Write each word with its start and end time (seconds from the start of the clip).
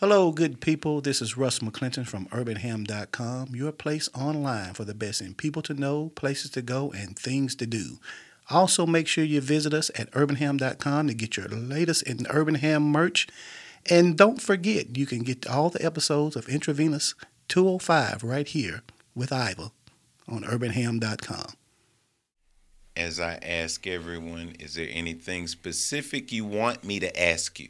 Hello, 0.00 0.30
good 0.30 0.60
people. 0.60 1.00
This 1.00 1.22
is 1.22 1.38
Russ 1.38 1.60
McClinton 1.60 2.06
from 2.06 2.26
UrbanHam.com, 2.26 3.56
your 3.56 3.72
place 3.72 4.10
online 4.14 4.74
for 4.74 4.84
the 4.84 4.92
best 4.92 5.22
in 5.22 5.32
people 5.32 5.62
to 5.62 5.72
know, 5.72 6.10
places 6.14 6.50
to 6.50 6.60
go, 6.60 6.92
and 6.92 7.18
things 7.18 7.54
to 7.54 7.66
do. 7.66 7.98
Also, 8.50 8.84
make 8.84 9.08
sure 9.08 9.24
you 9.24 9.40
visit 9.40 9.72
us 9.72 9.90
at 9.94 10.10
UrbanHam.com 10.10 11.08
to 11.08 11.14
get 11.14 11.38
your 11.38 11.48
latest 11.48 12.02
in 12.02 12.26
Urban 12.28 12.56
Ham 12.56 12.82
merch. 12.82 13.26
And 13.88 14.18
don't 14.18 14.42
forget, 14.42 14.98
you 14.98 15.06
can 15.06 15.20
get 15.20 15.46
all 15.46 15.70
the 15.70 15.82
episodes 15.82 16.36
of 16.36 16.46
Intravenous 16.46 17.14
205 17.48 18.22
right 18.22 18.48
here 18.48 18.82
with 19.14 19.32
Ivor 19.32 19.70
on 20.28 20.42
UrbanHam.com. 20.42 21.54
As 22.94 23.18
I 23.18 23.38
ask 23.42 23.86
everyone, 23.86 24.56
is 24.60 24.74
there 24.74 24.88
anything 24.90 25.46
specific 25.46 26.32
you 26.32 26.44
want 26.44 26.84
me 26.84 27.00
to 27.00 27.18
ask 27.18 27.58
you? 27.58 27.68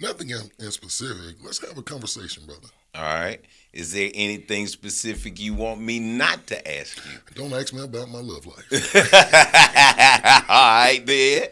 Nothing 0.00 0.30
in, 0.30 0.50
in 0.60 0.70
specific. 0.70 1.36
Let's 1.42 1.58
have 1.66 1.76
a 1.76 1.82
conversation, 1.82 2.46
brother. 2.46 2.68
All 2.94 3.02
right. 3.02 3.40
Is 3.72 3.92
there 3.92 4.10
anything 4.14 4.66
specific 4.66 5.40
you 5.40 5.54
want 5.54 5.80
me 5.80 5.98
not 5.98 6.46
to 6.48 6.78
ask 6.78 6.96
you? 7.04 7.18
Don't 7.34 7.52
ask 7.52 7.74
me 7.74 7.82
about 7.82 8.08
my 8.08 8.20
love 8.20 8.46
life. 8.46 8.94
All 10.48 10.56
right, 10.56 11.02
then. 11.04 11.48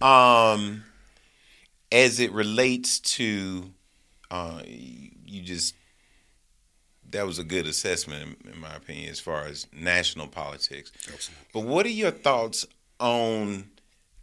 um, 0.02 0.84
as 1.92 2.20
it 2.20 2.32
relates 2.32 3.00
to, 3.00 3.70
uh, 4.30 4.62
you 4.66 5.42
just 5.42 5.74
that 7.10 7.26
was 7.26 7.38
a 7.38 7.44
good 7.44 7.66
assessment, 7.66 8.36
in, 8.44 8.52
in 8.54 8.60
my 8.60 8.74
opinion, 8.74 9.10
as 9.10 9.20
far 9.20 9.44
as 9.46 9.66
national 9.72 10.26
politics. 10.26 10.90
Absolutely. 11.06 11.46
But 11.52 11.60
what 11.60 11.86
are 11.86 11.90
your 11.90 12.10
thoughts 12.10 12.66
on 12.98 13.70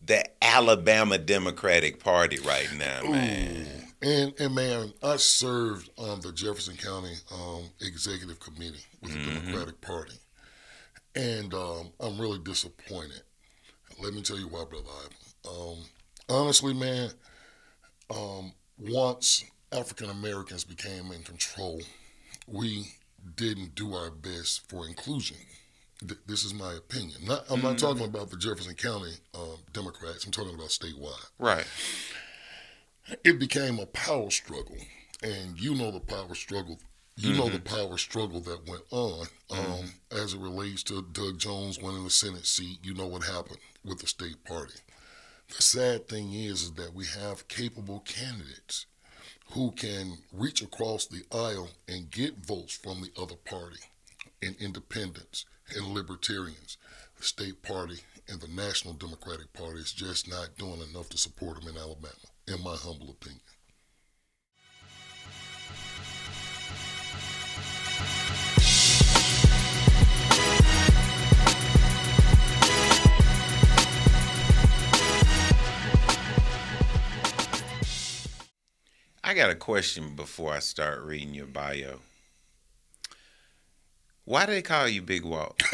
the 0.05 0.23
Alabama 0.41 1.17
Democratic 1.17 2.03
Party 2.03 2.39
right 2.39 2.69
now, 2.77 3.03
man? 3.03 3.67
And 4.01 4.33
and 4.39 4.53
man, 4.55 4.93
I 5.01 5.15
served 5.17 5.89
on 5.97 6.19
the 6.21 6.31
Jefferson 6.33 6.75
County 6.75 7.13
um, 7.31 7.63
Executive 7.81 8.39
Committee 8.39 8.83
with 9.01 9.13
the 9.13 9.19
Mm-hmm. 9.19 9.45
Democratic 9.45 9.81
Party, 9.81 10.15
and 11.15 11.53
um, 11.53 11.91
I'm 11.99 12.19
really 12.19 12.39
disappointed. 12.39 13.21
Let 14.01 14.13
me 14.13 14.21
tell 14.21 14.37
you 14.39 14.47
why, 14.47 14.65
brother. 14.65 14.89
Um, 15.49 15.77
honestly, 16.29 16.73
man, 16.73 17.11
um, 18.09 18.53
once 18.77 19.43
African 19.71 20.09
Americans 20.09 20.63
became 20.63 21.11
in 21.11 21.23
control, 21.23 21.81
we 22.47 22.87
didn't 23.35 23.75
do 23.75 23.93
our 23.93 24.09
best 24.11 24.69
for 24.69 24.85
inclusion. 24.87 25.37
Th- 26.07 26.19
this 26.25 26.43
is 26.43 26.53
my 26.53 26.73
opinion. 26.73 27.17
Not, 27.25 27.45
I'm 27.49 27.61
not 27.61 27.77
talking 27.77 28.05
about 28.05 28.29
the 28.29 28.37
Jefferson 28.37 28.75
County 28.75 29.13
um, 29.33 29.57
Democrats. 29.71 30.25
I'm 30.25 30.31
talking 30.31 30.53
about 30.55 30.67
statewide 30.69 31.29
Right. 31.39 31.65
it 33.23 33.39
became 33.39 33.79
a 33.79 33.85
power 33.85 34.29
struggle, 34.29 34.77
and 35.21 35.59
you 35.59 35.75
know 35.75 35.91
the 35.91 35.99
power 35.99 36.35
struggle. 36.35 36.79
You 37.15 37.33
know 37.33 37.47
the 37.47 37.59
power 37.59 37.97
struggle 37.99 38.39
that 38.41 38.67
went 38.67 38.81
on 38.89 39.27
um, 39.51 39.85
as 40.11 40.33
it 40.33 40.39
relates 40.39 40.81
to 40.83 41.03
Doug 41.11 41.37
Jones 41.37 41.79
winning 41.79 42.03
the 42.03 42.09
Senate 42.09 42.47
seat. 42.47 42.79
You 42.81 42.95
know 42.95 43.05
what 43.05 43.23
happened 43.23 43.59
with 43.85 43.99
the 43.99 44.07
state 44.07 44.43
party. 44.45 44.73
The 45.55 45.61
sad 45.61 46.07
thing 46.07 46.33
is, 46.33 46.63
is 46.63 46.71
that 46.73 46.95
we 46.95 47.05
have 47.05 47.47
capable 47.47 47.99
candidates 47.99 48.87
who 49.51 49.71
can 49.73 50.17
reach 50.31 50.63
across 50.63 51.05
the 51.05 51.21
aisle 51.31 51.69
and 51.87 52.09
get 52.09 52.43
votes 52.43 52.73
from 52.75 53.01
the 53.01 53.11
other 53.21 53.35
party, 53.35 53.79
and 54.41 54.55
independents 54.59 55.45
and 55.75 55.87
libertarians. 55.87 56.77
The 57.17 57.23
state 57.23 57.61
party 57.63 57.99
and 58.27 58.39
the 58.39 58.47
National 58.47 58.93
Democratic 58.93 59.51
Party 59.53 59.79
is 59.79 59.93
just 59.93 60.29
not 60.29 60.57
doing 60.57 60.81
enough 60.89 61.09
to 61.09 61.17
support 61.17 61.59
them 61.59 61.69
in 61.69 61.77
Alabama, 61.77 62.13
in 62.47 62.63
my 62.63 62.75
humble 62.75 63.09
opinion. 63.09 63.41
I 79.25 79.33
got 79.35 79.49
a 79.49 79.55
question 79.55 80.15
before 80.15 80.53
I 80.53 80.59
start 80.59 81.01
reading 81.01 81.33
your 81.33 81.47
bio. 81.47 82.01
Why 84.25 84.45
do 84.45 84.53
they 84.53 84.61
call 84.61 84.87
you 84.87 85.01
Big 85.01 85.25
Walt? 85.25 85.61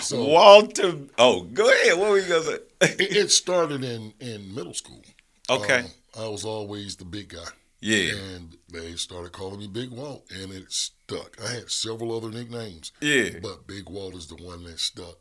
So 0.00 0.24
Walter. 0.24 0.94
Oh, 1.18 1.42
go 1.44 1.70
ahead. 1.70 1.98
What 1.98 2.10
were 2.10 2.18
you 2.18 2.28
gonna 2.28 2.42
say? 2.44 2.58
it, 2.82 3.16
it 3.16 3.30
started 3.30 3.82
in, 3.82 4.12
in 4.20 4.54
middle 4.54 4.74
school. 4.74 5.02
Okay. 5.48 5.80
Um, 5.80 5.86
I 6.18 6.28
was 6.28 6.44
always 6.44 6.96
the 6.96 7.04
big 7.04 7.30
guy. 7.30 7.48
Yeah. 7.80 8.12
And 8.14 8.56
they 8.72 8.92
started 8.94 9.32
calling 9.32 9.58
me 9.58 9.66
Big 9.66 9.90
Walt, 9.90 10.24
and 10.30 10.52
it 10.52 10.70
stuck. 10.70 11.36
I 11.42 11.52
had 11.52 11.70
several 11.70 12.16
other 12.16 12.30
nicknames. 12.30 12.92
Yeah. 13.00 13.30
But 13.42 13.66
Big 13.66 13.88
Walt 13.88 14.14
is 14.14 14.28
the 14.28 14.36
one 14.36 14.64
that 14.64 14.78
stuck. 14.78 15.16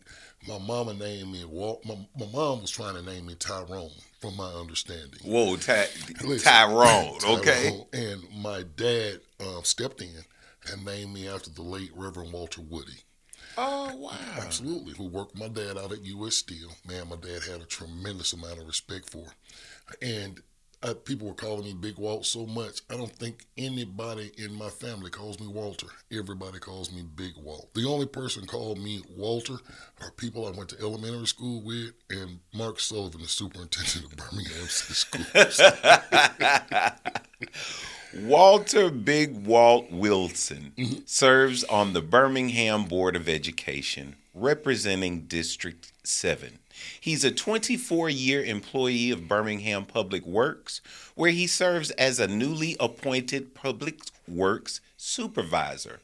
My 0.47 0.57
mama 0.57 0.93
named 0.93 1.31
me 1.31 1.45
Walt. 1.45 1.85
My, 1.85 1.95
my 2.17 2.25
mom 2.31 2.61
was 2.61 2.71
trying 2.71 2.95
to 2.95 3.01
name 3.03 3.27
me 3.27 3.35
Tyrone, 3.35 3.91
from 4.19 4.35
my 4.35 4.49
understanding. 4.51 5.19
Whoa, 5.23 5.55
Ty- 5.57 5.87
Listen, 6.23 6.51
Tyrone. 6.51 7.17
Okay. 7.39 7.85
And 7.93 8.23
my 8.41 8.63
dad 8.75 9.19
um, 9.39 9.63
stepped 9.63 10.01
in 10.01 10.23
and 10.71 10.83
named 10.85 11.13
me 11.13 11.27
after 11.27 11.49
the 11.49 11.61
late 11.61 11.91
Reverend 11.95 12.33
Walter 12.33 12.61
Woody. 12.61 13.03
Oh 13.57 13.95
wow. 13.95 14.17
Absolutely. 14.37 14.93
Who 14.93 15.07
worked 15.07 15.37
my 15.37 15.47
dad 15.47 15.77
out 15.77 15.91
at 15.91 16.03
U.S. 16.05 16.37
Steel. 16.37 16.69
Man, 16.87 17.09
my 17.09 17.17
dad 17.17 17.43
had 17.43 17.61
a 17.61 17.65
tremendous 17.65 18.33
amount 18.33 18.59
of 18.59 18.67
respect 18.67 19.09
for. 19.09 19.25
And 20.01 20.41
uh, 20.83 20.93
people 20.93 21.27
were 21.27 21.33
calling 21.33 21.63
me 21.63 21.73
Big 21.73 21.97
Walt 21.97 22.25
so 22.25 22.45
much. 22.45 22.81
I 22.89 22.97
don't 22.97 23.11
think 23.11 23.45
anybody 23.57 24.31
in 24.37 24.53
my 24.55 24.69
family 24.69 25.09
calls 25.11 25.39
me 25.39 25.47
Walter. 25.47 25.87
Everybody 26.11 26.59
calls 26.59 26.91
me 26.91 27.03
Big 27.15 27.33
Walt. 27.37 27.73
The 27.73 27.85
only 27.87 28.07
person 28.07 28.45
called 28.45 28.79
me 28.79 29.01
Walter 29.15 29.57
are 30.01 30.11
people 30.11 30.47
I 30.47 30.51
went 30.51 30.69
to 30.69 30.79
elementary 30.81 31.27
school 31.27 31.61
with, 31.61 31.93
and 32.09 32.39
Mark 32.53 32.79
Sullivan, 32.79 33.21
the 33.21 33.27
superintendent 33.27 34.05
of 34.05 34.17
Birmingham 34.17 34.53
City 34.67 34.93
Schools. 34.93 35.61
Walter 38.13 38.89
Big 38.89 39.45
Walt 39.45 39.91
Wilson 39.91 40.73
serves 41.05 41.63
on 41.65 41.93
the 41.93 42.01
Birmingham 42.01 42.85
Board 42.85 43.15
of 43.15 43.29
Education, 43.29 44.15
representing 44.33 45.21
District 45.21 45.91
7. 46.03 46.59
He's 46.99 47.23
a 47.23 47.31
24 47.31 48.09
year 48.09 48.43
employee 48.43 49.11
of 49.11 49.27
Birmingham 49.27 49.85
Public 49.85 50.25
Works, 50.25 50.81
where 51.15 51.31
he 51.31 51.47
serves 51.47 51.91
as 51.91 52.19
a 52.19 52.27
newly 52.27 52.75
appointed 52.79 53.53
Public 53.53 53.99
Works 54.27 54.81
supervisor. 54.97 55.99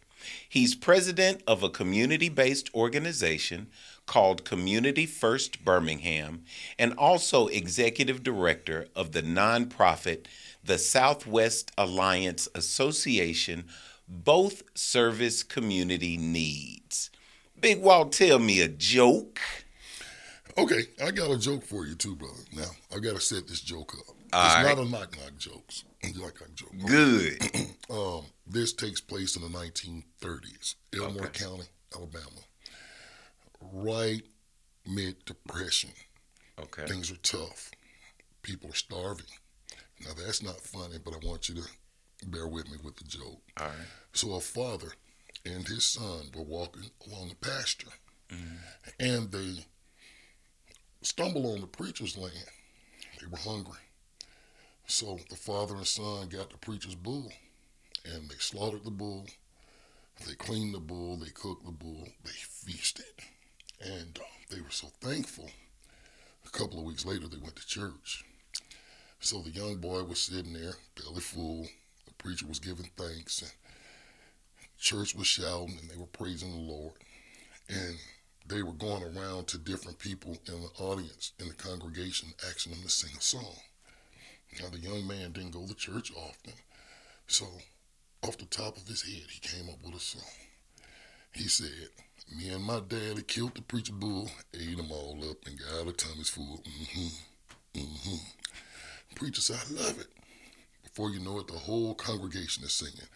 He's 0.49 0.75
president 0.75 1.43
of 1.47 1.63
a 1.63 1.69
community 1.69 2.29
based 2.29 2.73
organization 2.73 3.67
called 4.05 4.45
Community 4.45 5.05
First 5.05 5.63
Birmingham 5.63 6.43
and 6.79 6.93
also 6.93 7.47
executive 7.47 8.23
director 8.23 8.87
of 8.95 9.11
the 9.11 9.21
nonprofit 9.21 10.25
the 10.63 10.77
Southwest 10.77 11.71
Alliance 11.77 12.47
Association, 12.53 13.65
both 14.07 14.63
service 14.75 15.43
community 15.43 16.17
needs. 16.17 17.09
Big 17.59 17.81
Walt, 17.81 18.11
tell 18.11 18.39
me 18.39 18.61
a 18.61 18.67
joke. 18.67 19.39
Okay, 20.57 20.85
I 21.03 21.11
got 21.11 21.29
a 21.29 21.37
joke 21.37 21.63
for 21.63 21.85
you 21.85 21.95
too, 21.95 22.15
brother. 22.15 22.33
Now, 22.55 22.69
I 22.95 22.99
got 22.99 23.13
to 23.15 23.21
set 23.21 23.47
this 23.47 23.61
joke 23.61 23.93
up. 23.93 24.15
All 24.33 24.45
it's 24.45 24.55
right. 24.55 24.63
not 24.63 24.79
a 24.79 24.89
knock 24.89 25.15
knock 25.17 25.37
jokes. 25.37 25.83
You 26.03 26.21
like 26.23 26.35
joke. 26.55 26.71
Good. 26.85 27.39
Um, 27.89 28.25
this 28.45 28.73
takes 28.73 28.99
place 28.99 29.37
in 29.37 29.43
the 29.43 29.47
1930s, 29.47 30.75
Elmore 30.93 31.27
Okay. 31.27 31.45
County, 31.45 31.63
Alabama. 31.95 32.41
Right 33.61 34.23
mid 34.85 35.23
depression. 35.23 35.91
Okay. 36.59 36.85
Things 36.85 37.09
are 37.09 37.17
tough. 37.17 37.71
People 38.41 38.69
are 38.71 38.75
starving. 38.75 39.25
Now 40.03 40.11
that's 40.17 40.43
not 40.43 40.59
funny, 40.59 40.97
but 41.03 41.13
I 41.13 41.25
want 41.25 41.47
you 41.47 41.55
to 41.55 42.27
bear 42.27 42.45
with 42.45 42.69
me 42.69 42.75
with 42.83 42.97
the 42.97 43.05
joke. 43.05 43.39
All 43.57 43.67
right. 43.67 43.75
So 44.11 44.33
a 44.33 44.41
father 44.41 44.91
and 45.45 45.65
his 45.65 45.85
son 45.85 46.29
were 46.35 46.43
walking 46.43 46.91
along 47.07 47.29
the 47.29 47.35
pasture, 47.35 47.87
and 48.99 49.31
they 49.31 49.65
stumbled 51.07 51.45
on 51.45 51.61
the 51.61 51.67
preacher's 51.67 52.17
land. 52.17 52.33
They 53.19 53.27
were 53.27 53.37
hungry, 53.37 53.79
so 54.85 55.19
the 55.29 55.35
father 55.35 55.75
and 55.75 55.87
son 55.87 56.27
got 56.29 56.49
the 56.49 56.57
preacher's 56.57 56.95
bull, 56.95 57.31
and 58.05 58.29
they 58.29 58.35
slaughtered 58.35 58.83
the 58.83 58.91
bull. 58.91 59.25
They 60.27 60.33
cleaned 60.33 60.73
the 60.73 60.79
bull. 60.79 61.17
They 61.17 61.29
cooked 61.29 61.65
the 61.65 61.71
bull. 61.71 62.07
They 62.23 62.31
feasted, 62.31 63.05
and 63.81 64.19
uh, 64.19 64.23
they 64.49 64.61
were 64.61 64.71
so 64.71 64.87
thankful. 64.99 65.49
A 66.45 66.49
couple 66.49 66.79
of 66.79 66.85
weeks 66.85 67.05
later, 67.05 67.27
they 67.27 67.37
went 67.37 67.55
to 67.55 67.67
church. 67.67 68.23
So 69.19 69.39
the 69.39 69.49
young 69.49 69.77
boy 69.77 70.03
was 70.03 70.19
sitting 70.19 70.53
there, 70.53 70.73
belly 70.95 71.21
full. 71.21 71.67
The 72.05 72.13
preacher 72.13 72.47
was 72.47 72.59
giving 72.59 72.89
thanks, 72.97 73.41
and 73.41 73.51
church 74.79 75.15
was 75.15 75.27
shouting, 75.27 75.77
and 75.81 75.89
they 75.89 75.97
were 75.97 76.05
praising 76.07 76.51
the 76.51 76.71
Lord. 76.71 76.93
And 77.69 77.97
they 78.47 78.63
were 78.63 78.73
going 78.73 79.03
around 79.03 79.47
to 79.47 79.57
different 79.57 79.99
people 79.99 80.37
in 80.47 80.61
the 80.61 80.83
audience 80.83 81.33
in 81.39 81.47
the 81.47 81.53
congregation 81.53 82.29
asking 82.47 82.73
them 82.73 82.81
to 82.83 82.89
sing 82.89 83.11
a 83.17 83.21
song. 83.21 83.55
Now 84.61 84.69
the 84.69 84.79
young 84.79 85.05
man 85.05 85.33
didn't 85.33 85.51
go 85.51 85.65
to 85.65 85.73
church 85.75 86.11
often, 86.15 86.53
so 87.27 87.45
off 88.23 88.37
the 88.37 88.45
top 88.45 88.77
of 88.77 88.87
his 88.87 89.01
head 89.01 89.29
he 89.29 89.39
came 89.39 89.69
up 89.69 89.83
with 89.83 89.95
a 89.95 89.99
song. 89.99 90.21
He 91.33 91.47
said, 91.47 91.89
"Me 92.35 92.49
and 92.49 92.63
my 92.63 92.79
daddy 92.79 93.21
killed 93.21 93.55
the 93.55 93.61
preacher 93.61 93.93
bull, 93.93 94.29
ate 94.53 94.79
him 94.79 94.91
all 94.91 95.17
up, 95.29 95.45
and 95.45 95.59
got 95.59 95.85
our 95.85 95.91
tummies 95.91 96.29
full." 96.29 96.63
Mm-hmm. 96.63 97.79
Mm-hmm. 97.79 99.15
Preacher 99.15 99.41
said, 99.41 99.57
"I 99.57 99.83
love 99.83 99.99
it." 99.99 100.07
Before 100.83 101.11
you 101.11 101.19
know 101.19 101.39
it, 101.39 101.47
the 101.47 101.59
whole 101.59 101.93
congregation 101.93 102.63
is 102.63 102.73
singing. 102.73 103.07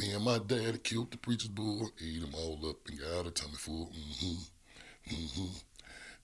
Me 0.00 0.12
and 0.12 0.24
my 0.24 0.38
daddy 0.38 0.78
killed 0.78 1.10
the 1.10 1.18
preacher's 1.18 1.50
bull, 1.50 1.90
ate 2.00 2.22
him 2.22 2.34
all 2.34 2.58
up, 2.68 2.76
and 2.88 2.98
got 2.98 3.26
our 3.26 3.30
tummy 3.30 3.54
full. 3.54 3.92
Mm-hmm. 3.94 4.42
Mm-hmm. 5.08 5.46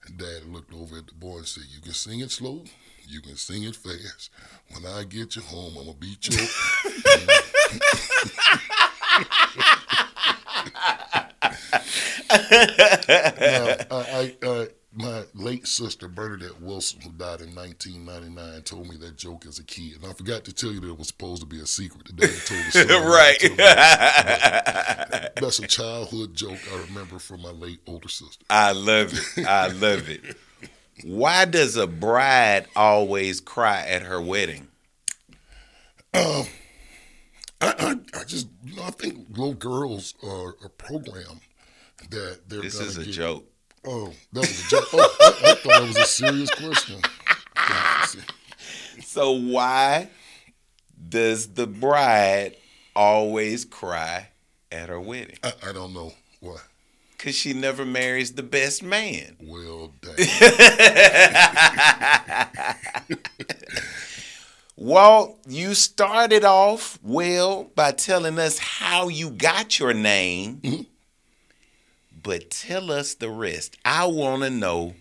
And 0.07 0.17
daddy 0.17 0.45
looked 0.47 0.73
over 0.73 0.97
at 0.97 1.07
the 1.07 1.13
boy 1.13 1.37
and 1.37 1.47
said, 1.47 1.63
You 1.73 1.81
can 1.81 1.93
sing 1.93 2.19
it 2.19 2.31
slow, 2.31 2.63
you 3.07 3.21
can 3.21 3.35
sing 3.35 3.63
it 3.63 3.75
fast. 3.75 4.29
When 4.71 4.85
I 4.85 5.03
get 5.03 5.35
you 5.35 5.41
home, 5.41 5.75
I'm 5.77 5.85
going 5.85 5.93
to 5.93 5.99
beat 5.99 6.27
you 6.27 6.37
now, 12.31 13.75
I, 13.91 14.35
I, 14.41 14.47
I 14.47 14.67
my 14.95 15.25
late 15.33 15.67
sister 15.67 16.07
Bernadette 16.07 16.61
Wilson, 16.61 17.01
who 17.01 17.09
died 17.11 17.41
in 17.41 17.53
1999, 17.53 18.61
told 18.63 18.89
me 18.89 18.95
that 18.97 19.17
joke 19.17 19.45
as 19.45 19.59
a 19.59 19.63
kid, 19.63 19.97
and 20.01 20.05
I 20.05 20.13
forgot 20.13 20.45
to 20.45 20.53
tell 20.53 20.71
you 20.71 20.79
that 20.79 20.89
it 20.89 20.97
was 20.97 21.09
supposed 21.09 21.41
to 21.41 21.47
be 21.47 21.59
a 21.59 21.65
secret. 21.65 22.05
The 22.05 22.13
daddy 22.13 22.31
told 22.45 22.63
the 22.65 22.71
story. 22.87 23.05
right. 23.05 23.37
That's 25.35 25.59
a 25.59 25.67
childhood 25.67 26.33
joke 26.33 26.59
I 26.73 26.77
remember 26.87 27.19
from 27.19 27.41
my 27.41 27.51
late 27.51 27.81
older 27.85 28.07
sister. 28.07 28.45
I 28.49 28.71
love 28.71 29.11
it. 29.13 29.45
I 29.45 29.67
love 29.67 30.07
it. 30.09 30.37
Why 31.03 31.43
does 31.43 31.75
a 31.75 31.87
bride 31.87 32.67
always 32.75 33.41
cry 33.41 33.85
at 33.85 34.03
her 34.03 34.21
wedding? 34.21 34.69
Um, 36.13 36.45
I, 37.59 37.73
I, 37.77 37.95
I 38.19 38.23
just, 38.23 38.47
you 38.63 38.77
know, 38.77 38.83
I 38.83 38.91
think 38.91 39.27
little 39.29 39.53
girls 39.53 40.13
are 40.23 40.55
a 40.63 40.69
program 40.69 41.41
that 42.09 42.47
they're. 42.47 42.61
This 42.61 42.79
is 42.79 42.97
a 42.97 43.03
get, 43.03 43.11
joke. 43.11 43.45
Oh, 43.87 44.11
that 44.33 44.39
was 44.41 44.65
a 44.65 44.69
joke. 44.69 44.87
Oh, 44.93 45.15
I, 45.21 45.51
I 45.51 45.55
thought 45.55 45.63
that 45.63 45.81
was 45.87 45.97
a 45.97 46.05
serious 46.05 46.49
question. 46.51 47.01
So 49.01 49.31
why 49.31 50.09
does 51.07 51.53
the 51.53 51.67
bride 51.67 52.57
always 52.95 53.63
cry 53.63 54.29
at 54.71 54.89
her 54.89 54.99
wedding? 54.99 55.37
I, 55.41 55.53
I 55.69 55.71
don't 55.71 55.93
know 55.93 56.11
why. 56.41 56.57
Cause 57.17 57.33
she 57.35 57.53
never 57.53 57.85
marries 57.85 58.33
the 58.33 58.43
best 58.43 58.83
man. 58.83 59.37
Well, 59.41 59.93
damn. 60.01 60.15
Walt, 64.75 65.37
you 65.47 65.73
started 65.73 66.43
off 66.43 66.99
well 67.01 67.71
by 67.75 67.93
telling 67.93 68.37
us 68.37 68.59
how 68.59 69.07
you 69.07 69.29
got 69.29 69.79
your 69.79 69.93
name, 69.93 70.57
Mm-hmm. 70.57 70.81
But 72.25 72.49
tell 72.49 72.91
us 72.91 73.13
the 73.13 73.29
rest. 73.29 73.77
I 73.85 74.07
want 74.07 74.41
to 74.41 74.49
know, 74.49 74.95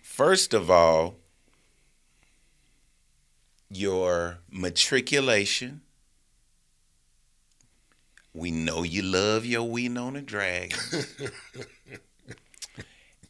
first 0.00 0.54
of 0.54 0.70
all, 0.70 1.16
your 3.68 4.38
matriculation. 4.48 5.80
We 8.32 8.52
know 8.52 8.84
you 8.84 9.02
love 9.02 9.44
your 9.44 9.68
Wenonah 9.68 10.24
Dragon. 10.24 10.78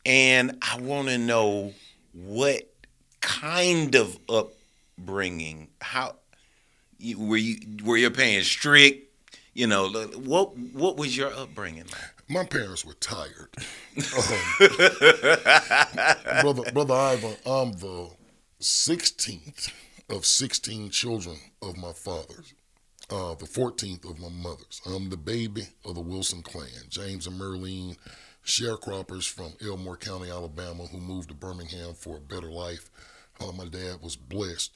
and 0.04 0.58
I 0.60 0.78
want 0.78 1.08
to 1.08 1.16
know 1.16 1.72
what 2.12 2.70
kind 3.22 3.94
of 3.94 4.18
upbringing, 4.28 5.68
how 5.80 6.16
were 7.16 7.38
you 7.38 7.56
were 7.82 7.96
your 7.96 8.10
parents 8.10 8.48
strict? 8.48 9.10
You 9.54 9.68
know, 9.68 9.88
what 9.88 10.58
what 10.58 10.98
was 10.98 11.16
your 11.16 11.32
upbringing 11.32 11.86
like? 11.86 12.13
My 12.28 12.44
parents 12.44 12.84
were 12.84 12.94
tired. 12.94 13.50
Um, 13.96 14.38
brother, 16.40 16.72
brother 16.72 16.94
Ivan, 16.94 17.36
I'm 17.44 17.72
the 17.72 18.10
16th 18.60 19.70
of 20.08 20.24
16 20.24 20.90
children 20.90 21.36
of 21.60 21.76
my 21.76 21.92
father's. 21.92 22.54
Uh, 23.10 23.34
the 23.34 23.44
14th 23.44 24.08
of 24.08 24.18
my 24.18 24.30
mother's. 24.30 24.80
I'm 24.86 25.10
the 25.10 25.18
baby 25.18 25.68
of 25.84 25.94
the 25.94 26.00
Wilson 26.00 26.42
clan. 26.42 26.68
James 26.88 27.26
and 27.26 27.38
Merlene, 27.38 27.98
sharecroppers 28.46 29.28
from 29.28 29.52
Elmore 29.62 29.98
County, 29.98 30.30
Alabama, 30.30 30.84
who 30.84 30.98
moved 30.98 31.28
to 31.28 31.34
Birmingham 31.34 31.92
for 31.92 32.16
a 32.16 32.20
better 32.20 32.50
life. 32.50 32.90
Uh, 33.38 33.52
my 33.52 33.66
dad 33.66 33.98
was 34.02 34.16
blessed 34.16 34.72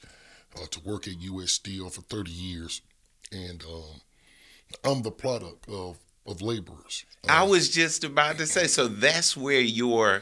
uh, 0.55 0.67
to 0.69 0.79
work 0.81 1.07
at 1.07 1.19
U.S. 1.21 1.53
Steel 1.53 1.89
for 1.89 2.01
30 2.01 2.31
years, 2.31 2.81
and 3.31 3.63
um, 3.63 4.01
I'm 4.83 5.01
the 5.01 5.11
product 5.11 5.67
of 5.67 5.97
of 6.25 6.41
laborers. 6.41 7.05
I 7.27 7.43
was 7.43 7.69
just 7.69 8.03
about 8.03 8.37
to 8.37 8.45
say, 8.45 8.67
so 8.67 8.87
that's 8.87 9.35
where 9.35 9.59
your 9.59 10.21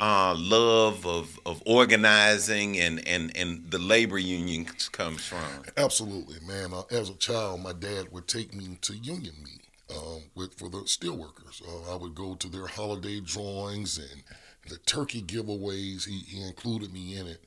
uh, 0.00 0.34
love 0.36 1.06
of, 1.06 1.38
of 1.46 1.62
organizing 1.66 2.78
and, 2.78 3.06
and, 3.06 3.36
and 3.36 3.70
the 3.70 3.78
labor 3.78 4.18
union 4.18 4.66
comes 4.92 5.24
from. 5.24 5.64
Absolutely, 5.76 6.36
man. 6.46 6.72
Uh, 6.72 6.82
as 6.90 7.10
a 7.10 7.14
child, 7.14 7.60
my 7.60 7.72
dad 7.72 8.10
would 8.10 8.26
take 8.26 8.54
me 8.54 8.76
to 8.82 8.94
union 8.94 9.34
meeting 9.38 9.60
um, 9.90 10.22
with 10.34 10.54
for 10.54 10.68
the 10.68 10.78
steelworkers. 10.78 11.62
Uh, 11.62 11.92
I 11.92 11.96
would 11.96 12.14
go 12.14 12.34
to 12.34 12.48
their 12.48 12.66
holiday 12.66 13.20
drawings 13.20 13.98
and 13.98 14.22
the 14.68 14.78
turkey 14.78 15.22
giveaways. 15.22 16.06
He, 16.06 16.18
he 16.20 16.42
included 16.42 16.92
me 16.92 17.16
in 17.16 17.26
it. 17.26 17.44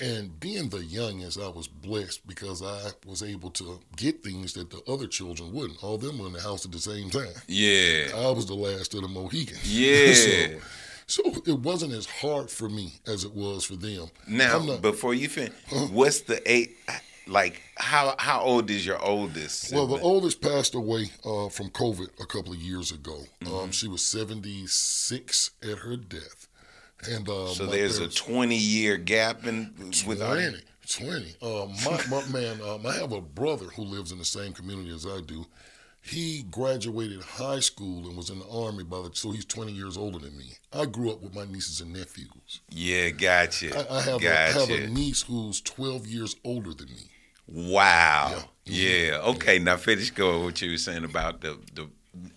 And 0.00 0.38
being 0.40 0.70
the 0.70 0.84
youngest, 0.84 1.40
I 1.40 1.48
was 1.48 1.68
blessed 1.68 2.26
because 2.26 2.62
I 2.62 2.90
was 3.06 3.22
able 3.22 3.50
to 3.50 3.80
get 3.96 4.24
things 4.24 4.52
that 4.54 4.70
the 4.70 4.82
other 4.90 5.06
children 5.06 5.52
wouldn't. 5.52 5.82
All 5.84 5.98
them 5.98 6.18
were 6.18 6.26
in 6.26 6.32
the 6.32 6.40
house 6.40 6.64
at 6.64 6.72
the 6.72 6.80
same 6.80 7.10
time. 7.10 7.32
Yeah. 7.46 8.08
I 8.14 8.30
was 8.30 8.46
the 8.46 8.54
last 8.54 8.92
of 8.94 9.02
the 9.02 9.08
Mohicans. 9.08 9.72
Yeah. 9.72 10.58
so, 11.06 11.22
so 11.22 11.42
it 11.46 11.60
wasn't 11.60 11.92
as 11.92 12.06
hard 12.06 12.50
for 12.50 12.68
me 12.68 12.94
as 13.06 13.24
it 13.24 13.32
was 13.34 13.64
for 13.64 13.76
them. 13.76 14.08
Now, 14.26 14.58
not- 14.58 14.82
before 14.82 15.14
you 15.14 15.28
finish, 15.28 15.52
what's 15.90 16.22
the 16.22 16.42
eight? 16.50 16.76
Like, 17.26 17.62
how 17.76 18.14
how 18.18 18.40
old 18.42 18.68
is 18.70 18.84
your 18.84 19.02
oldest? 19.02 19.72
Well, 19.72 19.86
the 19.86 19.98
oldest 20.00 20.42
passed 20.42 20.74
away 20.74 21.10
uh, 21.24 21.48
from 21.48 21.70
COVID 21.70 22.20
a 22.20 22.26
couple 22.26 22.52
of 22.52 22.58
years 22.58 22.92
ago. 22.92 23.18
Mm-hmm. 23.40 23.54
Um, 23.54 23.70
she 23.70 23.88
was 23.88 24.02
76 24.04 25.50
at 25.62 25.78
her 25.78 25.96
death. 25.96 26.48
And 27.10 27.28
uh, 27.28 27.48
so 27.48 27.66
there's 27.66 27.98
a 27.98 28.08
20 28.08 28.56
year 28.56 28.96
gap 28.96 29.46
in 29.46 29.72
with 30.06 30.20
20. 30.20 30.58
20. 30.86 31.36
Uh, 31.40 31.66
my, 31.84 32.04
my 32.10 32.28
man, 32.32 32.60
um, 32.62 32.86
I 32.86 32.94
have 32.94 33.12
a 33.12 33.20
brother 33.20 33.66
who 33.66 33.82
lives 33.82 34.12
in 34.12 34.18
the 34.18 34.24
same 34.24 34.52
community 34.52 34.94
as 34.94 35.06
I 35.06 35.20
do. 35.20 35.46
He 36.02 36.42
graduated 36.50 37.22
high 37.22 37.60
school 37.60 38.06
and 38.06 38.14
was 38.14 38.28
in 38.28 38.38
the 38.38 38.48
army 38.48 38.84
by 38.84 38.98
the 39.00 39.10
so 39.14 39.30
he's 39.30 39.46
20 39.46 39.72
years 39.72 39.96
older 39.96 40.18
than 40.18 40.36
me. 40.36 40.52
I 40.70 40.84
grew 40.84 41.10
up 41.10 41.22
with 41.22 41.34
my 41.34 41.46
nieces 41.46 41.80
and 41.80 41.94
nephews. 41.94 42.60
Yeah, 42.68 43.08
gotcha. 43.08 43.74
I, 43.90 43.96
I 43.96 44.00
have, 44.02 44.22
a, 44.22 44.28
I 44.28 44.50
have 44.52 44.70
a 44.70 44.86
niece 44.88 45.22
who's 45.22 45.62
12 45.62 46.06
years 46.06 46.36
older 46.44 46.74
than 46.74 46.88
me. 46.88 47.10
Wow. 47.48 48.44
Yeah. 48.66 49.08
Yeah. 49.10 49.18
Okay. 49.30 49.58
Now 49.58 49.76
finish 49.78 50.10
going 50.10 50.44
what 50.44 50.60
you 50.60 50.72
were 50.72 50.76
saying 50.78 51.04
about 51.04 51.40
the 51.40 51.58
the 51.74 51.88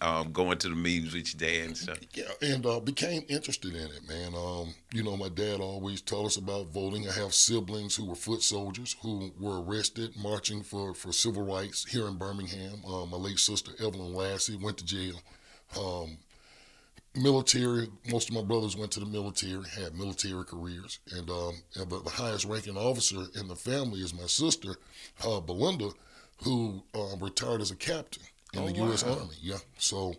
um, 0.02 0.32
going 0.32 0.58
to 0.60 0.70
the 0.70 0.76
meetings 0.76 1.14
with 1.14 1.34
your 1.34 1.50
dad 1.50 1.68
and 1.68 1.78
stuff. 1.78 2.00
Yeah, 2.14 2.26
and 2.42 2.66
uh, 2.66 2.80
became 2.80 3.24
interested 3.30 3.76
in 3.76 3.88
it, 3.88 4.08
man. 4.08 4.34
Um, 4.36 4.74
you 4.94 5.04
know, 5.04 5.18
my 5.18 5.30
dad 5.30 5.60
always 5.60 6.02
told 6.02 6.28
us 6.28 6.38
about 6.38 6.68
voting. 6.68 7.08
I 7.08 7.14
have 7.14 7.34
siblings 7.34 7.96
who 7.96 8.06
were 8.06 8.16
foot 8.16 8.42
soldiers 8.42 8.96
who 9.02 9.32
were 9.40 9.62
arrested 9.62 10.16
marching 10.22 10.64
for, 10.64 10.94
for 10.94 11.12
civil 11.12 11.44
rights 11.44 11.86
here 11.86 12.08
in 12.08 12.18
Birmingham. 12.18 12.82
Uh, 12.86 13.06
my 13.06 13.18
late 13.18 13.40
sister 13.40 13.72
Evelyn 13.80 14.14
Lassie 14.14 14.58
went 14.58 14.78
to 14.78 14.86
jail. 14.86 15.16
Um, 15.80 16.18
military, 17.16 17.90
most 18.10 18.30
of 18.30 18.36
my 18.36 18.44
brothers 18.44 18.78
went 18.78 18.92
to 18.92 19.00
the 19.00 19.06
military, 19.06 19.64
had 19.68 19.96
military 19.96 20.46
careers, 20.46 21.00
and, 21.12 21.30
um, 21.30 21.54
the, 21.76 21.86
the 21.86 22.10
highest 22.10 22.46
ranking 22.46 22.78
officer 22.78 23.26
in 23.36 23.48
the 23.48 23.56
family 23.56 24.02
is 24.02 24.14
my 24.14 24.28
sister, 24.28 24.76
uh, 25.26 25.40
Belinda, 25.40 25.90
who 26.44 26.84
uh, 26.94 27.16
retired 27.20 27.62
as 27.62 27.72
a 27.72 27.76
captain 27.76 28.24
in 28.54 28.66
the 28.66 28.72
U.S. 28.74 29.04
Army. 29.04 29.36
Yeah, 29.42 29.58
so 29.78 30.16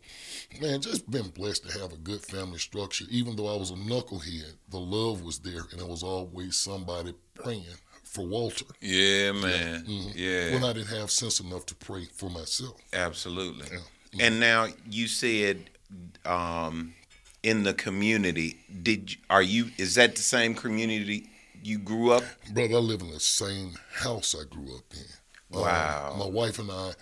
man, 0.60 0.80
just 0.80 1.10
been 1.10 1.28
blessed 1.28 1.68
to 1.68 1.78
have 1.80 1.92
a 1.92 1.96
good 1.96 2.20
family 2.20 2.58
structure. 2.58 3.04
Even 3.10 3.36
though 3.36 3.52
I 3.52 3.56
was 3.56 3.70
a 3.70 3.74
knucklehead, 3.74 4.54
the 4.70 4.78
love 4.78 5.22
was 5.22 5.38
there, 5.38 5.62
and 5.72 5.80
it 5.80 5.88
was 5.88 6.02
always 6.02 6.56
somebody 6.56 7.14
praying 7.34 7.64
for 8.04 8.26
Walter. 8.26 8.64
Yeah, 8.80 9.32
man. 9.32 9.84
Mhm. 9.86 10.12
Yeah. 10.14 10.54
When 10.54 10.64
I 10.64 10.72
didn't 10.72 10.88
have 10.96 11.10
sense 11.10 11.40
enough 11.40 11.66
to 11.66 11.74
pray 11.74 12.06
for 12.14 12.30
myself. 12.30 12.80
Absolutely. 12.92 13.66
Yeah. 13.72 14.26
And 14.26 14.40
now 14.40 14.68
you 14.90 15.06
said 15.06 15.70
um, 16.24 16.94
in 17.42 17.62
the 17.62 17.74
community, 17.74 18.58
did 18.82 19.16
are 19.30 19.42
you 19.42 19.70
is 19.78 19.94
that 19.96 20.16
the 20.16 20.22
same 20.22 20.54
community 20.54 21.28
you 21.62 21.78
grew 21.78 22.12
up? 22.12 22.24
Brother, 22.52 22.74
I 22.76 22.78
live 22.78 23.00
in 23.02 23.10
the 23.10 23.20
same 23.20 23.74
house 23.92 24.34
I 24.38 24.44
grew 24.48 24.76
up 24.76 24.84
in. 24.94 25.04
Uh, 25.56 25.60
Wow. 25.62 26.16
my 26.18 26.26
wife 26.26 26.58
and 26.58 26.70
I 26.70 26.92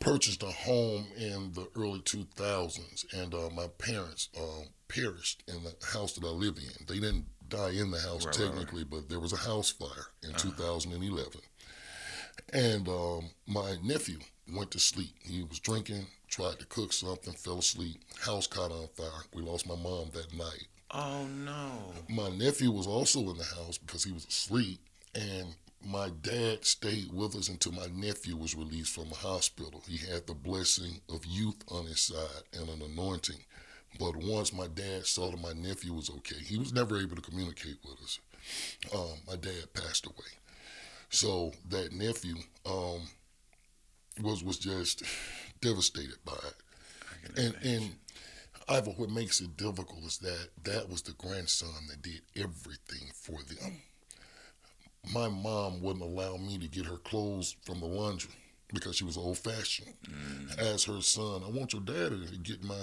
purchased 0.00 0.42
a 0.42 0.46
home 0.46 1.06
in 1.16 1.52
the 1.52 1.68
early 1.76 2.00
2000s, 2.00 3.04
and 3.12 3.34
uh, 3.34 3.50
my 3.54 3.66
parents 3.78 4.28
um, 4.38 4.64
perished 4.88 5.42
in 5.48 5.62
the 5.64 5.74
house 5.86 6.12
that 6.14 6.24
I 6.24 6.30
live 6.30 6.56
in. 6.56 6.86
They 6.86 7.00
didn't 7.00 7.26
die 7.48 7.70
in 7.70 7.90
the 7.90 8.00
house 8.00 8.26
Right, 8.26 8.38
right, 8.38 8.46
technically, 8.48 8.84
but 8.84 9.08
there 9.08 9.20
was 9.20 9.32
a 9.32 9.36
house 9.36 9.70
fire 9.70 10.06
in 10.22 10.32
2011. 10.34 11.40
And 12.52 12.88
um, 12.88 13.30
my 13.46 13.76
nephew 13.82 14.18
went 14.54 14.70
to 14.72 14.78
sleep. 14.78 15.14
He 15.20 15.42
was 15.42 15.58
drinking, 15.58 16.06
tried 16.28 16.58
to 16.60 16.66
cook 16.66 16.92
something, 16.92 17.34
fell 17.34 17.58
asleep. 17.58 18.00
House 18.20 18.46
caught 18.46 18.70
on 18.72 18.88
fire. 18.96 19.22
We 19.34 19.42
lost 19.42 19.66
my 19.68 19.76
mom 19.76 20.10
that 20.14 20.32
night. 20.34 20.68
Oh 20.90 21.26
no. 21.26 21.92
My 22.08 22.30
nephew 22.30 22.70
was 22.70 22.86
also 22.86 23.20
in 23.30 23.36
the 23.36 23.44
house 23.44 23.76
because 23.76 24.04
he 24.04 24.12
was 24.12 24.24
asleep, 24.24 24.80
and 25.14 25.54
my 25.84 26.10
dad 26.22 26.64
stayed 26.64 27.12
with 27.12 27.36
us 27.36 27.48
until 27.48 27.72
my 27.72 27.86
nephew 27.86 28.36
was 28.36 28.54
released 28.54 28.94
from 28.94 29.08
the 29.08 29.14
hospital. 29.16 29.82
He 29.88 29.98
had 29.98 30.26
the 30.26 30.34
blessing 30.34 31.00
of 31.08 31.24
youth 31.26 31.56
on 31.68 31.86
his 31.86 32.00
side 32.00 32.42
and 32.52 32.68
an 32.68 32.82
anointing. 32.82 33.44
But 33.98 34.16
once 34.16 34.52
my 34.52 34.66
dad 34.68 35.06
saw 35.06 35.30
that 35.30 35.40
my 35.40 35.52
nephew 35.54 35.94
was 35.94 36.10
okay, 36.10 36.36
he 36.44 36.58
was 36.58 36.72
never 36.72 36.98
able 36.98 37.16
to 37.16 37.22
communicate 37.22 37.78
with 37.84 38.00
us. 38.02 38.18
Um, 38.94 39.18
my 39.26 39.36
dad 39.36 39.72
passed 39.74 40.06
away. 40.06 40.32
So 41.10 41.52
that 41.70 41.92
nephew 41.92 42.36
um, 42.66 43.02
was 44.22 44.42
was 44.42 44.58
just 44.58 45.02
devastated 45.60 46.16
by 46.24 46.34
it. 46.34 46.54
And 47.36 47.54
and 47.64 47.94
Ivor, 48.68 48.92
what 48.92 49.10
makes 49.10 49.40
it 49.40 49.56
difficult 49.56 50.04
is 50.04 50.18
that 50.18 50.48
that 50.64 50.88
was 50.88 51.02
the 51.02 51.12
grandson 51.12 51.88
that 51.88 52.02
did 52.02 52.22
everything 52.36 53.10
for 53.14 53.38
them. 53.44 53.82
My 55.12 55.28
mom 55.28 55.80
wouldn't 55.82 56.04
allow 56.04 56.36
me 56.36 56.58
to 56.58 56.68
get 56.68 56.84
her 56.86 56.96
clothes 56.98 57.56
from 57.64 57.80
the 57.80 57.86
laundry 57.86 58.30
because 58.72 58.96
she 58.96 59.04
was 59.04 59.16
old 59.16 59.38
fashioned. 59.38 59.94
As 60.58 60.84
her 60.84 61.00
son, 61.00 61.42
I 61.44 61.48
want 61.50 61.72
your 61.72 61.82
daddy 61.82 62.26
to 62.26 62.36
get 62.38 62.62
my 62.64 62.82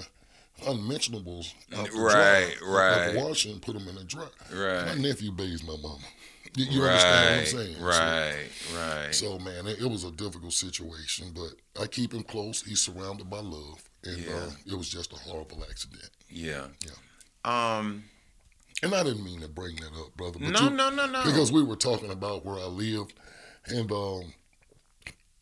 unmentionables 0.66 1.54
out 1.76 1.90
the 1.90 1.98
Right, 1.98 2.56
dryer, 2.58 2.80
out 2.80 3.12
the 3.12 3.18
right. 3.18 3.24
washer 3.24 3.50
and 3.50 3.60
put 3.62 3.74
them 3.78 3.86
in 3.88 3.94
the 3.96 4.04
dryer. 4.04 4.28
Right. 4.52 4.86
My 4.86 4.94
nephew 5.02 5.32
bathes 5.32 5.62
my 5.64 5.76
mama. 5.76 5.98
You, 6.56 6.64
you 6.64 6.82
understand 6.82 7.30
what 7.30 7.40
I'm 7.40 7.46
saying? 7.46 7.76
So- 7.76 7.84
Right, 7.84 8.48
right. 9.04 9.14
so 9.14 9.38
man, 9.38 9.66
it, 9.66 9.80
it 9.80 9.86
was 9.90 10.04
a 10.04 10.10
difficult 10.10 10.52
situation, 10.54 11.32
but 11.34 11.82
I 11.82 11.86
keep 11.86 12.14
him 12.14 12.22
close. 12.22 12.62
He's 12.62 12.80
surrounded 12.80 13.28
by 13.28 13.40
love, 13.40 13.82
and 14.04 14.16
Yeah. 14.18 14.32
uh, 14.34 14.50
it 14.66 14.74
was 14.74 14.88
just 14.88 15.12
a 15.12 15.16
horrible 15.16 15.64
accident. 15.68 16.08
yeah. 16.30 16.66
Yeah. 16.84 17.78
Um. 17.78 18.04
And 18.82 18.94
I 18.94 19.02
didn't 19.02 19.24
mean 19.24 19.40
to 19.40 19.48
bring 19.48 19.76
that 19.76 19.92
up, 19.98 20.16
brother. 20.16 20.38
But 20.38 20.50
No, 20.50 20.60
you- 20.64 20.70
no, 20.70 20.90
no, 20.90 21.06
no. 21.06 21.24
Because 21.24 21.50
we 21.50 21.62
were 21.62 21.76
talking 21.76 22.10
about 22.10 22.44
where 22.44 22.56
I 22.56 22.66
lived, 22.66 23.14
and 23.66 23.90
um, 23.90 24.34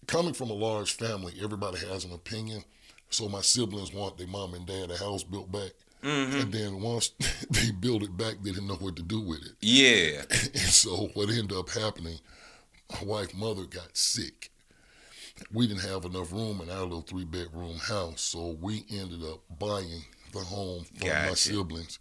coming 0.07 0.35
from 0.35 0.51
a 0.51 0.55
large 0.55 0.93
family, 0.97 1.35
everybody 1.43 1.79
has 1.87 2.05
an 2.05 2.13
opinion. 2.13 2.65
So 3.11 3.29
my 3.29 3.41
siblings 3.43 3.93
want 3.93 4.19
their 4.19 4.27
mom 4.27 4.55
and 4.55 4.67
dad 4.67 4.91
a 4.91 4.97
house 4.97 5.23
built 5.25 5.51
back, 5.53 5.73
Mm-hmm. 6.03 6.39
and 6.41 6.53
then 6.53 6.81
once 6.83 7.13
they 7.51 7.71
built 7.71 8.03
it 8.03 8.15
back, 8.17 8.35
they 8.43 8.51
didn't 8.51 8.67
know 8.67 8.75
what 8.75 8.95
to 8.97 9.03
do 9.03 9.21
with 9.23 9.41
it. 9.45 9.53
Yeah. 9.61 10.23
And 10.31 10.71
so 10.71 11.09
what 11.15 11.31
ended 11.31 11.53
up 11.57 11.71
happening, 11.71 12.19
my 12.93 13.05
wife 13.05 13.35
mother 13.35 13.65
got 13.65 13.97
sick. 13.97 14.51
We 15.53 15.67
didn't 15.67 15.83
have 15.83 16.05
enough 16.05 16.31
room 16.31 16.61
in 16.61 16.69
our 16.71 16.83
little 16.83 17.01
three 17.03 17.25
bedroom 17.25 17.79
house, 17.79 18.21
so 18.21 18.57
we 18.61 18.85
ended 18.91 19.23
up 19.25 19.41
buying 19.59 20.05
the 20.33 20.41
home 20.41 20.85
for 20.99 21.07
my 21.07 21.35
siblings. 21.35 21.99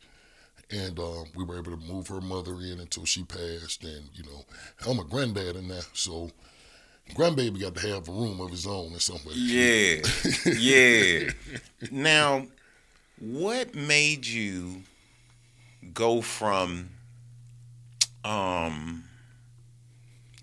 And 0.74 0.98
um, 0.98 1.25
we 1.36 1.44
were 1.44 1.60
able 1.60 1.77
to 1.77 1.94
move 1.94 2.08
her 2.08 2.22
mother 2.22 2.53
in 2.53 2.80
until 2.80 3.06
she 3.06 3.24
passed. 3.24 3.84
And, 3.84 4.10
you 4.13 4.24
know, 4.24 4.44
I'm 4.88 5.00
a 5.00 5.03
granddad 5.03 5.56
in 5.56 5.68
there, 5.68 5.82
so 5.94 6.32
grandbaby 7.12 7.62
got 7.62 7.75
to 7.75 7.88
have 7.89 8.08
a 8.08 8.12
room 8.12 8.42
of 8.42 8.50
his 8.50 8.65
own 8.65 8.94
or 8.94 9.00
something. 9.00 9.34
Yeah. 9.36 10.01
Yeah. 10.58 11.30
now, 11.92 12.48
what 13.20 13.75
made 13.75 14.25
you 14.25 14.84
go 15.94 16.22
from 16.22 16.89
um 18.24 19.03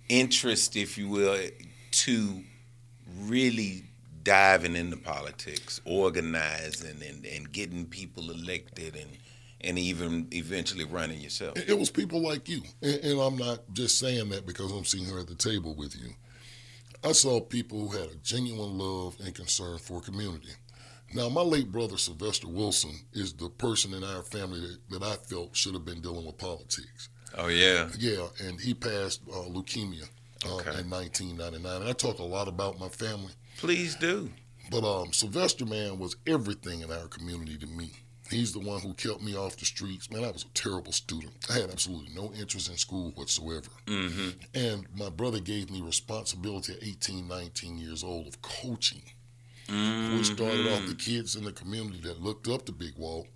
interest, 0.08 0.76
if 0.76 0.98
you 0.98 1.08
will, 1.08 1.38
to 1.90 2.42
really 3.22 3.84
diving 4.22 4.76
into 4.76 4.96
politics, 4.96 5.80
organizing 5.84 7.02
and, 7.08 7.24
and 7.24 7.50
getting 7.52 7.86
people 7.86 8.30
elected 8.30 8.94
and 8.96 9.10
and 9.62 9.78
even 9.78 10.28
eventually 10.32 10.84
running 10.84 11.20
yourself? 11.20 11.56
It 11.56 11.78
was 11.78 11.90
people 11.90 12.20
like 12.22 12.48
you. 12.48 12.62
And, 12.82 13.00
and 13.04 13.20
I'm 13.20 13.36
not 13.36 13.60
just 13.72 13.98
saying 13.98 14.28
that 14.30 14.46
because 14.46 14.72
I'm 14.72 14.84
sitting 14.84 15.06
here 15.06 15.18
at 15.18 15.26
the 15.26 15.34
table 15.34 15.74
with 15.74 15.94
you. 15.96 16.10
I 17.02 17.12
saw 17.12 17.40
people 17.40 17.88
who 17.88 17.96
had 17.96 18.10
a 18.10 18.14
genuine 18.16 18.76
love 18.78 19.16
and 19.24 19.34
concern 19.34 19.78
for 19.78 20.00
community. 20.00 20.50
Now, 21.14 21.28
my 21.28 21.40
late 21.40 21.72
brother, 21.72 21.96
Sylvester 21.96 22.46
Wilson, 22.46 22.92
is 23.12 23.32
the 23.32 23.48
person 23.48 23.94
in 23.94 24.04
our 24.04 24.22
family 24.22 24.60
that, 24.60 24.78
that 25.00 25.02
I 25.02 25.14
felt 25.16 25.56
should 25.56 25.74
have 25.74 25.84
been 25.84 26.00
dealing 26.00 26.24
with 26.26 26.38
politics. 26.38 27.08
Oh 27.36 27.48
yeah. 27.48 27.88
Yeah, 27.98 28.26
and 28.44 28.60
he 28.60 28.74
passed 28.74 29.22
uh, 29.28 29.36
leukemia 29.48 30.04
uh, 30.46 30.56
Okay. 30.56 30.80
in 30.80 30.90
1999. 30.90 31.80
And 31.80 31.88
I 31.88 31.92
talk 31.92 32.18
a 32.18 32.22
lot 32.24 32.48
about 32.48 32.78
my 32.78 32.88
family. 32.88 33.32
Please 33.58 33.96
do. 33.96 34.30
But 34.70 34.84
um, 34.84 35.12
Sylvester, 35.12 35.66
man, 35.66 35.98
was 35.98 36.16
everything 36.26 36.82
in 36.82 36.92
our 36.92 37.08
community 37.08 37.56
to 37.58 37.66
me. 37.66 37.90
He's 38.30 38.52
the 38.52 38.60
one 38.60 38.80
who 38.80 38.94
kept 38.94 39.22
me 39.22 39.36
off 39.36 39.56
the 39.56 39.64
streets. 39.64 40.10
Man, 40.10 40.24
I 40.24 40.30
was 40.30 40.44
a 40.44 40.48
terrible 40.54 40.92
student. 40.92 41.32
I 41.50 41.54
had 41.54 41.70
absolutely 41.70 42.14
no 42.14 42.32
interest 42.32 42.70
in 42.70 42.76
school 42.76 43.10
whatsoever. 43.16 43.68
Mm-hmm. 43.86 44.28
And 44.54 44.86
my 44.94 45.10
brother 45.10 45.40
gave 45.40 45.70
me 45.70 45.80
responsibility 45.82 46.74
at 46.74 46.82
18, 46.82 47.26
19 47.26 47.78
years 47.78 48.04
old 48.04 48.28
of 48.28 48.40
coaching. 48.40 49.02
Mm-hmm. 49.68 50.16
We 50.16 50.22
started 50.24 50.66
off 50.72 50.86
the 50.86 50.94
kids 50.94 51.34
in 51.36 51.44
the 51.44 51.52
community 51.52 52.00
that 52.04 52.20
looked 52.22 52.46
up 52.48 52.66
to 52.66 52.72
Big 52.72 52.94
Walt. 52.96 53.26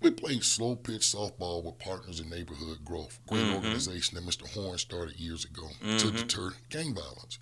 We 0.00 0.10
played 0.10 0.42
slow 0.42 0.74
pitch 0.76 1.02
softball 1.02 1.64
with 1.64 1.78
partners 1.78 2.20
in 2.20 2.28
neighborhood 2.28 2.84
growth. 2.84 3.18
Great 3.28 3.42
Mm-hmm. 3.44 3.54
organization 3.56 4.14
that 4.16 4.24
Mr. 4.26 4.48
Horn 4.52 4.78
started 4.78 5.18
years 5.18 5.44
ago 5.44 5.68
to 5.98 6.10
deter 6.10 6.50
gang 6.70 6.94
violence. 6.94 7.38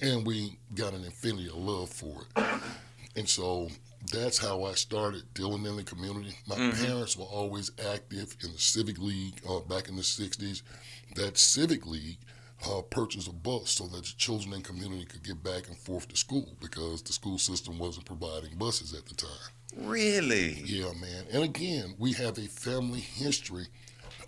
And 0.00 0.26
we 0.26 0.58
got 0.74 0.94
an 0.94 1.04
infinity 1.04 1.48
of 1.48 1.56
love 1.56 1.90
for 1.90 2.22
it. 2.36 2.44
And 3.16 3.28
so 3.28 3.68
that's 4.10 4.38
how 4.38 4.64
I 4.64 4.72
started 4.72 5.22
dealing 5.34 5.64
in 5.66 5.76
the 5.76 5.84
community. 5.84 6.34
My 6.46 6.56
parents 6.72 7.16
were 7.16 7.24
always 7.24 7.70
active 7.92 8.36
in 8.42 8.52
the 8.52 8.58
civic 8.58 8.98
league 8.98 9.40
uh, 9.48 9.60
back 9.60 9.88
in 9.88 9.96
the 9.96 10.02
60s. 10.02 10.62
That 11.14 11.38
civic 11.38 11.86
league 11.86 12.18
uh, 12.68 12.82
purchased 12.82 13.28
a 13.28 13.32
bus 13.32 13.70
so 13.70 13.86
that 13.88 14.04
the 14.04 14.12
children 14.16 14.54
in 14.54 14.62
the 14.62 14.68
community 14.68 15.04
could 15.04 15.22
get 15.22 15.42
back 15.42 15.68
and 15.68 15.76
forth 15.76 16.08
to 16.08 16.16
school 16.16 16.56
because 16.60 17.02
the 17.02 17.12
school 17.12 17.38
system 17.38 17.78
wasn't 17.78 18.06
providing 18.06 18.56
buses 18.56 18.92
at 18.94 19.06
the 19.06 19.14
time. 19.14 19.50
Really? 19.76 20.62
Yeah, 20.64 20.92
man. 21.00 21.24
And 21.32 21.44
again, 21.44 21.94
we 21.98 22.12
have 22.14 22.38
a 22.38 22.42
family 22.48 23.00
history 23.00 23.66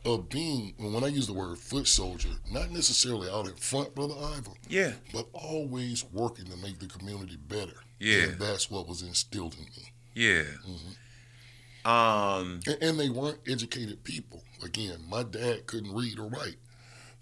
of 0.04 0.28
being, 0.28 0.74
when 0.78 1.02
I 1.02 1.06
use 1.08 1.26
the 1.26 1.32
word 1.32 1.58
foot 1.58 1.86
soldier, 1.88 2.28
not 2.52 2.70
necessarily 2.70 3.30
out 3.30 3.46
in 3.46 3.54
front, 3.54 3.94
Brother 3.94 4.14
Ivor, 4.18 4.50
Yeah. 4.68 4.92
but 5.12 5.26
always 5.32 6.04
working 6.12 6.44
to 6.46 6.56
make 6.58 6.78
the 6.78 6.86
community 6.86 7.36
better. 7.36 7.72
Yeah. 8.04 8.24
And 8.24 8.38
that's 8.38 8.70
what 8.70 8.86
was 8.86 9.02
instilled 9.02 9.54
in 9.54 9.64
me. 9.64 9.92
Yeah. 10.14 10.42
Mm-hmm. 10.68 11.90
Um. 11.90 12.60
And, 12.66 12.78
and 12.82 13.00
they 13.00 13.08
weren't 13.08 13.40
educated 13.48 14.04
people. 14.04 14.42
Again, 14.62 14.98
my 15.08 15.22
dad 15.22 15.66
couldn't 15.66 15.94
read 15.94 16.18
or 16.18 16.28
write. 16.28 16.56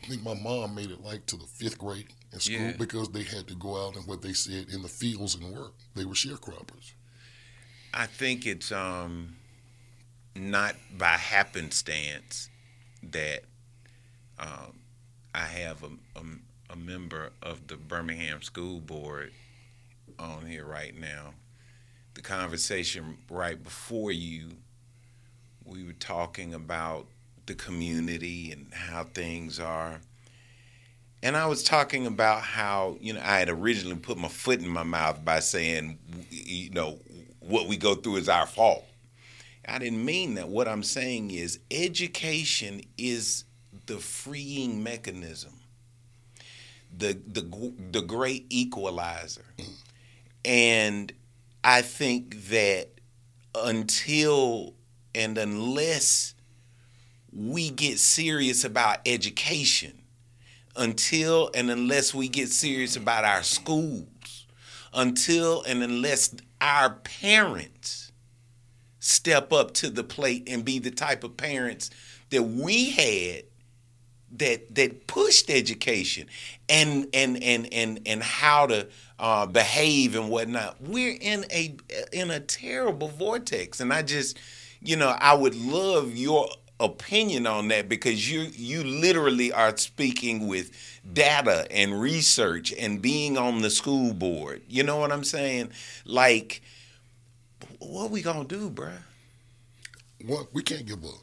I 0.02 0.06
think 0.08 0.22
my 0.22 0.34
mom 0.34 0.74
made 0.74 0.90
it 0.90 1.00
like 1.02 1.26
to 1.26 1.36
the 1.36 1.46
fifth 1.46 1.78
grade 1.78 2.08
in 2.32 2.40
school 2.40 2.56
Yeah. 2.58 2.72
because 2.78 3.08
they 3.10 3.22
had 3.22 3.46
to 3.48 3.54
go 3.54 3.86
out 3.86 3.96
and 3.96 4.06
what 4.06 4.22
they 4.22 4.32
said 4.32 4.66
in 4.72 4.82
the 4.82 4.88
fields 4.88 5.34
and 5.36 5.52
work. 5.56 5.74
They 5.94 6.04
were 6.04 6.14
sharecroppers. 6.14 6.92
I 7.94 8.06
think 8.06 8.46
it's 8.46 8.72
um 8.72 9.36
not 10.34 10.74
by 10.96 11.16
happenstance 11.18 12.48
that 13.02 13.42
um, 14.38 14.78
I 15.34 15.44
have 15.44 15.82
a, 15.82 15.90
a, 16.18 16.22
a 16.72 16.76
member 16.76 17.30
of 17.42 17.66
the 17.66 17.76
Birmingham 17.76 18.42
School 18.42 18.80
Board 18.80 19.32
on 20.18 20.46
here 20.46 20.64
right 20.64 20.98
now. 20.98 21.34
The 22.14 22.22
conversation 22.22 23.18
right 23.30 23.62
before 23.62 24.12
you, 24.12 24.50
we 25.64 25.84
were 25.84 25.92
talking 25.94 26.54
about 26.54 27.06
the 27.46 27.54
community 27.54 28.52
and 28.52 28.72
how 28.72 29.04
things 29.04 29.58
are. 29.58 30.00
And 31.22 31.36
I 31.36 31.46
was 31.46 31.62
talking 31.62 32.06
about 32.06 32.42
how, 32.42 32.96
you 33.00 33.12
know, 33.12 33.20
I 33.20 33.38
had 33.38 33.48
originally 33.48 33.96
put 33.96 34.18
my 34.18 34.28
foot 34.28 34.60
in 34.60 34.68
my 34.68 34.82
mouth 34.82 35.24
by 35.24 35.40
saying, 35.40 35.98
you 36.30 36.70
know, 36.70 36.98
what 37.40 37.68
we 37.68 37.76
go 37.76 37.94
through 37.94 38.16
is 38.16 38.28
our 38.28 38.46
fault. 38.46 38.84
I 39.66 39.78
didn't 39.78 40.04
mean 40.04 40.34
that. 40.34 40.48
What 40.48 40.66
I'm 40.66 40.82
saying 40.82 41.30
is 41.30 41.60
education 41.70 42.82
is 42.98 43.44
the 43.86 43.98
freeing 43.98 44.82
mechanism, 44.82 45.52
the 46.96 47.18
the 47.26 47.72
the 47.90 48.02
great 48.02 48.46
equalizer. 48.50 49.44
And 50.44 51.12
I 51.62 51.82
think 51.82 52.48
that 52.48 52.88
until 53.54 54.74
and 55.14 55.36
unless 55.38 56.34
we 57.32 57.70
get 57.70 57.98
serious 57.98 58.64
about 58.64 58.98
education, 59.06 60.02
until 60.76 61.50
and 61.54 61.70
unless 61.70 62.14
we 62.14 62.28
get 62.28 62.48
serious 62.48 62.96
about 62.96 63.24
our 63.24 63.42
schools, 63.42 64.46
until 64.92 65.62
and 65.62 65.82
unless 65.82 66.34
our 66.60 66.90
parents 66.90 68.12
step 69.00 69.52
up 69.52 69.74
to 69.74 69.90
the 69.90 70.04
plate 70.04 70.44
and 70.46 70.64
be 70.64 70.78
the 70.78 70.90
type 70.90 71.24
of 71.24 71.36
parents 71.36 71.90
that 72.30 72.42
we 72.42 72.90
had 72.90 73.44
that 74.34 74.74
that 74.74 75.06
pushed 75.06 75.50
education 75.50 76.26
and 76.68 77.06
and 77.12 77.42
and 77.42 77.72
and 77.72 78.00
and 78.06 78.22
how 78.22 78.66
to 78.66 78.88
uh, 79.22 79.46
behave 79.46 80.16
and 80.16 80.28
whatnot. 80.28 80.82
We're 80.82 81.16
in 81.18 81.46
a 81.52 81.76
in 82.12 82.30
a 82.30 82.40
terrible 82.40 83.08
vortex, 83.08 83.80
and 83.80 83.92
I 83.92 84.02
just, 84.02 84.38
you 84.82 84.96
know, 84.96 85.16
I 85.18 85.34
would 85.34 85.54
love 85.54 86.16
your 86.16 86.48
opinion 86.80 87.46
on 87.46 87.68
that 87.68 87.88
because 87.88 88.30
you 88.30 88.40
you 88.40 88.82
literally 88.82 89.52
are 89.52 89.76
speaking 89.76 90.48
with 90.48 90.72
data 91.10 91.68
and 91.70 92.00
research 92.00 92.72
and 92.72 93.00
being 93.00 93.38
on 93.38 93.62
the 93.62 93.70
school 93.70 94.12
board. 94.12 94.62
You 94.68 94.82
know 94.82 94.96
what 94.96 95.12
I'm 95.12 95.24
saying? 95.24 95.70
Like, 96.04 96.60
what 97.78 98.10
we 98.10 98.22
gonna 98.22 98.44
do, 98.44 98.70
bruh? 98.70 98.98
Well, 100.24 100.48
we 100.52 100.62
can't 100.64 100.86
give 100.86 101.04
up 101.04 101.22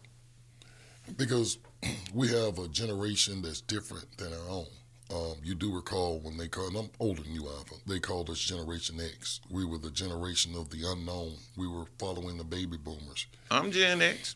because 1.17 1.57
we 2.13 2.29
have 2.29 2.59
a 2.59 2.69
generation 2.69 3.41
that's 3.41 3.61
different 3.61 4.17
than 4.17 4.31
our 4.33 4.49
own. 4.49 4.67
Um, 5.11 5.37
you 5.43 5.55
do 5.55 5.73
recall 5.73 6.19
when 6.19 6.37
they 6.37 6.47
called, 6.47 6.75
I'm 6.75 6.91
older 6.99 7.23
than 7.23 7.33
you, 7.33 7.47
Alpha, 7.47 7.73
they 7.87 7.99
called 7.99 8.29
us 8.29 8.37
Generation 8.37 8.99
X. 8.99 9.41
We 9.49 9.65
were 9.65 9.79
the 9.79 9.89
generation 9.89 10.53
of 10.55 10.69
the 10.69 10.83
unknown. 10.85 11.33
We 11.57 11.67
were 11.67 11.85
following 11.97 12.37
the 12.37 12.43
baby 12.43 12.77
boomers. 12.77 13.25
I'm 13.49 13.71
Gen 13.71 14.03
X. 14.03 14.35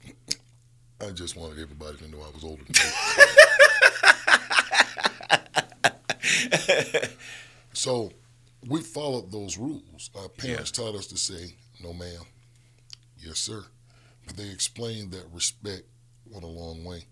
I 1.00 1.12
just 1.12 1.36
wanted 1.36 1.60
everybody 1.60 1.98
to 1.98 2.08
know 2.10 2.22
I 2.22 2.32
was 2.34 2.44
older 2.44 2.64
than 2.64 2.74
you. 2.74 2.90
so 7.74 8.12
we 8.68 8.82
followed 8.82 9.32
those 9.32 9.60
rules. 9.60 10.10
Our 10.16 10.30
parents 10.30 10.72
yeah. 10.76 10.86
taught 10.86 10.96
us 10.96 11.06
to 11.08 11.18
say, 11.18 11.54
no, 11.84 11.94
ma'am, 11.94 12.24
yes, 13.20 13.38
sir. 13.38 13.64
But 14.26 14.38
they 14.38 14.50
explained 14.50 15.12
that 15.12 15.28
respect 15.32 15.84
went 16.32 16.46
a 16.46 16.48
long 16.48 16.84
way. 16.84 17.06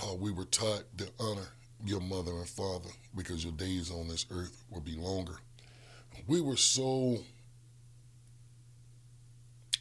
Uh, 0.00 0.14
we 0.14 0.30
were 0.30 0.44
taught 0.44 0.84
to 0.98 1.08
honor 1.18 1.48
your 1.84 2.00
mother 2.00 2.32
and 2.32 2.48
father 2.48 2.88
because 3.14 3.44
your 3.44 3.52
days 3.52 3.90
on 3.90 4.08
this 4.08 4.26
earth 4.30 4.64
will 4.70 4.80
be 4.80 4.96
longer. 4.96 5.36
We 6.26 6.40
were 6.40 6.56
so. 6.56 7.18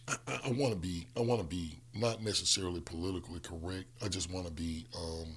I, 0.07 0.15
I 0.45 0.51
want 0.51 0.73
to 0.73 0.79
be. 0.79 1.07
I 1.17 1.21
want 1.21 1.41
to 1.41 1.47
be 1.47 1.79
not 1.93 2.21
necessarily 2.21 2.81
politically 2.81 3.39
correct. 3.39 3.85
I 4.03 4.07
just 4.07 4.31
want 4.31 4.45
to 4.45 4.51
be 4.51 4.85
um, 4.95 5.35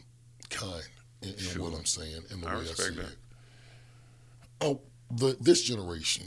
kind 0.51 0.83
in, 1.23 1.31
in 1.31 1.39
sure. 1.39 1.63
what 1.63 1.79
I'm 1.79 1.87
saying 1.87 2.23
and 2.31 2.43
the 2.43 2.49
I 2.49 2.55
way 2.57 2.63
I 2.63 2.65
see 2.65 2.95
that. 2.95 3.05
it. 3.05 3.17
Oh, 4.61 4.81
the 5.11 5.37
this 5.41 5.63
generation 5.63 6.27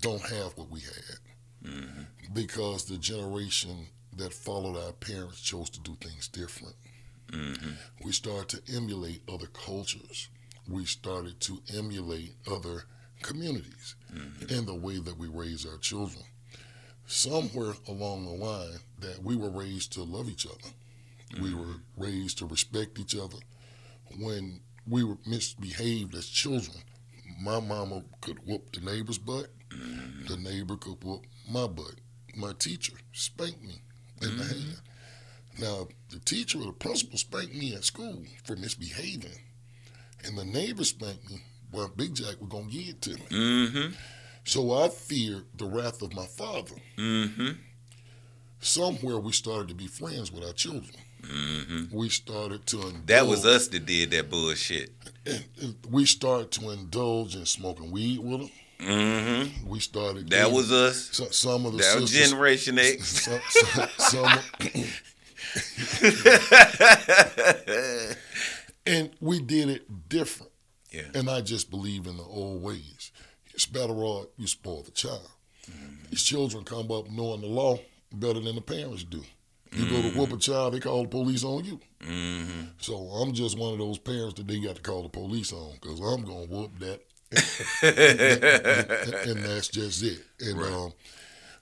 don't 0.00 0.20
have 0.20 0.56
what 0.56 0.70
we 0.70 0.80
had 0.80 1.70
mm-hmm. 1.72 2.02
because 2.34 2.84
the 2.84 2.98
generation 2.98 3.86
that 4.16 4.32
followed 4.32 4.76
our 4.76 4.92
parents 4.92 5.40
chose 5.40 5.70
to 5.70 5.80
do 5.80 5.96
things 6.00 6.28
different. 6.28 6.74
Mm-hmm. 7.32 7.70
We 8.04 8.12
started 8.12 8.48
to 8.48 8.76
emulate 8.76 9.22
other 9.32 9.46
cultures. 9.46 10.28
We 10.68 10.84
started 10.84 11.40
to 11.40 11.60
emulate 11.76 12.34
other 12.50 12.84
communities 13.22 13.96
mm-hmm. 14.14 14.54
in 14.54 14.66
the 14.66 14.74
way 14.74 14.98
that 14.98 15.18
we 15.18 15.28
raise 15.28 15.66
our 15.66 15.78
children. 15.78 16.24
Somewhere 17.06 17.72
along 17.88 18.26
the 18.26 18.32
line, 18.32 18.80
that 19.00 19.22
we 19.22 19.34
were 19.36 19.50
raised 19.50 19.92
to 19.94 20.02
love 20.02 20.28
each 20.28 20.46
other. 20.46 20.74
Mm-hmm. 21.32 21.42
We 21.42 21.54
were 21.54 21.76
raised 21.96 22.38
to 22.38 22.46
respect 22.46 22.98
each 22.98 23.16
other. 23.16 23.38
When 24.18 24.60
we 24.86 25.04
were 25.04 25.18
misbehaved 25.26 26.14
as 26.14 26.26
children, 26.28 26.78
my 27.40 27.60
mama 27.60 28.02
could 28.20 28.38
whoop 28.46 28.72
the 28.72 28.80
neighbor's 28.80 29.18
butt. 29.18 29.48
Mm-hmm. 29.70 30.26
The 30.26 30.36
neighbor 30.38 30.76
could 30.76 31.02
whoop 31.02 31.24
my 31.50 31.66
butt. 31.66 31.94
My 32.36 32.52
teacher 32.58 32.94
spanked 33.12 33.62
me 33.62 33.82
in 34.22 34.36
the 34.36 34.44
hand. 34.44 34.80
Now, 35.58 35.88
the 36.10 36.18
teacher 36.20 36.58
or 36.58 36.66
the 36.66 36.72
principal 36.72 37.18
spanked 37.18 37.54
me 37.54 37.74
at 37.74 37.84
school 37.84 38.22
for 38.44 38.56
misbehaving, 38.56 39.38
and 40.24 40.38
the 40.38 40.44
neighbor 40.44 40.84
spanked 40.84 41.30
me. 41.30 41.42
Well, 41.72 41.90
Big 41.94 42.14
Jack 42.14 42.40
was 42.40 42.48
gonna 42.48 42.70
give 42.70 42.88
it 42.88 43.02
to 43.02 43.10
me. 43.10 43.26
Mm-hmm. 43.30 43.92
So 44.44 44.72
I 44.72 44.88
feared 44.88 45.44
the 45.56 45.66
wrath 45.66 46.00
of 46.00 46.14
my 46.14 46.26
father. 46.26 46.76
Mm-hmm. 46.96 47.50
Somewhere 48.60 49.18
we 49.18 49.32
started 49.32 49.68
to 49.68 49.74
be 49.74 49.86
friends 49.86 50.32
with 50.32 50.44
our 50.44 50.52
children. 50.52 50.96
Mm-hmm. 51.22 51.96
We 51.96 52.08
started 52.08 52.66
to 52.66 52.76
indulge. 52.80 53.06
That 53.06 53.26
was 53.26 53.44
us 53.44 53.68
that 53.68 53.84
did 53.84 54.10
that 54.12 54.30
bullshit. 54.30 54.90
And, 55.26 55.44
and 55.60 55.76
we 55.90 56.06
started 56.06 56.50
to 56.52 56.70
indulge 56.70 57.36
in 57.36 57.44
smoking 57.44 57.90
weed 57.90 58.20
with 58.20 58.40
them. 58.40 58.50
Mm-hmm. 58.80 59.68
We 59.68 59.80
started. 59.80 60.30
That 60.30 60.50
was 60.50 60.70
us. 60.72 61.10
Some, 61.12 61.32
some 61.32 61.66
of 61.66 61.72
the 61.72 61.78
that 61.78 61.84
sisters, 61.84 62.00
was 62.02 62.12
Generation 62.12 62.78
X. 62.78 63.08
Some, 63.24 63.40
some, 63.48 63.88
some, 63.98 64.84
and 68.86 69.10
we 69.20 69.40
did 69.40 69.68
it 69.68 70.08
different. 70.08 70.52
Yeah. 70.90 71.02
And 71.14 71.28
I 71.28 71.40
just 71.40 71.70
believe 71.70 72.06
in 72.06 72.16
the 72.16 72.22
old 72.22 72.62
ways. 72.62 73.12
It's 73.54 73.66
better 73.66 73.92
rod, 73.92 74.28
you 74.36 74.46
spoil 74.46 74.82
the 74.82 74.92
child. 74.92 75.28
Mm-hmm. 75.70 76.10
These 76.10 76.22
children 76.22 76.64
come 76.64 76.90
up 76.90 77.10
knowing 77.10 77.40
the 77.40 77.48
law 77.48 77.78
better 78.12 78.40
than 78.40 78.54
the 78.54 78.60
parents 78.60 79.04
do. 79.04 79.22
You 79.72 79.84
mm-hmm. 79.84 79.94
go 79.94 80.02
to 80.02 80.18
whoop 80.18 80.32
a 80.32 80.38
child, 80.38 80.74
they 80.74 80.80
call 80.80 81.02
the 81.02 81.08
police 81.08 81.44
on 81.44 81.64
you. 81.64 81.80
Mm-hmm. 82.00 82.62
So 82.78 82.94
I'm 82.94 83.34
just 83.34 83.58
one 83.58 83.72
of 83.72 83.78
those 83.78 83.98
parents 83.98 84.34
that 84.34 84.46
they 84.46 84.60
got 84.60 84.76
to 84.76 84.82
call 84.82 85.02
the 85.02 85.08
police 85.08 85.52
on 85.52 85.74
because 85.74 86.00
I'm 86.00 86.24
going 86.24 86.48
to 86.48 86.54
whoop 86.54 86.78
that. 86.78 87.00
and, 87.82 88.42
and, 89.14 89.30
and, 89.30 89.44
that's 89.44 89.68
just 89.68 90.02
it. 90.02 90.24
And 90.40 90.58
right. 90.58 90.72
um, 90.72 90.92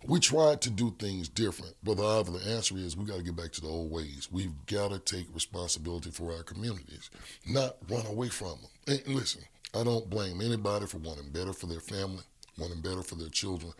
we 0.05 0.21
tried 0.21 0.61
to 0.63 0.71
do 0.71 0.95
things 0.99 1.29
different, 1.29 1.75
but 1.83 1.97
the, 1.97 2.41
answer 2.49 2.77
is 2.77 2.97
we 2.97 3.07
got 3.07 3.19
to 3.19 3.23
get 3.23 3.37
back 3.37 3.53
to 3.53 3.61
the 3.61 3.69
old 3.69 3.91
ways. 3.91 4.29
We've 4.31 4.53
got 4.67 4.91
to 4.91 4.99
take 4.99 5.27
responsibility 5.35 6.11
for 6.11 6.33
our 6.33 6.43
communities, 6.43 7.11
not 7.47 7.77
run 7.89 8.07
away 8.07 8.29
from 8.29 8.59
them. 8.61 8.71
And 9.07 9.15
listen, 9.15 9.43
I 9.75 9.85
don't 9.85 10.09
blame 10.09 10.41
anybody 10.41 10.87
for 10.87 10.99
wanting 10.99 11.31
better 11.31 11.53
for 11.53 11.67
their 11.67 11.81
family, 11.81 12.23
wanting 12.59 12.83
better 12.83 13.03
for 13.03 13.17
their 13.17 13.29
children, 13.29 13.73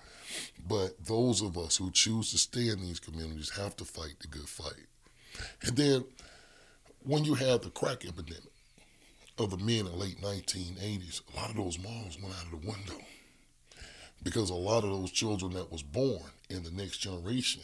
but 0.69 1.05
those 1.05 1.43
of 1.43 1.57
us 1.59 1.77
who 1.77 1.91
choose 1.91 2.31
to 2.33 2.39
stay 2.39 2.69
in 2.69 2.81
these 2.81 3.01
communities 3.01 3.51
have 3.57 3.77
to 3.77 3.85
fight 3.85 4.15
the 4.21 4.29
good 4.29 4.49
fight. 4.49 4.87
And 5.63 5.77
then 5.77 6.05
when 7.05 7.25
you 7.25 7.35
had 7.35 7.63
the 7.63 7.71
crack 7.71 8.05
epidemic 8.05 8.53
of 9.39 9.51
the 9.51 9.59
mid 9.59 9.87
and 9.87 9.95
late 9.95 10.21
1980s, 10.21 11.21
a 11.33 11.37
lot 11.37 11.51
of 11.51 11.57
those 11.57 11.79
malls 11.79 12.19
went 12.21 12.35
out 12.35 12.53
of 12.53 12.63
the 12.63 12.69
window 12.69 13.05
because 14.23 14.51
a 14.51 14.55
lot 14.55 14.85
of 14.85 14.91
those 14.91 15.11
children 15.11 15.53
that 15.53 15.71
was 15.71 15.83
born 15.83 16.31
in 16.51 16.63
the 16.63 16.71
next 16.71 16.99
generation 16.99 17.63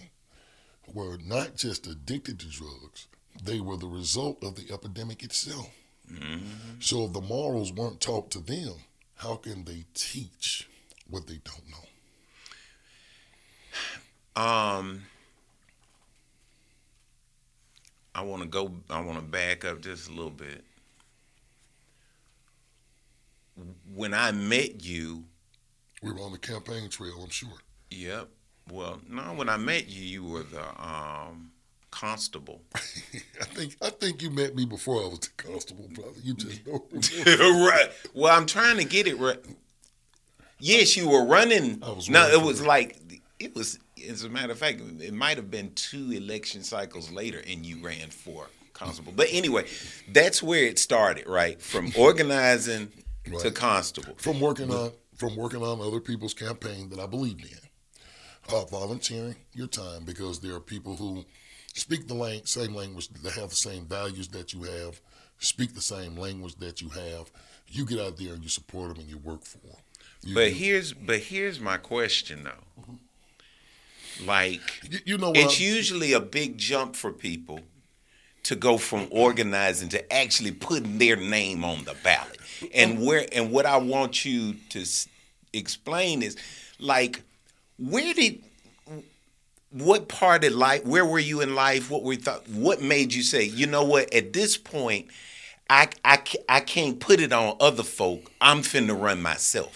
were 0.93 1.17
not 1.25 1.57
just 1.57 1.87
addicted 1.87 2.38
to 2.41 2.47
drugs 2.49 3.07
they 3.45 3.61
were 3.61 3.77
the 3.77 3.87
result 3.87 4.43
of 4.45 4.57
the 4.57 4.73
epidemic 4.73 5.23
itself. 5.23 5.71
Mm-hmm. 6.12 6.81
so 6.81 7.05
if 7.05 7.12
the 7.12 7.21
morals 7.21 7.73
weren't 7.73 8.01
taught 8.01 8.31
to 8.33 8.41
them 8.41 8.75
how 9.15 9.37
can 9.37 9.65
they 9.65 9.85
teach 9.95 10.69
what 11.09 11.27
they 11.29 11.41
don't 11.45 11.65
know? 14.37 14.43
Um 14.43 15.03
i 18.15 18.21
want 18.23 18.43
to 18.43 18.49
go 18.49 18.73
i 18.91 19.01
want 19.01 19.19
to 19.19 19.25
back 19.25 19.65
up 19.65 19.81
just 19.81 20.09
a 20.09 20.12
little 20.12 20.31
bit. 20.31 20.65
When 23.95 24.12
i 24.12 24.33
met 24.33 24.85
you 24.85 25.25
we 26.03 26.12
were 26.12 26.21
on 26.21 26.33
the 26.33 26.38
campaign 26.38 26.88
trail, 26.88 27.21
I'm 27.23 27.31
sure. 27.31 27.49
Yep. 27.91 28.29
Well, 28.71 29.01
no, 29.09 29.23
when 29.35 29.49
I 29.49 29.57
met 29.57 29.88
you, 29.88 30.03
you 30.05 30.25
were 30.25 30.43
the 30.43 30.62
um, 30.83 31.53
constable. 31.91 32.62
I 32.75 33.45
think 33.45 33.77
I 33.81 33.91
think 33.91 34.23
you 34.23 34.31
met 34.31 34.55
me 34.55 34.65
before 34.65 35.03
I 35.03 35.07
was 35.07 35.21
the 35.21 35.29
constable, 35.37 35.88
brother. 35.93 36.19
You 36.23 36.35
just 36.35 36.65
don't 36.65 36.83
right. 36.91 37.91
Well, 38.15 38.37
I'm 38.37 38.47
trying 38.47 38.79
to 38.79 38.85
get 38.85 39.07
it 39.07 39.19
right. 39.19 39.38
Yes, 40.59 40.97
you 40.97 41.09
were 41.09 41.25
running. 41.25 41.83
I 41.83 41.91
was 41.91 42.09
no, 42.09 42.27
it 42.29 42.43
was 42.43 42.65
like 42.65 42.99
it 43.38 43.55
was. 43.55 43.79
As 44.09 44.25
a 44.25 44.29
matter 44.29 44.51
of 44.51 44.59
fact, 44.59 44.81
it 45.01 45.15
might 45.15 45.37
have 45.37 45.49
been 45.49 45.73
two 45.75 46.11
election 46.11 46.65
cycles 46.65 47.12
later, 47.12 47.41
and 47.49 47.65
you 47.65 47.79
ran 47.85 48.11
for 48.11 48.49
constable. 48.73 49.12
But 49.15 49.29
anyway, 49.31 49.67
that's 50.09 50.43
where 50.43 50.65
it 50.65 50.81
started, 50.81 51.29
right? 51.29 51.61
From 51.62 51.93
organizing 51.99 52.91
right. 53.29 53.41
to 53.41 53.51
constable. 53.53 54.15
From 54.17 54.41
working 54.41 54.73
on 54.73 54.91
from 55.16 55.37
working 55.37 55.62
on 55.62 55.81
other 55.81 56.01
people's 56.01 56.35
campaign 56.35 56.88
that 56.90 56.98
I 56.98 57.07
believed 57.07 57.44
in. 57.44 57.59
Uh, 58.53 58.64
volunteering 58.64 59.37
your 59.53 59.68
time 59.68 60.05
because 60.05 60.40
there 60.40 60.55
are 60.55 60.61
people 60.61 60.96
who 60.96 61.25
speak 61.75 62.09
the 62.09 62.14
lang- 62.14 62.44
same 62.44 62.75
language, 62.75 63.09
that 63.09 63.35
have 63.35 63.51
the 63.51 63.57
same 63.57 63.87
values 63.87 64.29
that 64.29 64.53
you 64.53 64.64
have, 64.64 65.01
speak 65.38 65.75
the 65.75 65.81
same 65.81 66.16
language 66.16 66.57
that 66.57 66.83
you 66.83 66.88
have. 66.88 67.31
You 67.68 67.87
get 67.87 68.01
out 68.01 68.16
there 68.16 68.35
and 68.35 68.42
you 68.42 68.48
support 68.48 68.88
them 68.88 68.98
and 68.98 69.09
you 69.09 69.18
work 69.18 69.44
for 69.44 69.59
them. 69.59 69.77
You, 70.25 70.35
but 70.35 70.53
here's 70.53 70.92
but 70.92 71.18
here's 71.18 71.61
my 71.61 71.77
question 71.77 72.44
though. 72.44 72.83
Mm-hmm. 72.83 74.27
Like 74.27 74.61
you, 74.90 74.98
you 75.05 75.18
know, 75.18 75.33
it's 75.35 75.61
I, 75.61 75.64
usually 75.64 76.12
a 76.12 76.20
big 76.20 76.59
jump 76.59 76.96
for 76.96 77.12
people 77.12 77.61
to 78.44 78.57
go 78.57 78.76
from 78.78 79.07
organizing 79.11 79.88
to 79.90 80.12
actually 80.12 80.50
putting 80.52 80.98
their 80.98 81.16
name 81.16 81.64
on 81.64 81.85
the 81.85 81.94
ballot. 82.02 82.38
And 82.74 83.05
where 83.05 83.26
and 83.33 83.50
what 83.50 83.66
I 83.66 83.76
want 83.76 84.24
you 84.24 84.55
to 84.70 84.85
explain 85.52 86.22
is 86.22 86.37
like 86.78 87.22
where 87.78 88.14
did 88.14 88.42
what 89.70 90.09
part 90.09 90.44
of 90.44 90.52
life? 90.52 90.85
Where 90.85 91.05
were 91.05 91.18
you 91.18 91.40
in 91.40 91.55
life? 91.55 91.90
What 91.90 92.02
we 92.02 92.16
thought? 92.16 92.46
What 92.48 92.83
made 92.83 93.14
you 93.14 93.22
say, 93.22 93.44
you 93.44 93.66
know 93.66 93.85
what? 93.85 94.12
At 94.14 94.33
this 94.33 94.57
point, 94.57 95.07
I 95.70 95.88
I 96.05 96.22
I 96.48 96.61
can't 96.61 97.00
put 97.00 97.20
it 97.20 97.33
on 97.33 97.57
other 97.61 97.83
folk. 97.83 98.31
I'm 98.40 98.59
finna 98.62 99.00
run 99.00 99.22
myself. 99.22 99.74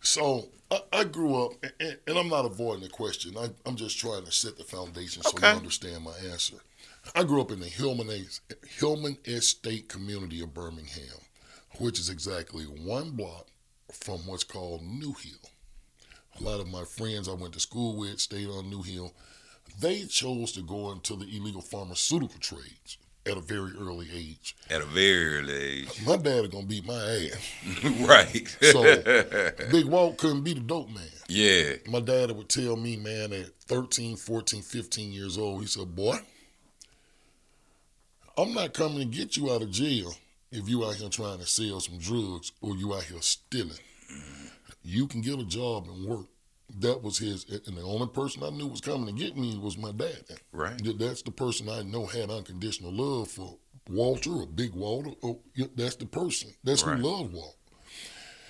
So 0.00 0.48
I, 0.70 0.80
I 0.92 1.04
grew 1.04 1.44
up, 1.44 1.52
and, 1.80 1.98
and 2.06 2.18
I'm 2.18 2.28
not 2.28 2.44
avoiding 2.44 2.82
the 2.82 2.88
question. 2.88 3.36
I, 3.38 3.48
I'm 3.64 3.76
just 3.76 3.98
trying 3.98 4.24
to 4.24 4.32
set 4.32 4.56
the 4.58 4.64
foundation 4.64 5.22
so 5.22 5.30
Okay. 5.36 5.50
you 5.52 5.56
understand 5.56 6.04
my 6.04 6.16
answer. 6.30 6.56
I 7.14 7.24
grew 7.24 7.40
up 7.40 7.50
in 7.50 7.60
the 7.60 7.66
Hillman, 7.66 8.08
Hillman 8.78 9.18
Estate 9.24 9.88
community 9.88 10.42
of 10.42 10.52
Birmingham, 10.54 11.20
which 11.78 11.98
is 11.98 12.10
exactly 12.10 12.64
one 12.64 13.10
block 13.12 13.46
from 13.92 14.18
what's 14.26 14.44
called 14.44 14.82
New 14.82 15.12
Hill. 15.14 15.50
A 16.40 16.42
lot 16.42 16.60
of 16.60 16.68
my 16.68 16.84
friends 16.84 17.28
I 17.28 17.32
went 17.32 17.54
to 17.54 17.60
school 17.60 17.96
with 17.96 18.20
stayed 18.20 18.48
on 18.48 18.68
New 18.68 18.82
Hill. 18.82 19.14
They 19.80 20.04
chose 20.04 20.52
to 20.52 20.62
go 20.62 20.92
into 20.92 21.16
the 21.16 21.24
illegal 21.36 21.62
pharmaceutical 21.62 22.38
trades 22.40 22.98
at 23.24 23.36
a 23.36 23.40
very 23.40 23.72
early 23.78 24.08
age. 24.14 24.54
At 24.70 24.82
a 24.82 24.86
very 24.86 25.38
early 25.38 25.54
age, 25.54 26.02
My 26.06 26.16
dad 26.16 26.44
is 26.44 26.48
gonna 26.48 26.66
beat 26.66 26.86
my 26.86 26.94
ass. 26.94 28.00
right? 28.06 28.56
So 28.60 28.82
Big 29.70 29.86
Walt 29.86 30.18
couldn't 30.18 30.42
be 30.42 30.54
the 30.54 30.60
dope 30.60 30.90
man. 30.90 31.04
yeah, 31.28 31.74
My 31.88 32.00
dad 32.00 32.30
would 32.32 32.48
tell 32.48 32.76
me, 32.76 32.96
man, 32.96 33.32
at 33.32 33.46
13, 33.62 34.16
14, 34.16 34.62
15 34.62 35.12
years 35.12 35.38
old, 35.38 35.62
he 35.62 35.66
said, 35.66 35.94
Boy, 35.96 36.18
I'm 38.38 38.52
not 38.52 38.74
coming 38.74 38.98
to 38.98 39.04
get 39.16 39.36
you 39.36 39.50
out 39.52 39.62
of 39.62 39.70
jail 39.70 40.12
if 40.52 40.68
you 40.68 40.84
out 40.84 40.96
here 40.96 41.08
trying 41.08 41.38
to 41.38 41.46
sell 41.46 41.80
some 41.80 41.98
drugs 41.98 42.52
or 42.60 42.76
you 42.76 42.94
out 42.94 43.04
here 43.04 43.20
stealing. 43.20 43.78
You 44.82 45.06
can 45.06 45.20
get 45.20 45.38
a 45.38 45.44
job 45.44 45.88
and 45.88 46.06
work. 46.06 46.26
That 46.80 47.02
was 47.02 47.18
his, 47.18 47.44
and 47.66 47.76
the 47.76 47.82
only 47.82 48.08
person 48.08 48.42
I 48.42 48.50
knew 48.50 48.66
was 48.66 48.80
coming 48.80 49.06
to 49.06 49.12
get 49.24 49.36
me 49.36 49.56
was 49.56 49.78
my 49.78 49.92
dad. 49.92 50.24
Right. 50.52 50.80
That's 50.98 51.22
the 51.22 51.30
person 51.30 51.68
I 51.68 51.82
know 51.82 52.06
had 52.06 52.30
unconditional 52.30 52.92
love 52.92 53.28
for 53.28 53.56
Walter 53.88 54.30
or 54.30 54.46
Big 54.46 54.74
Walter. 54.74 55.10
Oh, 55.22 55.40
or, 55.58 55.68
that's 55.76 55.96
the 55.96 56.06
person. 56.06 56.50
That's 56.64 56.82
Right. 56.82 56.98
who 56.98 57.08
loved 57.08 57.32
Walt. 57.32 57.56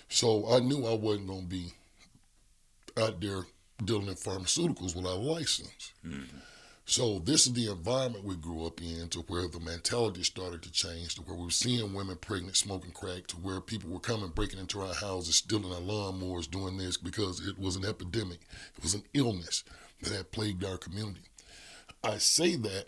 So 0.08 0.50
I 0.50 0.60
knew 0.60 0.86
I 0.86 0.94
wasn't 0.94 1.26
going 1.28 1.42
to 1.42 1.46
be 1.46 1.72
out 2.96 3.20
there 3.20 3.44
dealing 3.84 4.08
in 4.08 4.14
pharmaceuticals 4.14 4.96
without 4.96 5.18
a 5.18 5.20
license. 5.20 5.92
Mm-hmm. 6.04 6.38
So 6.88 7.18
this 7.18 7.48
is 7.48 7.52
the 7.52 7.68
environment 7.68 8.24
we 8.24 8.36
grew 8.36 8.64
up 8.64 8.80
in 8.80 9.08
to 9.08 9.18
where 9.22 9.48
the 9.48 9.58
mentality 9.58 10.22
started 10.22 10.62
to 10.62 10.70
change 10.70 11.16
to 11.16 11.22
where 11.22 11.36
we 11.36 11.46
were 11.46 11.50
seeing 11.50 11.92
women 11.92 12.16
pregnant 12.16 12.56
smoking 12.56 12.92
crack 12.92 13.26
to 13.26 13.36
where 13.36 13.60
people 13.60 13.90
were 13.90 13.98
coming 13.98 14.28
breaking 14.30 14.60
into 14.60 14.80
our 14.80 14.94
houses 14.94 15.34
stealing 15.34 15.72
our 15.72 15.80
lawnmowers 15.80 16.48
doing 16.48 16.78
this 16.78 16.96
because 16.96 17.44
it 17.44 17.58
was 17.58 17.74
an 17.74 17.84
epidemic. 17.84 18.38
It 18.76 18.84
was 18.84 18.94
an 18.94 19.02
illness 19.14 19.64
that 20.00 20.12
had 20.12 20.30
plagued 20.30 20.64
our 20.64 20.78
community. 20.78 21.22
I 22.04 22.18
say 22.18 22.54
that 22.54 22.86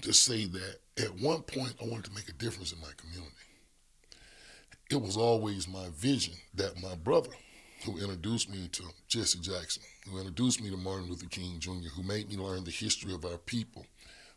to 0.00 0.14
say 0.14 0.46
that 0.46 0.76
at 0.98 1.20
one 1.20 1.42
point 1.42 1.74
i 1.82 1.84
wanted 1.84 2.06
to 2.06 2.14
make 2.14 2.30
a 2.30 2.32
difference 2.32 2.72
in 2.72 2.80
my 2.80 2.92
community. 2.96 3.30
It 4.90 5.02
was 5.02 5.18
always 5.18 5.68
my 5.68 5.88
vision 5.94 6.34
that 6.54 6.82
my 6.82 6.94
brother 6.94 7.30
who 7.84 7.98
introduced 7.98 8.48
me 8.48 8.68
to 8.72 8.84
Jesse 9.06 9.38
Jackson, 9.40 9.82
who 10.10 10.18
introduced 10.18 10.62
me 10.62 10.70
to 10.70 10.76
Martin 10.76 11.08
Luther 11.08 11.26
King 11.26 11.58
Jr., 11.58 11.88
who 11.94 12.02
made 12.02 12.28
me 12.28 12.36
learn 12.36 12.64
the 12.64 12.70
history 12.70 13.14
of 13.14 13.24
our 13.24 13.38
people, 13.38 13.86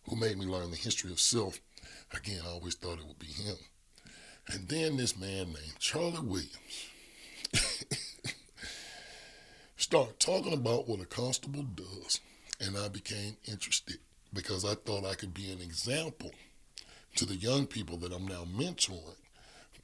who 0.03 0.15
made 0.15 0.37
me 0.37 0.45
learn 0.45 0.71
the 0.71 0.77
history 0.77 1.11
of 1.11 1.19
self. 1.19 1.59
Again, 2.13 2.41
I 2.45 2.51
always 2.51 2.75
thought 2.75 2.99
it 2.99 3.07
would 3.07 3.19
be 3.19 3.27
him. 3.27 3.57
And 4.47 4.67
then 4.69 4.95
this 4.95 5.19
man 5.19 5.47
named 5.47 5.79
Charlie 5.79 6.19
Williams 6.19 6.89
started 9.75 10.19
talking 10.19 10.53
about 10.53 10.87
what 10.87 11.01
a 11.01 11.05
constable 11.05 11.63
does, 11.63 12.21
and 12.61 12.77
I 12.77 12.87
became 12.87 13.35
interested 13.45 13.97
because 14.33 14.63
I 14.63 14.75
thought 14.75 15.05
I 15.05 15.15
could 15.15 15.33
be 15.33 15.51
an 15.51 15.61
example 15.61 16.31
to 17.15 17.25
the 17.25 17.35
young 17.35 17.67
people 17.67 17.97
that 17.97 18.13
I'm 18.13 18.27
now 18.27 18.45
mentoring 18.45 19.15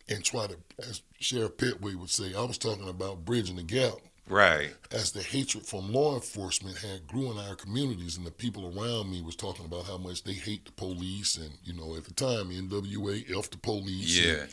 and 0.07 0.23
try 0.23 0.47
to, 0.47 0.57
as 0.79 1.01
Sheriff 1.19 1.57
Pettway 1.57 1.95
would 1.95 2.09
say, 2.09 2.33
I 2.33 2.43
was 2.43 2.57
talking 2.57 2.87
about 2.87 3.25
bridging 3.25 3.55
the 3.55 3.63
gap 3.63 3.95
right. 4.27 4.73
as 4.91 5.11
the 5.11 5.21
hatred 5.21 5.65
from 5.65 5.91
law 5.91 6.15
enforcement 6.15 6.77
had 6.77 7.07
grew 7.07 7.31
in 7.31 7.37
our 7.37 7.55
communities 7.55 8.17
and 8.17 8.25
the 8.25 8.31
people 8.31 8.65
around 8.77 9.11
me 9.11 9.21
was 9.21 9.35
talking 9.35 9.65
about 9.65 9.85
how 9.85 9.97
much 9.97 10.23
they 10.23 10.33
hate 10.33 10.65
the 10.65 10.71
police 10.71 11.37
and, 11.37 11.51
you 11.63 11.73
know, 11.73 11.95
at 11.95 12.05
the 12.05 12.13
time, 12.13 12.49
NWA, 12.49 13.37
F 13.37 13.49
the 13.49 13.57
police. 13.57 14.19
Yeah, 14.19 14.45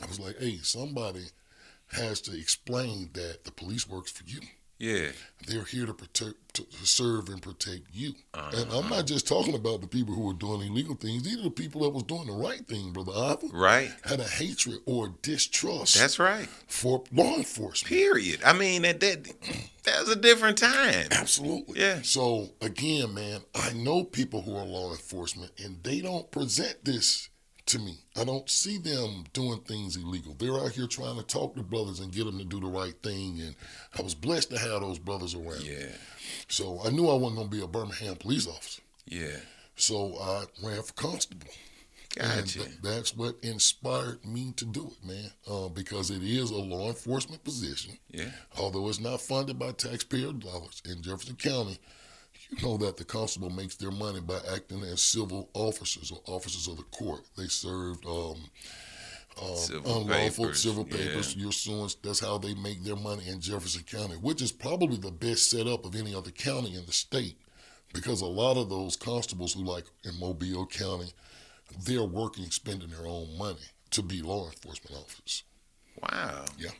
I 0.00 0.06
was 0.06 0.20
like, 0.20 0.38
hey, 0.38 0.58
somebody 0.62 1.24
has 1.92 2.20
to 2.22 2.38
explain 2.38 3.10
that 3.12 3.44
the 3.44 3.52
police 3.52 3.88
works 3.88 4.10
for 4.10 4.24
you. 4.24 4.40
Yeah, 4.82 5.10
They're 5.46 5.62
here 5.64 5.86
to 5.86 5.94
protect, 5.94 6.54
to, 6.54 6.64
to 6.64 6.86
serve 6.86 7.28
and 7.28 7.40
protect 7.40 7.82
you. 7.92 8.14
And 8.34 8.54
Uh-huh. 8.68 8.78
I'm 8.80 8.88
not 8.90 9.06
just 9.06 9.28
talking 9.28 9.54
about 9.54 9.80
the 9.80 9.86
people 9.86 10.12
who 10.12 10.28
are 10.30 10.34
doing 10.34 10.60
illegal 10.62 10.96
things. 10.96 11.22
These 11.22 11.38
are 11.38 11.42
the 11.44 11.50
people 11.50 11.82
that 11.82 11.90
was 11.90 12.02
doing 12.02 12.26
the 12.26 12.32
right 12.32 12.66
thing, 12.66 12.92
brother 12.92 13.12
Ivor. 13.14 13.46
right. 13.56 13.92
Had 14.04 14.18
a 14.18 14.24
hatred 14.28 14.78
or 14.84 15.14
distrust 15.22 15.96
That's 15.98 16.18
right. 16.18 16.48
for 16.66 17.04
law 17.12 17.36
enforcement. 17.36 17.88
Period. 17.88 18.40
I 18.44 18.52
mean, 18.54 18.84
at 18.84 18.98
that 19.00 19.22
that 19.84 20.00
was 20.00 20.08
a 20.10 20.16
different 20.16 20.58
time. 20.58 21.06
Absolutely. 21.12 21.80
Yeah. 21.80 22.02
So 22.02 22.50
again, 22.60 23.14
man, 23.14 23.40
I 23.54 23.72
know 23.74 24.02
people 24.04 24.42
who 24.42 24.56
are 24.56 24.64
law 24.64 24.90
enforcement 24.90 25.52
and 25.64 25.82
they 25.84 26.00
don't 26.00 26.28
present 26.32 26.84
this 26.84 27.28
to 27.66 27.78
me. 27.78 27.98
I 28.16 28.24
don't 28.24 28.48
see 28.50 28.78
them 28.78 29.24
doing 29.32 29.60
things 29.60 29.96
illegal. 29.96 30.34
They're 30.38 30.58
out 30.58 30.72
here 30.72 30.86
trying 30.86 31.16
to 31.16 31.22
talk 31.22 31.54
to 31.56 31.62
brothers 31.62 32.00
and 32.00 32.12
get 32.12 32.24
them 32.24 32.38
to 32.38 32.44
do 32.44 32.60
the 32.60 32.66
right 32.66 32.94
thing. 33.02 33.40
And 33.40 33.54
I 33.98 34.02
was 34.02 34.14
blessed 34.14 34.50
to 34.50 34.58
have 34.58 34.80
those 34.80 34.98
brothers 34.98 35.34
around. 35.34 35.62
Yeah, 35.62 35.86
So 36.48 36.80
I 36.84 36.90
knew 36.90 37.08
I 37.08 37.14
wasn't 37.14 37.36
going 37.36 37.50
to 37.50 37.56
be 37.56 37.62
a 37.62 37.66
Birmingham 37.66 38.16
police 38.16 38.46
officer. 38.48 38.82
yeah. 39.06 39.36
So 39.76 40.16
I 40.20 40.44
ran 40.62 40.82
for 40.82 40.92
constable. 40.92 41.48
And 42.20 42.40
Gotcha. 42.44 42.58
th- 42.58 42.70
that's 42.82 43.16
what 43.16 43.36
inspired 43.42 44.22
me 44.26 44.52
to 44.56 44.66
do 44.66 44.92
it, 44.92 45.06
man. 45.06 45.30
Uh, 45.50 45.68
because 45.68 46.10
it 46.10 46.22
is 46.22 46.50
a 46.50 46.56
law 46.58 46.88
enforcement 46.88 47.42
position. 47.42 47.96
Yeah, 48.10 48.30
Although 48.58 48.88
it's 48.90 49.00
not 49.00 49.22
funded 49.22 49.58
by 49.58 49.72
taxpayer 49.72 50.32
dollars 50.32 50.82
in 50.84 51.00
Jefferson 51.00 51.36
County, 51.36 51.78
know 52.62 52.76
that 52.78 52.96
the 52.96 53.04
constable 53.04 53.50
makes 53.50 53.76
their 53.76 53.90
money 53.90 54.20
by 54.20 54.38
acting 54.52 54.82
as 54.82 55.00
civil 55.00 55.48
officers 55.54 56.10
or 56.10 56.20
officers 56.26 56.68
of 56.68 56.76
the 56.76 56.82
court. 56.84 57.20
They 57.36 57.46
served 57.46 58.04
um, 58.06 58.36
uh, 59.40 59.54
Civil 59.54 60.02
unlawful 60.02 60.44
papers, 60.44 60.62
civil 60.62 60.86
yeah. 60.90 60.96
papers. 60.96 61.36
You're 61.36 61.52
suing. 61.52 61.90
That's 62.02 62.20
how 62.20 62.38
they 62.38 62.54
make 62.54 62.82
their 62.84 62.96
money 62.96 63.28
in 63.28 63.40
Jefferson 63.40 63.82
County, 63.84 64.16
which 64.16 64.42
is 64.42 64.52
probably 64.52 64.96
the 64.96 65.10
best 65.10 65.50
setup 65.50 65.84
of 65.84 65.96
any 65.96 66.14
other 66.14 66.30
county 66.30 66.74
in 66.76 66.84
the 66.86 66.92
state, 66.92 67.38
because 67.94 68.20
a 68.20 68.26
lot 68.26 68.56
of 68.56 68.68
those 68.68 68.96
constables 68.96 69.54
who 69.54 69.64
like 69.64 69.84
in 70.04 70.18
Mobile 70.20 70.66
County, 70.66 71.12
they're 71.84 72.04
working 72.04 72.50
spending 72.50 72.90
their 72.90 73.06
own 73.06 73.36
money 73.38 73.60
to 73.90 74.02
be 74.02 74.22
law 74.22 74.46
enforcement 74.46 74.96
officers. 74.96 75.44
wow. 76.02 76.44
Yeah. 76.58 76.70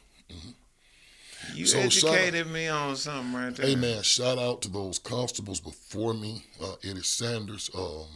You 1.54 1.66
So, 1.66 1.78
educated 1.78 2.46
me 2.46 2.68
on 2.68 2.96
something 2.96 3.34
right 3.34 3.54
there. 3.54 3.66
Hey 3.66 3.76
man, 3.76 4.02
shout 4.02 4.38
out 4.38 4.62
to 4.62 4.68
those 4.68 4.98
constables 4.98 5.60
before 5.60 6.14
me, 6.14 6.44
uh, 6.62 6.74
Eddie 6.84 7.02
Sanders. 7.02 7.70
Um, 7.74 8.06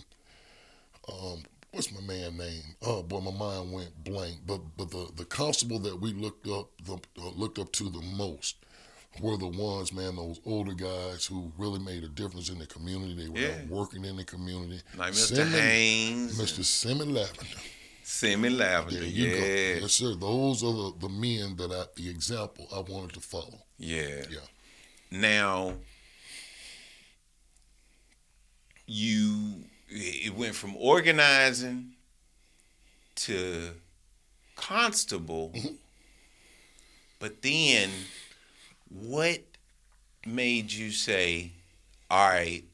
um, 1.13 1.43
what's 1.73 1.93
my 1.93 2.01
man 2.01 2.37
name? 2.37 2.63
Oh 2.83 3.03
boy, 3.03 3.21
my 3.21 3.31
mind 3.33 3.73
went 3.73 4.05
blank. 4.05 4.39
But 4.47 4.61
but 4.77 4.91
the, 4.91 5.09
the 5.17 5.25
constable 5.25 5.79
that 5.81 6.01
we 6.01 6.13
looked 6.13 6.47
up 6.49 6.71
the, 6.85 6.95
uh, 7.21 7.31
looked 7.35 7.59
up 7.59 7.73
to 7.73 7.85
the 7.91 8.03
most 8.17 8.57
were 9.21 9.37
the 9.39 9.47
ones, 9.47 9.93
man, 9.93 10.17
those 10.17 10.41
older 10.45 10.75
guys 10.75 11.25
who 11.25 11.51
really 11.57 11.79
made 11.79 12.05
a 12.05 12.09
difference 12.09 12.51
in 12.51 12.59
the 12.59 12.67
community. 12.67 13.15
They 13.15 13.29
were 13.31 13.39
Yeah. 13.39 13.55
out 13.63 13.67
working 13.69 14.05
in 14.05 14.17
the 14.17 14.25
community. 14.25 14.81
Like 14.97 15.13
Mr. 15.13 15.37
Simmons- 15.37 15.55
Haynes, 15.59 16.39
Mr. 16.39 16.65
Simmon 16.65 17.15
Lavender. 17.15 17.47
Semi 18.09 18.49
Lavender. 18.51 19.01
There 19.01 19.09
you 19.09 19.31
go. 19.31 19.37
Yeah, 19.37 19.81
Yes, 19.81 19.93
sir. 19.95 20.15
Those 20.15 20.63
are 20.63 20.73
the, 20.73 20.93
the 21.01 21.09
men 21.09 21.57
that 21.57 21.73
I, 21.73 21.85
the 22.01 22.09
example 22.09 22.69
I 22.73 22.79
wanted 22.79 23.15
to 23.15 23.21
follow. 23.21 23.65
yeah. 23.79 24.23
Yeah. 24.31 24.39
Now, 25.11 25.75
you 28.87 29.65
it 29.89 30.35
went 30.35 30.55
from 30.55 30.77
organizing 30.77 31.93
to 33.17 33.71
constable, 34.57 35.51
Mm-hmm. 35.55 35.75
but 37.19 37.43
then 37.43 37.91
what 38.89 39.41
made 40.27 40.73
you 40.73 40.91
say, 40.91 41.53
"All 42.11 42.29
right, 42.29 42.65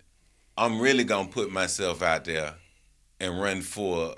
I'm 0.57 0.81
really 0.81 1.05
gonna 1.05 1.29
put 1.29 1.51
myself 1.51 2.03
out 2.03 2.25
there 2.25 2.55
and 3.21 3.41
run 3.41 3.61
for 3.63 4.17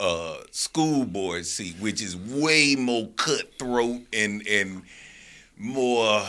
a 0.00 0.36
school 0.50 1.04
board 1.04 1.46
seat, 1.46 1.76
which 1.80 2.02
is 2.02 2.16
way 2.16 2.76
more 2.76 3.08
cutthroat 3.16 4.02
and 4.12 4.46
and 4.46 4.82
more 5.56 6.22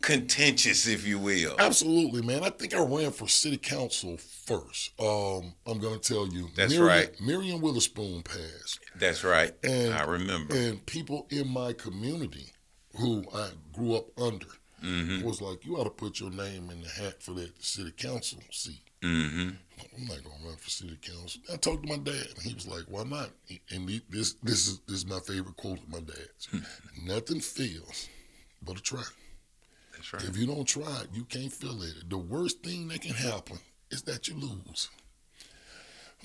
contentious, 0.00 0.86
if 0.86 1.06
you 1.06 1.18
will. 1.18 1.56
Absolutely, 1.58 2.22
man. 2.22 2.44
I 2.44 2.50
think 2.50 2.74
I 2.74 2.80
ran 2.80 3.10
for 3.10 3.28
city 3.28 3.56
council 3.56 4.16
first. 4.16 4.92
Um, 5.00 5.54
I'm 5.66 5.78
going 5.78 5.98
to 5.98 6.14
tell 6.14 6.28
you. 6.28 6.48
That's 6.54 6.72
Miriam, 6.72 6.88
right. 6.88 7.20
Miriam 7.20 7.60
Witherspoon 7.60 8.22
passed. 8.22 8.80
That's 8.96 9.24
right. 9.24 9.52
And- 9.62 9.94
I 9.94 10.04
remember. 10.04 10.54
And 10.56 10.84
people 10.86 11.26
in 11.30 11.48
my 11.48 11.72
community 11.72 12.52
who 12.96 13.24
I 13.34 13.50
grew 13.72 13.96
up 13.96 14.06
under, 14.18 14.46
Mm-hmm. 14.82 15.26
was 15.26 15.40
like, 15.40 15.64
you 15.64 15.76
ought 15.76 15.84
to 15.84 15.90
put 15.90 16.20
your 16.20 16.30
name 16.30 16.70
in 16.70 16.82
the 16.82 16.88
hat 16.88 17.22
for 17.22 17.32
that 17.32 17.62
city 17.62 17.90
council 17.90 18.38
seat. 18.50 18.82
Mm-hmm. 19.02 19.50
I'm 19.96 20.06
not 20.06 20.24
gonna 20.24 20.44
run 20.44 20.56
for 20.56 20.70
city 20.70 20.98
council. 21.00 21.40
I 21.52 21.56
talked 21.56 21.84
to 21.84 21.88
my 21.88 21.98
dad, 21.98 22.26
and 22.34 22.42
he 22.42 22.54
was 22.54 22.66
like, 22.66 22.84
"Why 22.88 23.04
not?" 23.04 23.30
And 23.70 23.88
he, 23.88 24.00
this 24.10 24.34
this 24.42 24.66
is 24.66 24.80
this 24.88 24.98
is 24.98 25.06
my 25.06 25.20
favorite 25.20 25.56
quote 25.56 25.78
of 25.78 25.88
my 25.88 26.00
dad's: 26.00 26.48
"Nothing 27.04 27.40
fails 27.40 28.08
but 28.60 28.78
a 28.78 28.82
try. 28.82 29.04
That's 29.92 30.12
right. 30.12 30.24
If 30.24 30.36
you 30.36 30.46
don't 30.46 30.66
try 30.66 31.02
it, 31.02 31.08
you 31.12 31.24
can't 31.24 31.52
feel 31.52 31.80
it. 31.82 32.10
The 32.10 32.18
worst 32.18 32.64
thing 32.64 32.88
that 32.88 33.02
can 33.02 33.14
happen 33.14 33.58
is 33.90 34.02
that 34.02 34.26
you 34.26 34.34
lose." 34.34 34.88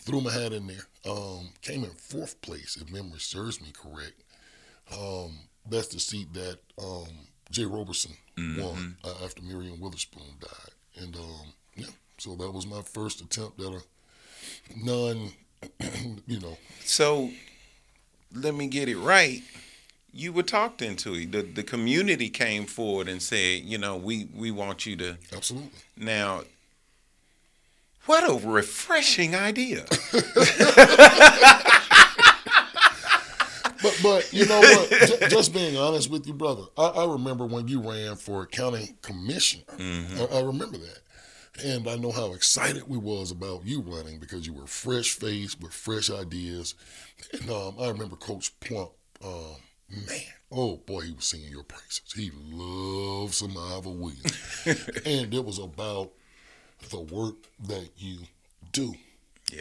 Threw 0.01 0.21
my 0.21 0.31
hat 0.31 0.53
in 0.53 0.65
there. 0.65 0.87
Um, 1.05 1.49
came 1.61 1.83
in 1.83 1.91
fourth 1.91 2.41
place, 2.41 2.77
if 2.81 2.91
memory 2.91 3.19
serves 3.19 3.61
me 3.61 3.71
correct. 3.71 4.23
Um, 4.91 5.37
that's 5.69 5.89
the 5.89 5.99
seat 5.99 6.33
that 6.33 6.59
um, 6.83 7.27
Jay 7.53 7.65
Roberson 7.65 8.11
won 8.35 8.97
uh, 9.03 9.13
after 9.23 9.43
Miriam 9.43 9.79
Witherspoon 9.79 10.23
died, 10.41 11.03
and 11.03 11.15
um, 11.15 11.53
yeah, 11.75 11.85
so 12.17 12.35
that 12.35 12.51
was 12.51 12.65
my 12.65 12.81
first 12.81 13.21
attempt 13.21 13.59
at 13.61 13.71
a 13.71 13.81
non, 14.75 15.29
you 16.27 16.39
know, 16.39 16.57
So 16.83 17.29
let 18.33 18.55
me 18.55 18.65
get 18.67 18.89
it 18.89 18.97
right. 18.97 19.43
You 20.11 20.33
were 20.33 20.43
talked 20.43 20.81
into 20.81 21.13
it. 21.13 21.31
The 21.31 21.43
the 21.43 21.61
community 21.63 22.29
came 22.29 22.65
forward 22.65 23.07
and 23.07 23.21
said, 23.21 23.61
you 23.61 23.77
know, 23.77 23.97
we 23.97 24.27
we 24.35 24.49
want 24.49 24.87
you 24.87 24.95
to 24.97 25.17
absolutely. 25.31 25.69
now. 25.95 26.41
What 28.05 28.29
a 28.29 28.45
refreshing 28.45 29.33
idea. 29.33 29.85
But 33.83 33.99
but 34.01 34.33
you 34.33 34.45
know 34.47 34.59
what? 34.59 34.89
J- 35.19 35.27
just 35.29 35.53
being 35.53 35.77
honest 35.77 36.09
with 36.09 36.25
you, 36.25 36.33
brother, 36.33 36.63
I, 36.77 36.85
I 36.87 37.05
remember 37.11 37.45
when 37.45 37.67
you 37.67 37.81
ran 37.81 38.15
for 38.15 38.45
county 38.47 38.95
commissioner. 39.01 39.63
I, 39.77 40.37
I 40.37 40.41
remember 40.41 40.77
that, 40.77 40.99
and 41.63 41.87
I 41.87 41.95
know 41.97 42.11
how 42.11 42.33
excited 42.33 42.87
we 42.87 42.97
was 42.97 43.29
about 43.31 43.65
you 43.65 43.81
running 43.81 44.19
because 44.19 44.47
you 44.47 44.53
were 44.53 44.65
fresh 44.67 45.11
faced 45.11 45.61
with 45.61 45.73
fresh 45.73 46.09
ideas. 46.09 46.73
And 47.33 47.49
um, 47.49 47.75
I 47.79 47.89
remember 47.89 48.15
Coach 48.15 48.57
Plump. 48.59 48.91
Um, 49.23 49.55
man, 49.89 50.19
oh 50.51 50.77
boy, 50.77 51.01
he 51.01 51.11
was 51.13 51.25
singing 51.25 51.51
your 51.51 51.63
praises. 51.63 52.13
He 52.15 52.31
loved 52.51 53.33
some 53.33 53.57
Ivor 53.57 53.89
Williams, 53.91 54.37
and 55.05 55.33
it 55.33 55.43
was 55.45 55.59
about 55.59 56.11
the 56.89 56.99
work 56.99 57.35
that 57.67 57.89
you 57.97 58.19
do, 58.71 58.93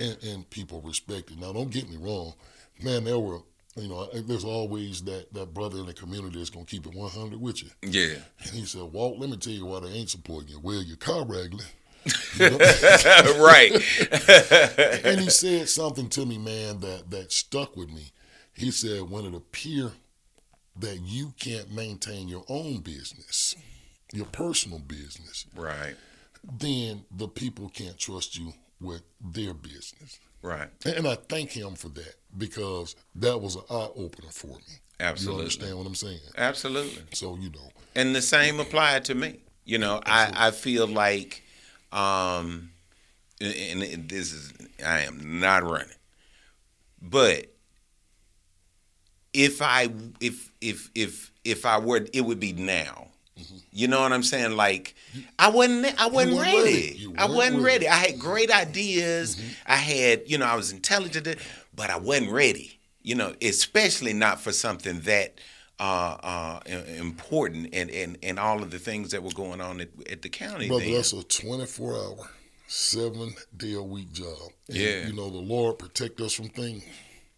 and, 0.01 0.17
and 0.23 0.51
people 0.51 0.81
respect 0.81 1.31
it. 1.31 1.39
Now, 1.39 1.53
don't 1.53 1.71
get 1.71 1.89
me 1.91 1.97
wrong, 1.97 2.35
man. 2.83 3.05
There 3.05 3.19
were, 3.19 3.41
you 3.77 3.89
know, 3.89 4.07
there's 4.13 4.45
always 4.45 5.03
that 5.05 5.33
that 5.33 5.55
brother 5.55 5.79
in 5.79 5.87
the 5.87 5.95
community 5.95 6.39
that's 6.39 6.51
gonna 6.51 6.67
keep 6.67 6.87
it 6.87 6.95
100 6.95 7.41
with 7.41 7.63
you. 7.63 7.71
yeah. 7.83 8.17
And 8.41 8.51
he 8.51 8.65
said, 8.65 8.83
Walt, 8.83 9.19
let 9.19 9.31
me 9.31 9.37
tell 9.37 9.53
you 9.53 9.67
why 9.67 9.81
they 9.81 9.89
ain't 9.89 10.11
supporting 10.11 10.51
you. 10.51 10.61
Well, 10.61 10.83
your 10.83 10.97
car 10.97 11.25
regular. 11.25 11.65
right. 12.41 13.73
and 15.05 15.21
he 15.21 15.31
said 15.31 15.69
something 15.69 16.09
to 16.11 16.27
me, 16.27 16.37
man, 16.37 16.81
that 16.81 17.11
that 17.11 17.33
stuck 17.33 17.77
with 17.77 17.91
me. 17.91 18.13
He 18.55 18.71
said, 18.71 19.09
when 19.09 19.25
it 19.25 19.35
appear 19.35 19.93
that 20.77 21.01
you 21.01 21.33
can't 21.39 21.73
maintain 21.73 22.29
your 22.29 22.45
own 22.49 22.81
business, 22.81 23.57
your 24.13 24.27
personal 24.27 24.79
business, 24.79 25.47
right. 25.57 25.95
then 26.59 27.05
the 27.11 27.29
people 27.29 27.71
can't 27.71 27.99
trust 27.99 28.39
you 28.39 28.53
with 28.81 29.03
their 29.21 29.55
business. 29.55 30.19
Right. 30.43 30.69
And 30.85 31.07
I 31.07 31.15
thank 31.15 31.53
him 31.53 31.75
for 31.75 31.89
that 31.91 32.15
because 32.37 32.97
that 33.17 33.41
was 33.41 33.57
an 33.57 33.63
eye 33.71 33.89
opener 33.97 34.31
for 34.31 34.49
me. 34.49 34.81
Absolutely. 35.01 35.35
You 35.35 35.43
understand 35.43 35.79
what 35.79 35.87
I'm 35.87 35.95
saying? 35.95 36.21
Absolutely. 36.37 37.03
So, 37.13 37.37
you 37.37 37.51
know, 37.51 37.71
And 37.95 38.15
the 38.15 38.23
same 38.23 38.61
applied 38.61 39.05
to 39.07 39.15
me. 39.15 39.41
You 39.65 39.79
know, 39.79 40.01
I, 40.07 40.33
I 40.35 40.51
feel 40.51 40.87
like, 40.87 41.43
um, 41.93 42.71
and 43.41 44.09
this 44.09 44.33
is, 44.33 44.53
I 44.85 45.01
am 45.01 45.41
not 45.41 45.63
running, 45.63 45.89
but 47.01 47.47
if 49.33 49.63
I, 49.63 49.89
if, 50.21 50.51
if, 50.61 50.91
if, 50.95 51.33
if 51.45 51.65
I 51.67 51.79
were, 51.79 52.07
it 52.13 52.21
would 52.23 52.41
be 52.41 52.53
now. 52.53 53.09
Mm-hmm. 53.39 53.57
You 53.73 53.89
know 53.89 54.01
what 54.01 54.13
I'm 54.13 54.23
saying? 54.23 54.57
Like, 54.57 54.95
I 55.39 55.49
wasn't, 55.49 56.01
I 56.01 56.07
wasn't 56.09 56.39
ready. 56.39 56.57
ready. 56.57 57.15
I 57.17 57.27
wasn't 57.27 57.63
ready. 57.63 57.87
ready. 57.87 57.89
I 57.89 57.95
had 57.95 58.19
great 58.19 58.51
mm-hmm. 58.51 58.69
ideas. 58.69 59.37
Mm-hmm. 59.37 59.73
I 59.73 59.77
had, 59.77 60.23
you 60.27 60.39
know, 60.39 60.47
I 60.47 60.55
was 60.55 60.71
intelligent, 60.73 61.39
but 61.75 61.91
I 61.91 61.97
wasn't 61.99 62.31
ready. 62.31 62.79
You 63.03 63.17
know, 63.17 63.35
especially 63.43 64.13
not 64.13 64.41
for 64.41 64.53
something 64.53 65.01
that 65.01 65.41
uh, 65.81 66.17
uh, 66.23 66.61
important 66.97 67.71
and, 67.73 67.91
and, 67.91 68.17
and 68.23 68.39
all 68.39 68.63
of 68.63 68.71
the 68.71 68.79
things 68.79 69.11
that 69.11 69.23
were 69.25 69.33
going 69.33 69.61
on 69.61 69.81
at, 69.81 69.89
at 70.11 70.23
the 70.23 70.29
county. 70.29 70.69
brother, 70.69 70.85
then. 70.85 70.95
that's 70.95 71.13
a 71.13 71.23
24 71.25 71.95
hour, 71.97 72.29
seven 72.69 73.35
day 73.57 73.73
a 73.75 73.83
week 73.83 74.13
job. 74.13 74.37
And, 74.69 74.77
Yeah. 74.77 75.07
You 75.09 75.15
know, 75.15 75.31
the 75.31 75.39
Lord 75.39 75.81
protect 75.81 76.21
us 76.21 76.35
from 76.35 76.49
things 76.51 76.85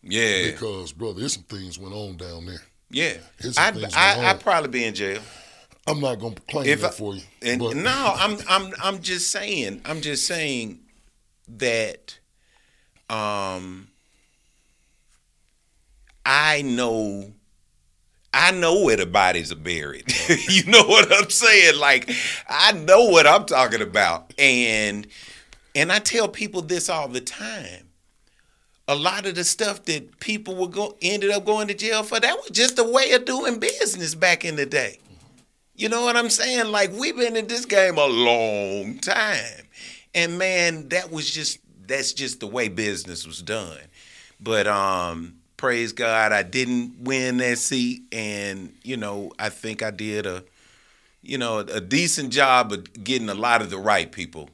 yeah, 0.02 0.50
because, 0.50 0.92
brother, 0.92 1.20
there's 1.20 1.32
some 1.32 1.44
things 1.44 1.78
went 1.78 1.94
on 1.94 2.18
down 2.18 2.44
there. 2.44 2.60
yeah. 2.90 3.14
I'd, 3.56 3.82
I, 3.94 4.30
I'd 4.30 4.40
probably 4.40 4.68
be 4.68 4.84
in 4.84 4.94
jail. 4.94 5.22
I'm 5.86 6.00
not 6.00 6.16
going 6.16 6.34
to 6.34 6.42
claim 6.42 6.66
If 6.66 6.82
that 6.82 6.88
I- 6.88 6.90
for 6.94 7.14
you. 7.14 7.22
And 7.40 7.58
but 7.58 7.74
no, 7.76 8.14
I'm 8.18 8.36
I'm 8.48 8.72
I'm 8.82 9.00
just 9.00 9.30
saying. 9.30 9.80
I'm 9.86 10.02
just 10.02 10.26
saying 10.26 10.80
that 11.48 12.18
um 13.08 13.88
I 16.24 16.62
know 16.62 17.32
I 18.36 18.50
know 18.50 18.80
where 18.82 18.96
the 18.96 19.06
bodies 19.06 19.52
are 19.52 19.56
buried. 19.56 20.12
you 20.48 20.64
know 20.64 20.82
what 20.82 21.12
I'm 21.12 21.30
saying? 21.30 21.78
Like 21.78 22.10
I 22.48 22.72
know 22.72 23.04
what 23.04 23.26
I'm 23.26 23.46
talking 23.46 23.80
about. 23.80 24.34
And 24.38 25.06
and 25.74 25.92
I 25.92 26.00
tell 26.00 26.28
people 26.28 26.62
this 26.62 26.88
all 26.88 27.08
the 27.08 27.20
time. 27.20 27.88
A 28.86 28.94
lot 28.94 29.24
of 29.24 29.34
the 29.34 29.44
stuff 29.44 29.84
that 29.84 30.20
people 30.20 30.56
were 30.56 30.68
go 30.68 30.96
ended 31.00 31.30
up 31.30 31.46
going 31.46 31.68
to 31.68 31.74
jail 31.74 32.02
for, 32.02 32.20
that 32.20 32.36
was 32.36 32.50
just 32.50 32.78
a 32.78 32.84
way 32.84 33.12
of 33.12 33.24
doing 33.24 33.58
business 33.58 34.14
back 34.14 34.44
in 34.44 34.56
the 34.56 34.66
day. 34.66 34.98
You 35.74 35.88
know 35.88 36.02
what 36.02 36.16
I'm 36.16 36.28
saying? 36.28 36.66
Like 36.66 36.92
we've 36.92 37.16
been 37.16 37.36
in 37.36 37.46
this 37.46 37.64
game 37.64 37.96
a 37.96 38.06
long 38.06 38.98
time. 38.98 39.68
And 40.14 40.38
man, 40.38 40.88
that 40.88 41.10
was 41.10 41.30
just 41.30 41.60
that's 41.86 42.12
just 42.12 42.40
the 42.40 42.46
way 42.46 42.68
business 42.68 43.26
was 43.26 43.42
done. 43.42 43.78
But 44.40 44.66
um 44.66 45.36
praise 45.56 45.92
God 45.92 46.32
I 46.32 46.42
didn't 46.42 47.00
win 47.00 47.38
that 47.38 47.58
seat 47.58 48.02
and 48.12 48.74
you 48.82 48.96
know, 48.96 49.32
I 49.38 49.48
think 49.48 49.82
I 49.82 49.90
did 49.90 50.26
a 50.26 50.44
you 51.24 51.38
know, 51.38 51.60
a 51.60 51.80
decent 51.80 52.30
job 52.30 52.72
of 52.72 53.04
getting 53.04 53.28
a 53.30 53.34
lot 53.34 53.62
of 53.62 53.70
the 53.70 53.78
right 53.78 54.12
people 54.12 54.50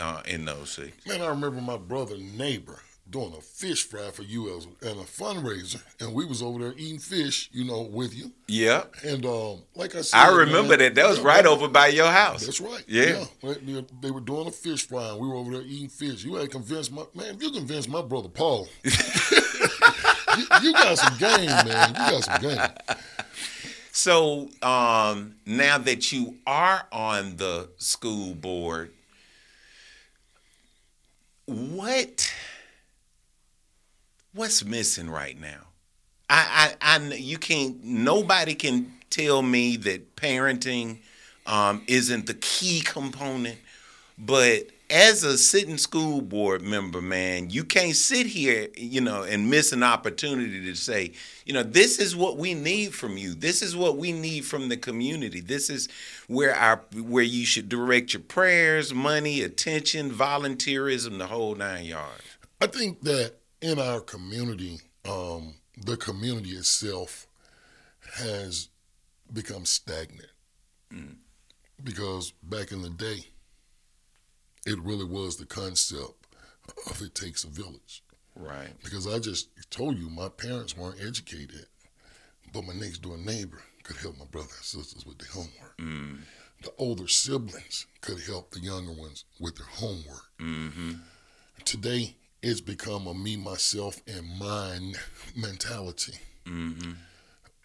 uh, 0.00 0.22
in 0.26 0.46
those 0.46 0.70
seats. 0.70 1.06
Man, 1.06 1.20
I 1.20 1.26
remember 1.26 1.60
my 1.60 1.76
brother 1.76 2.16
neighbor 2.16 2.80
doing 3.10 3.34
a 3.36 3.40
fish 3.40 3.86
fry 3.86 4.10
for 4.10 4.22
you 4.22 4.56
as 4.56 4.64
and 4.64 4.98
a 4.98 5.04
fundraiser, 5.04 5.82
and 6.00 6.14
we 6.14 6.24
was 6.24 6.42
over 6.42 6.58
there 6.58 6.74
eating 6.76 6.98
fish, 6.98 7.50
you 7.52 7.64
know, 7.64 7.82
with 7.82 8.14
you. 8.14 8.32
Yeah. 8.48 8.84
And 9.04 9.24
um, 9.26 9.62
like 9.74 9.94
I 9.94 10.00
said, 10.00 10.16
I 10.16 10.34
remember 10.34 10.70
man, 10.70 10.78
that. 10.80 10.94
That 10.94 11.08
was 11.08 11.18
yeah, 11.18 11.26
right 11.26 11.46
over 11.46 11.68
by 11.68 11.88
your 11.88 12.10
house. 12.10 12.44
That's 12.44 12.60
right. 12.60 12.82
Yeah. 12.88 13.24
They, 13.42 13.84
they 14.00 14.10
were 14.10 14.20
doing 14.20 14.46
a 14.46 14.50
fish 14.50 14.88
fry, 14.88 15.10
and 15.10 15.20
we 15.20 15.28
were 15.28 15.36
over 15.36 15.52
there 15.52 15.62
eating 15.62 15.88
fish. 15.88 16.24
You 16.24 16.34
had 16.36 16.50
convinced 16.50 16.90
my 16.90 17.04
man. 17.14 17.34
If 17.36 17.42
you 17.42 17.50
convinced 17.50 17.88
my 17.88 18.02
brother 18.02 18.28
Paul, 18.28 18.68
you, 20.62 20.72
got 20.72 20.98
some 20.98 21.16
game, 21.18 21.46
man. 21.46 21.88
You 21.90 21.94
got 21.94 22.24
some 22.24 22.40
game. 22.40 22.96
So 23.92 24.48
um, 24.60 25.36
now 25.46 25.78
that 25.78 26.10
you 26.10 26.34
are 26.46 26.84
on 26.90 27.36
the 27.36 27.68
school 27.78 28.34
board, 28.34 28.90
what 31.46 32.32
what's 34.32 34.64
missing 34.64 35.08
right 35.08 35.40
now? 35.40 35.60
I, 36.28 36.74
I, 36.82 36.96
I 36.96 37.14
you 37.14 37.38
can't. 37.38 37.84
Nobody 37.84 38.54
can 38.54 38.92
tell 39.10 39.42
me 39.42 39.76
that 39.76 40.16
parenting 40.16 40.98
um, 41.46 41.82
isn't 41.86 42.26
the 42.26 42.34
key 42.34 42.80
component, 42.80 43.58
but 44.18 44.70
as 44.94 45.24
a 45.24 45.36
sitting 45.36 45.76
school 45.76 46.20
board 46.20 46.62
member, 46.62 47.02
man, 47.02 47.50
you 47.50 47.64
can't 47.64 47.96
sit 47.96 48.28
here, 48.28 48.68
you 48.76 49.00
know, 49.00 49.24
and 49.24 49.50
miss 49.50 49.72
an 49.72 49.82
opportunity 49.82 50.64
to 50.64 50.76
say, 50.76 51.10
you 51.44 51.52
know, 51.52 51.64
this 51.64 51.98
is 51.98 52.14
what 52.14 52.36
we 52.36 52.54
need 52.54 52.94
from 52.94 53.16
you. 53.16 53.34
This 53.34 53.60
is 53.60 53.74
what 53.74 53.96
we 53.96 54.12
need 54.12 54.44
from 54.44 54.68
the 54.68 54.76
community. 54.76 55.40
This 55.40 55.68
is 55.68 55.88
where 56.28 56.54
our 56.54 56.84
where 56.94 57.24
you 57.24 57.44
should 57.44 57.68
direct 57.68 58.12
your 58.12 58.22
prayers, 58.22 58.94
money, 58.94 59.42
attention, 59.42 60.12
volunteerism, 60.12 61.18
the 61.18 61.26
whole 61.26 61.56
nine 61.56 61.86
yards. 61.86 62.22
I 62.60 62.68
think 62.68 63.02
that 63.02 63.32
in 63.60 63.80
our 63.80 64.00
community, 64.00 64.78
um, 65.04 65.54
the 65.76 65.96
community 65.96 66.50
itself 66.50 67.26
has 68.18 68.68
become 69.32 69.64
stagnant. 69.64 70.30
Because 71.82 72.30
back 72.44 72.70
in 72.70 72.82
the 72.82 72.90
day, 72.90 73.26
it 74.66 74.78
really 74.80 75.04
was 75.04 75.36
the 75.36 75.46
concept 75.46 76.26
of 76.90 77.00
it 77.02 77.14
takes 77.14 77.44
a 77.44 77.48
village. 77.48 78.02
Right. 78.36 78.70
Because 78.82 79.06
I 79.06 79.18
just 79.18 79.48
told 79.70 79.98
you, 79.98 80.08
my 80.10 80.28
parents 80.28 80.76
weren't 80.76 81.00
educated. 81.00 81.66
but 82.52 82.64
my 82.64 82.74
next 82.74 82.98
door 82.98 83.16
neighbor 83.18 83.62
could 83.82 83.96
help 83.96 84.16
my 84.18 84.24
brother 84.26 84.48
and 84.56 84.64
sisters 84.64 85.04
with 85.04 85.18
their 85.18 85.28
homework. 85.32 85.76
The 86.62 86.72
older 86.78 87.08
siblings 87.08 87.86
could 88.00 88.20
help 88.22 88.50
the 88.52 88.60
younger 88.60 88.92
ones 88.92 89.24
with 89.40 89.56
their 89.56 89.66
homework. 89.66 90.30
Mm-hmm. 90.40 90.92
Today, 91.64 92.16
it's 92.42 92.60
become 92.60 93.06
a 93.06 93.14
me, 93.14 93.36
myself, 93.36 94.00
and 94.06 94.26
mine 94.38 94.94
mentality. 95.36 96.14
Mm-hmm. 96.46 96.92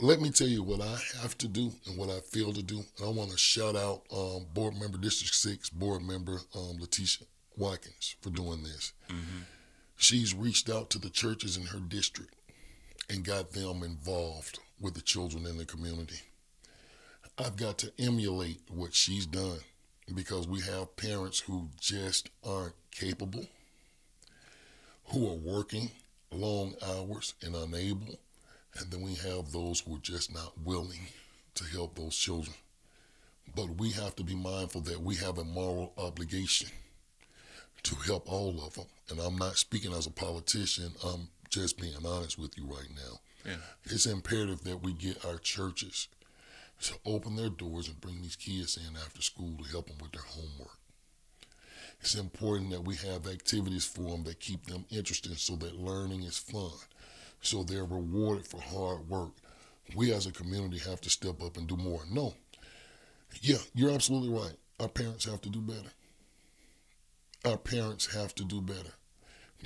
Let 0.01 0.21
me 0.21 0.29
tell 0.29 0.47
you 0.47 0.63
what 0.63 0.79
I 0.79 0.97
have 1.21 1.37
to 1.39 1.47
do 1.49 1.73
and 1.85 1.97
what 1.97 2.09
I 2.09 2.21
feel 2.21 2.53
to 2.53 2.63
do. 2.63 2.77
And 2.97 3.05
I 3.05 3.09
want 3.09 3.31
to 3.31 3.37
shout 3.37 3.75
out 3.75 4.03
um, 4.15 4.45
board 4.53 4.79
member 4.79 4.97
District 4.97 5.35
6, 5.35 5.71
board 5.71 6.01
member 6.01 6.39
um, 6.55 6.77
Letitia 6.79 7.27
Watkins 7.57 8.15
for 8.21 8.29
doing 8.29 8.63
this. 8.63 8.93
She's 9.97 10.33
reached 10.33 10.69
out 10.69 10.89
to 10.91 10.99
the 10.99 11.09
churches 11.09 11.57
in 11.57 11.65
her 11.65 11.79
district 11.79 12.33
and 13.09 13.25
got 13.25 13.51
them 13.51 13.83
involved 13.83 14.59
with 14.79 14.93
the 14.93 15.01
children 15.01 15.45
in 15.45 15.57
the 15.57 15.65
community. 15.65 16.21
I've 17.37 17.57
got 17.57 17.77
to 17.79 17.91
emulate 17.99 18.61
what 18.69 18.93
she's 18.93 19.25
done 19.25 19.59
because 20.15 20.47
we 20.47 20.61
have 20.61 20.95
parents 20.95 21.41
who 21.41 21.67
just 21.77 22.29
aren't 22.41 22.75
capable, 22.91 23.47
who 25.07 25.29
are 25.29 25.35
working 25.35 25.91
long 26.31 26.75
hours 26.87 27.33
and 27.43 27.53
unable, 27.53 28.17
and 28.79 28.91
then 28.91 29.01
we 29.01 29.15
have 29.15 29.51
those 29.51 29.81
who 29.81 29.95
are 29.95 29.99
just 29.99 30.33
not 30.33 30.53
willing 30.63 31.07
to 31.55 31.63
help 31.65 31.95
those 31.95 32.15
children. 32.15 32.55
But 33.55 33.77
we 33.77 33.91
have 33.91 34.15
to 34.17 34.23
be 34.23 34.35
mindful 34.35 34.81
that 34.81 35.01
we 35.01 35.15
have 35.15 35.37
a 35.37 35.43
moral 35.43 35.93
obligation 35.97 36.69
to 37.83 37.95
help 37.95 38.31
all 38.31 38.61
of 38.65 38.75
them. 38.75 38.85
And 39.09 39.19
I'm 39.19 39.37
not 39.37 39.57
speaking 39.57 39.93
as 39.93 40.05
a 40.05 40.11
politician, 40.11 40.91
I'm 41.03 41.29
just 41.49 41.79
being 41.79 41.93
honest 42.05 42.37
with 42.37 42.57
you 42.57 42.65
right 42.65 42.89
now. 42.95 43.19
Yeah. 43.45 43.57
It's 43.85 44.05
imperative 44.05 44.63
that 44.63 44.83
we 44.83 44.93
get 44.93 45.25
our 45.25 45.37
churches 45.37 46.07
to 46.81 46.93
open 47.05 47.35
their 47.35 47.49
doors 47.49 47.87
and 47.87 47.99
bring 47.99 48.21
these 48.21 48.35
kids 48.35 48.77
in 48.77 48.95
after 48.95 49.21
school 49.21 49.53
to 49.57 49.69
help 49.69 49.87
them 49.87 49.97
with 50.01 50.11
their 50.11 50.21
homework. 50.21 50.77
It's 52.01 52.15
important 52.15 52.71
that 52.71 52.85
we 52.85 52.95
have 52.95 53.27
activities 53.27 53.85
for 53.85 54.11
them 54.11 54.23
that 54.23 54.39
keep 54.39 54.65
them 54.67 54.85
interested 54.89 55.37
so 55.37 55.55
that 55.57 55.75
learning 55.75 56.23
is 56.23 56.37
fun, 56.37 56.71
so 57.41 57.63
they're 57.63 57.85
rewarded 57.85 58.47
for 58.47 58.61
hard 58.61 59.09
work. 59.09 59.31
We 59.95 60.13
as 60.13 60.25
a 60.25 60.31
community 60.31 60.77
have 60.79 61.01
to 61.01 61.09
step 61.09 61.41
up 61.41 61.57
and 61.57 61.67
do 61.67 61.75
more. 61.75 62.01
No, 62.11 62.33
yeah, 63.41 63.57
you're 63.73 63.91
absolutely 63.91 64.29
right. 64.29 64.55
Our 64.79 64.87
parents 64.87 65.25
have 65.25 65.41
to 65.41 65.49
do 65.49 65.61
better. 65.61 65.89
Our 67.45 67.57
parents 67.57 68.13
have 68.13 68.35
to 68.35 68.43
do 68.43 68.61
better 68.61 68.91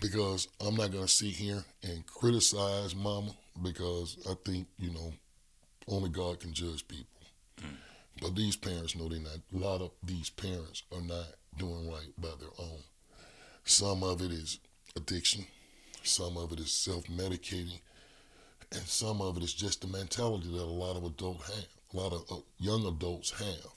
because 0.01 0.47
I'm 0.61 0.75
not 0.75 0.91
going 0.91 1.05
to 1.05 1.11
sit 1.11 1.31
here 1.31 1.63
and 1.83 2.05
criticize 2.05 2.95
mama 2.95 3.31
because 3.61 4.17
I 4.29 4.33
think, 4.45 4.67
you 4.77 4.91
know, 4.91 5.13
only 5.87 6.09
God 6.09 6.39
can 6.39 6.53
judge 6.53 6.87
people. 6.87 7.07
Mm. 7.59 7.75
But 8.21 8.35
these 8.35 8.55
parents 8.55 8.95
know 8.95 9.09
they're 9.09 9.19
not, 9.19 9.39
a 9.53 9.57
lot 9.57 9.81
of 9.81 9.91
these 10.03 10.29
parents 10.29 10.83
are 10.91 11.01
not 11.01 11.27
doing 11.57 11.89
right 11.89 12.09
by 12.17 12.29
their 12.39 12.49
own. 12.59 12.79
Some 13.65 14.03
of 14.03 14.21
it 14.21 14.31
is 14.31 14.59
addiction, 14.95 15.45
some 16.03 16.37
of 16.37 16.51
it 16.51 16.59
is 16.59 16.71
self 16.71 17.05
medicating, 17.05 17.79
and 18.71 18.81
some 18.81 19.21
of 19.21 19.37
it 19.37 19.43
is 19.43 19.53
just 19.53 19.81
the 19.81 19.87
mentality 19.87 20.47
that 20.51 20.63
a 20.63 20.65
lot 20.65 20.97
of 20.97 21.03
adults 21.03 21.47
have, 21.47 21.67
a 21.93 21.97
lot 21.97 22.13
of 22.13 22.25
uh, 22.31 22.41
young 22.59 22.85
adults 22.85 23.31
have. 23.31 23.71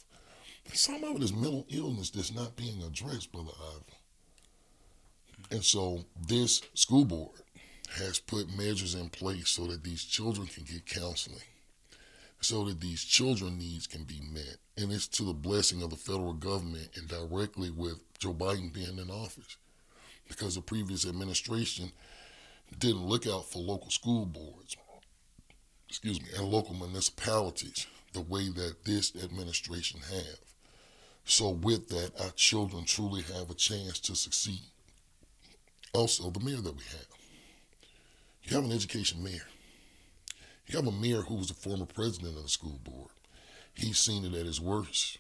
Some 0.73 1.05
of 1.05 1.17
it 1.17 1.23
is 1.23 1.33
mental 1.33 1.67
illness 1.71 2.11
that's 2.11 2.35
not 2.35 2.57
being 2.57 2.83
addressed, 2.83 3.33
Brother 3.33 3.53
Ivor. 3.59 3.97
And 5.51 5.65
so 5.65 6.05
this 6.27 6.63
school 6.75 7.05
board 7.05 7.39
has 7.99 8.19
put 8.19 8.57
measures 8.57 8.95
in 8.95 9.09
place 9.09 9.49
so 9.49 9.67
that 9.67 9.85
these 9.85 10.05
children 10.05 10.49
can 10.49 10.65
get 10.65 10.87
counseling, 10.87 11.39
so 12.41 12.65
that 12.65 12.81
these 12.81 13.05
children 13.05 13.59
needs 13.59 13.87
can 13.87 14.03
be 14.03 14.21
met. 14.33 14.57
And 14.77 14.93
it's 14.93 15.07
to 15.09 15.23
the 15.23 15.33
blessing 15.33 15.83
of 15.83 15.91
the 15.91 15.97
federal 15.97 16.33
government 16.33 16.89
and 16.97 17.09
directly 17.09 17.71
with 17.71 18.01
Joe 18.19 18.35
Biden 18.35 18.73
being 18.73 18.99
in 18.99 19.11
office. 19.11 19.57
Because 20.29 20.57
the 20.57 20.61
previous 20.61 21.07
administration 21.07 21.93
didn't 22.79 23.07
look 23.07 23.27
out 23.27 23.51
for 23.51 23.59
local 23.59 23.91
school 23.91 24.27
boards, 24.27 24.77
excuse 25.89 26.21
me, 26.21 26.29
and 26.37 26.47
local 26.47 26.75
municipalities 26.75 27.87
the 28.13 28.21
way 28.21 28.49
that 28.49 28.85
this 28.85 29.15
administration 29.23 30.01
have. 30.01 30.39
So 31.25 31.51
with 31.51 31.89
that, 31.89 32.13
our 32.21 32.31
children 32.31 32.85
truly 32.85 33.23
have 33.23 33.51
a 33.51 33.55
chance 33.55 33.99
to 34.01 34.15
succeed. 34.15 34.63
Also, 35.93 36.31
the 36.31 36.41
mayor 36.41 36.57
that 36.57 36.77
we 36.77 36.85
have. 36.85 37.07
You 38.45 38.57
have 38.57 38.65
an 38.65 38.73
education 38.73 39.23
mayor. 39.23 39.47
You 40.67 40.77
have 40.77 40.87
a 40.87 40.93
mayor 40.93 41.23
who 41.23 41.35
was 41.35 41.49
the 41.49 41.55
former 41.55 41.87
president 41.87 42.37
of 42.37 42.45
the 42.45 42.49
school 42.49 42.81
board. 42.85 43.11
He's 43.75 43.99
seen 43.99 44.25
it 44.25 44.35
at 44.35 44.47
his 44.47 44.61
worst. 44.61 45.19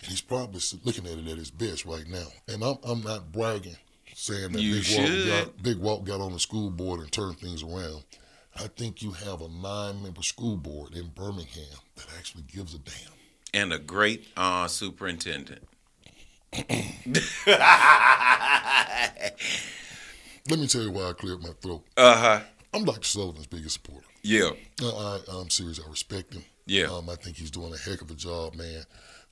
And 0.00 0.08
he's 0.08 0.20
probably 0.20 0.60
looking 0.84 1.06
at 1.06 1.18
it 1.18 1.28
at 1.28 1.38
his 1.38 1.50
best 1.50 1.84
right 1.84 2.06
now. 2.06 2.26
And 2.46 2.62
I'm, 2.62 2.76
I'm 2.84 3.02
not 3.02 3.32
bragging, 3.32 3.76
saying 4.18 4.52
that 4.52 4.58
Big 4.58 4.98
Walt, 4.98 5.26
got, 5.28 5.62
Big 5.62 5.78
Walt 5.78 6.04
got 6.04 6.20
on 6.20 6.32
the 6.32 6.40
school 6.40 6.70
board 6.70 7.00
and 7.00 7.10
turned 7.12 7.38
things 7.38 7.62
around. 7.62 8.04
I 8.56 8.66
think 8.66 9.02
you 9.02 9.12
have 9.12 9.40
a 9.40 9.48
nine 9.48 10.02
member 10.02 10.22
school 10.22 10.56
board 10.56 10.94
in 10.94 11.08
Birmingham 11.08 11.78
that 11.94 12.06
actually 12.18 12.42
gives 12.42 12.74
a 12.74 12.78
damn. 12.78 13.12
And 13.54 13.72
a 13.72 13.78
great 13.78 14.26
uh, 14.36 14.66
superintendent. 14.66 15.62
Let 16.52 16.68
me 20.58 20.66
tell 20.66 20.82
you 20.82 20.90
why 20.90 21.10
I 21.10 21.12
cleared 21.12 21.42
my 21.42 21.50
throat. 21.60 21.84
Uh 21.96 22.16
huh. 22.16 22.40
I'm 22.74 22.84
Dr. 22.84 23.04
Sullivan's 23.04 23.46
biggest 23.46 23.74
supporter. 23.74 24.06
Yeah. 24.22 24.50
I, 24.82 25.20
I, 25.28 25.36
I'm 25.36 25.50
serious. 25.50 25.80
I 25.84 25.88
respect 25.88 26.34
him. 26.34 26.44
Yeah. 26.66 26.86
Um, 26.86 27.08
I 27.08 27.14
think 27.14 27.36
he's 27.36 27.50
doing 27.50 27.72
a 27.72 27.78
heck 27.78 28.02
of 28.02 28.10
a 28.10 28.14
job, 28.14 28.56
man. 28.56 28.82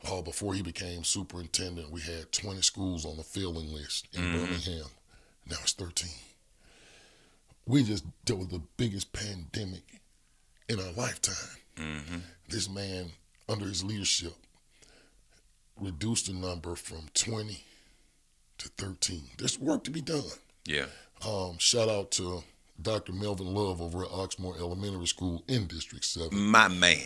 Uh, 0.09 0.23
before 0.23 0.55
he 0.55 0.63
became 0.63 1.03
superintendent, 1.03 1.91
we 1.91 2.01
had 2.01 2.31
20 2.33 2.63
schools 2.63 3.05
on 3.05 3.17
the 3.17 3.23
failing 3.23 3.73
list 3.73 4.07
in 4.13 4.23
Birmingham. 4.33 4.87
Now 5.49 5.57
it's 5.63 5.73
13. 5.73 6.11
We 7.67 7.83
just 7.83 8.05
dealt 8.25 8.41
with 8.41 8.51
the 8.51 8.63
biggest 8.77 9.13
pandemic 9.13 9.83
in 10.69 10.79
our 10.79 10.93
lifetime. 10.93 11.59
Mm-hmm. 11.77 12.17
This 12.49 12.69
man, 12.71 13.11
under 13.49 13.65
his 13.65 13.83
leadership, 13.83 14.35
reduced 15.81 16.27
the 16.27 16.35
number 16.35 16.77
from 16.77 17.09
20 17.15 17.65
to 18.59 18.69
13. 18.69 19.23
There's 19.39 19.59
work 19.59 19.85
to 19.85 19.91
be 19.91 20.01
done. 20.01 20.23
Yeah. 20.65 20.87
Um, 21.27 21.59
shout 21.59 21.89
out 21.89 22.11
to 22.13 22.45
Dr. 22.81 23.13
Melvin 23.13 23.53
Love 23.55 23.81
over 23.81 24.05
at 24.05 24.11
Oxmoor 24.11 24.59
Elementary 24.59 25.07
School 25.07 25.43
in 25.49 25.67
District 25.67 26.05
7. 26.05 26.37
My 26.39 26.69
man. 26.69 26.99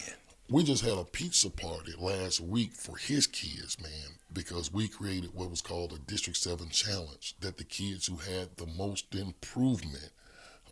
We 0.50 0.64
just 0.64 0.84
had 0.84 0.98
a 0.98 1.04
pizza 1.04 1.48
party 1.48 1.92
last 1.96 2.40
week 2.40 2.72
for 2.72 2.96
his 2.96 3.28
kids, 3.28 3.80
man, 3.80 4.18
because 4.32 4.72
we 4.72 4.88
created 4.88 5.32
what 5.32 5.48
was 5.48 5.62
called 5.62 5.92
a 5.92 5.98
District 6.10 6.36
7 6.36 6.68
challenge 6.70 7.36
that 7.40 7.56
the 7.56 7.62
kids 7.64 8.06
who 8.08 8.16
had 8.16 8.56
the 8.56 8.66
most 8.66 9.14
improvement 9.14 10.10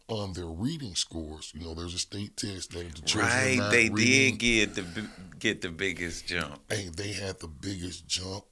on 0.08 0.32
their 0.32 0.46
reading 0.46 0.96
scores, 0.96 1.52
you 1.54 1.64
know, 1.64 1.74
there's 1.74 1.94
a 1.94 1.98
state 1.98 2.36
test 2.36 2.72
that 2.72 2.92
the 2.92 3.02
children 3.02 3.30
Right. 3.30 3.70
They 3.70 3.88
reading, 3.88 4.36
did 4.38 4.38
get 4.38 4.74
the 4.74 5.08
get 5.38 5.60
the 5.60 5.68
biggest 5.70 6.26
jump. 6.26 6.60
hey, 6.68 6.88
they 6.88 7.12
had 7.12 7.38
the 7.38 7.46
biggest 7.46 8.08
jump, 8.08 8.44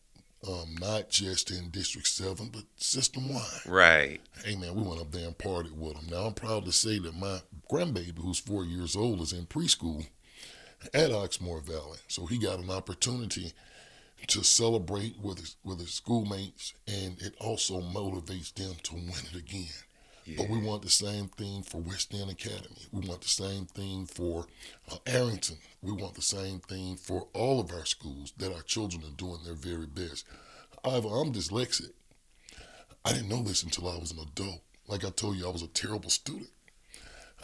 um, 0.46 0.76
not 0.78 1.08
just 1.10 1.50
in 1.50 1.70
District 1.70 2.06
7, 2.06 2.50
but 2.52 2.62
system 2.76 3.32
wide. 3.34 3.42
Right. 3.66 4.20
Hey 4.44 4.54
man, 4.54 4.76
we 4.76 4.82
went 4.82 5.00
up 5.00 5.10
there 5.10 5.26
and 5.26 5.36
partied 5.36 5.72
with 5.72 5.94
them. 5.94 6.06
Now 6.08 6.26
I'm 6.26 6.34
proud 6.34 6.66
to 6.66 6.72
say 6.72 7.00
that 7.00 7.16
my 7.16 7.40
grandbaby, 7.68 8.18
who's 8.18 8.38
four 8.38 8.64
years 8.64 8.94
old, 8.94 9.20
is 9.22 9.32
in 9.32 9.46
preschool 9.46 10.06
at 10.94 11.10
Oxmoor 11.10 11.62
Valley. 11.62 11.98
So 12.08 12.26
he 12.26 12.38
got 12.38 12.58
an 12.58 12.70
opportunity 12.70 13.52
to 14.28 14.42
celebrate 14.42 15.18
with 15.20 15.38
his 15.38 15.56
with 15.64 15.80
his 15.80 15.94
schoolmates, 15.94 16.74
and 16.86 17.20
it 17.20 17.34
also 17.40 17.80
motivates 17.80 18.52
them 18.54 18.74
to 18.84 18.94
win 18.94 19.26
it 19.32 19.36
again. 19.36 19.68
But 20.36 20.48
we 20.48 20.58
want 20.58 20.82
the 20.82 20.90
same 20.90 21.28
thing 21.28 21.62
for 21.62 21.78
West 21.78 22.12
End 22.12 22.30
Academy. 22.30 22.88
We 22.90 23.06
want 23.06 23.20
the 23.20 23.28
same 23.28 23.66
thing 23.66 24.06
for 24.06 24.46
uh, 24.90 24.96
Arrington. 25.06 25.58
We 25.82 25.92
want 25.92 26.14
the 26.14 26.22
same 26.22 26.58
thing 26.58 26.96
for 26.96 27.28
all 27.32 27.60
of 27.60 27.70
our 27.70 27.84
schools 27.84 28.32
that 28.38 28.52
our 28.52 28.62
children 28.62 29.04
are 29.04 29.16
doing 29.16 29.38
their 29.44 29.54
very 29.54 29.86
best. 29.86 30.26
I'm 30.84 31.02
dyslexic. 31.32 31.92
I 33.04 33.12
didn't 33.12 33.28
know 33.28 33.42
this 33.42 33.62
until 33.62 33.88
I 33.88 33.98
was 33.98 34.10
an 34.10 34.18
adult. 34.18 34.62
Like 34.88 35.04
I 35.04 35.10
told 35.10 35.36
you, 35.36 35.46
I 35.46 35.50
was 35.52 35.62
a 35.62 35.68
terrible 35.68 36.10
student. 36.10 36.50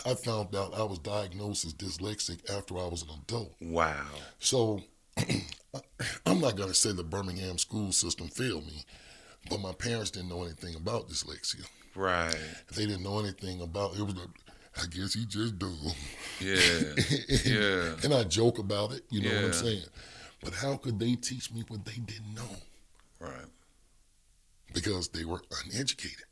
I 0.06 0.14
found 0.14 0.54
out 0.56 0.74
I 0.74 0.82
was 0.82 0.98
diagnosed 0.98 1.64
as 1.64 1.74
dyslexic 1.74 2.50
after 2.50 2.78
I 2.78 2.86
was 2.86 3.02
an 3.02 3.08
adult. 3.22 3.54
Wow. 3.60 4.06
So 4.38 4.80
I'm 6.26 6.40
not 6.40 6.56
going 6.56 6.68
to 6.68 6.74
say 6.74 6.92
the 6.92 7.04
Birmingham 7.04 7.58
school 7.58 7.92
system 7.92 8.28
failed 8.28 8.66
me, 8.66 8.84
but 9.48 9.60
my 9.60 9.72
parents 9.72 10.10
didn't 10.10 10.30
know 10.30 10.42
anything 10.42 10.74
about 10.74 11.08
dyslexia. 11.08 11.66
Right. 11.94 12.34
They 12.74 12.86
didn't 12.86 13.02
know 13.02 13.18
anything 13.20 13.60
about 13.60 13.96
it. 13.96 14.02
Was 14.02 14.16
like, 14.16 14.28
I 14.76 14.86
guess 14.86 15.14
he 15.14 15.26
just 15.26 15.58
do. 15.58 15.72
Yeah. 16.40 16.94
Yeah. 17.44 17.94
and 18.02 18.14
I 18.14 18.24
joke 18.24 18.58
about 18.58 18.92
it. 18.92 19.02
You 19.10 19.22
know 19.22 19.34
what 19.34 19.44
I'm 19.44 19.52
saying? 19.52 19.84
But 20.42 20.54
how 20.54 20.76
could 20.76 20.98
they 20.98 21.14
teach 21.14 21.52
me 21.52 21.64
what 21.68 21.84
they 21.84 21.92
didn't 21.92 22.34
know? 22.34 22.56
Right. 23.20 23.46
Because 24.72 25.08
they 25.08 25.24
were 25.24 25.42
uneducated. 25.64 26.24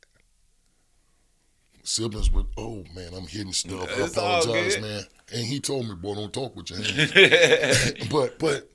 Siblings 1.83 2.31
would, 2.31 2.47
oh 2.57 2.83
man, 2.95 3.13
I'm 3.13 3.27
hitting 3.27 3.53
stuff. 3.53 3.89
I 3.89 4.03
It's 4.03 4.17
apologize, 4.17 4.79
man. 4.79 5.03
And 5.33 5.45
he 5.45 5.59
told 5.59 5.87
me, 5.87 5.95
boy, 5.95 6.15
don't 6.15 6.33
talk 6.33 6.55
with 6.55 6.69
your 6.69 6.81
hands. 6.81 8.07
but 8.11 8.37
but 8.39 8.69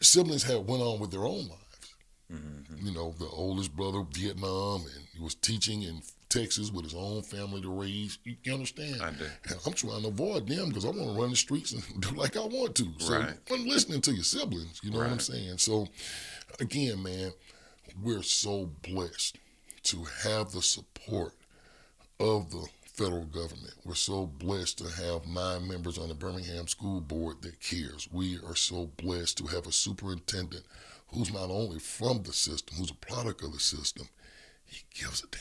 siblings 0.00 0.42
had 0.42 0.66
went 0.66 0.82
on 0.82 1.00
with 1.00 1.10
their 1.10 1.24
own 1.24 1.48
lives. 1.48 1.94
Mm-hmm. 2.32 2.86
You 2.86 2.92
know, 2.94 3.14
the 3.18 3.26
oldest 3.26 3.74
brother 3.76 4.04
Vietnam, 4.12 4.82
and 4.82 5.04
he 5.12 5.22
was 5.22 5.34
teaching 5.34 5.82
in 5.82 6.00
Texas 6.28 6.70
with 6.70 6.84
his 6.84 6.94
own 6.94 7.22
family 7.22 7.60
to 7.60 7.68
raise. 7.68 8.18
You, 8.24 8.36
you 8.44 8.54
understand? 8.54 9.02
I 9.02 9.10
do. 9.10 9.24
And 9.48 9.58
I'm 9.66 9.72
trying 9.72 10.02
to 10.02 10.08
avoid 10.08 10.46
them 10.48 10.68
because 10.68 10.84
I 10.84 10.88
want 10.90 11.14
to 11.14 11.20
run 11.20 11.30
the 11.30 11.36
streets 11.36 11.72
and 11.72 11.82
do 12.00 12.10
like 12.14 12.36
I 12.36 12.40
want 12.40 12.76
to. 12.76 12.86
So 12.98 13.18
Right. 13.18 13.34
I'm 13.52 13.66
listening 13.66 14.00
to 14.02 14.12
your 14.12 14.22
siblings. 14.24 14.80
You 14.82 14.92
know 14.92 14.98
what 14.98 15.08
I'm 15.10 15.18
saying? 15.18 15.58
So 15.58 15.88
again, 16.60 17.02
man, 17.02 17.32
we're 18.00 18.22
so 18.22 18.70
blessed 18.82 19.36
to 19.84 20.04
have 20.22 20.52
the 20.52 20.62
support 20.62 21.32
of 22.20 22.50
the 22.50 22.66
federal 22.84 23.24
government. 23.24 23.74
We're 23.84 23.94
so 23.94 24.26
blessed 24.26 24.78
to 24.78 24.88
have 25.02 25.26
nine 25.26 25.66
members 25.66 25.98
on 25.98 26.08
the 26.08 26.14
Birmingham 26.14 26.68
School 26.68 27.00
Board 27.00 27.42
that 27.42 27.60
cares. 27.60 28.08
We 28.12 28.38
are 28.46 28.54
so 28.54 28.90
blessed 28.98 29.38
to 29.38 29.46
have 29.46 29.66
a 29.66 29.72
superintendent 29.72 30.64
who's 31.08 31.32
not 31.32 31.50
only 31.50 31.78
from 31.78 32.22
the 32.22 32.32
system, 32.32 32.76
who's 32.76 32.90
a 32.90 32.94
product 32.94 33.42
of 33.42 33.52
the 33.52 33.58
system, 33.58 34.08
he 34.64 34.82
gives 34.94 35.24
a 35.24 35.26
damn. 35.28 35.40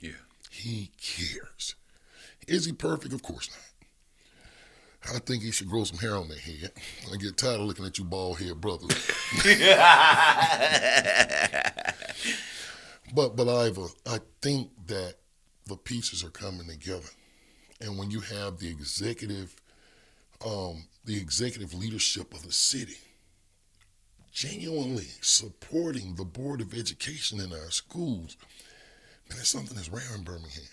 Yeah. 0.00 0.12
He 0.50 0.92
cares. 1.00 1.74
Is 2.46 2.64
he 2.64 2.72
perfect? 2.72 3.12
Of 3.12 3.22
course 3.22 3.50
not. 3.50 5.14
I 5.14 5.18
think 5.18 5.42
he 5.42 5.50
should 5.50 5.68
grow 5.68 5.84
some 5.84 5.98
hair 5.98 6.14
on 6.14 6.28
that 6.28 6.38
head. 6.38 6.72
I 7.12 7.16
get 7.16 7.36
tired 7.36 7.60
of 7.60 7.66
looking 7.66 7.86
at 7.86 7.98
you 7.98 8.04
bald 8.04 8.38
head 8.38 8.60
brothers. 8.60 9.10
But 13.12 13.36
but 13.36 13.48
Ivor, 13.48 13.88
I 14.06 14.18
think 14.40 14.70
that 14.86 15.16
the 15.70 15.76
pieces 15.76 16.24
are 16.24 16.30
coming 16.30 16.66
together, 16.66 17.08
and 17.80 17.96
when 17.96 18.10
you 18.10 18.20
have 18.20 18.58
the 18.58 18.68
executive, 18.68 19.54
um, 20.44 20.84
the 21.04 21.16
executive 21.16 21.72
leadership 21.72 22.34
of 22.34 22.42
the 22.42 22.52
city, 22.52 22.98
genuinely 24.32 25.06
supporting 25.20 26.16
the 26.16 26.24
board 26.24 26.60
of 26.60 26.74
education 26.74 27.40
in 27.40 27.52
our 27.52 27.70
schools, 27.70 28.36
man, 29.28 29.38
that's 29.38 29.48
something 29.48 29.76
that's 29.76 29.88
rare 29.88 30.14
in 30.16 30.24
Birmingham. 30.24 30.64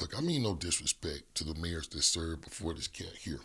Look, 0.00 0.18
I 0.18 0.20
mean 0.20 0.42
no 0.42 0.56
disrespect 0.56 1.36
to 1.36 1.44
the 1.44 1.54
mayors 1.54 1.86
that 1.88 2.02
served 2.02 2.44
before 2.44 2.74
this 2.74 2.88
cat 2.88 3.14
here. 3.20 3.40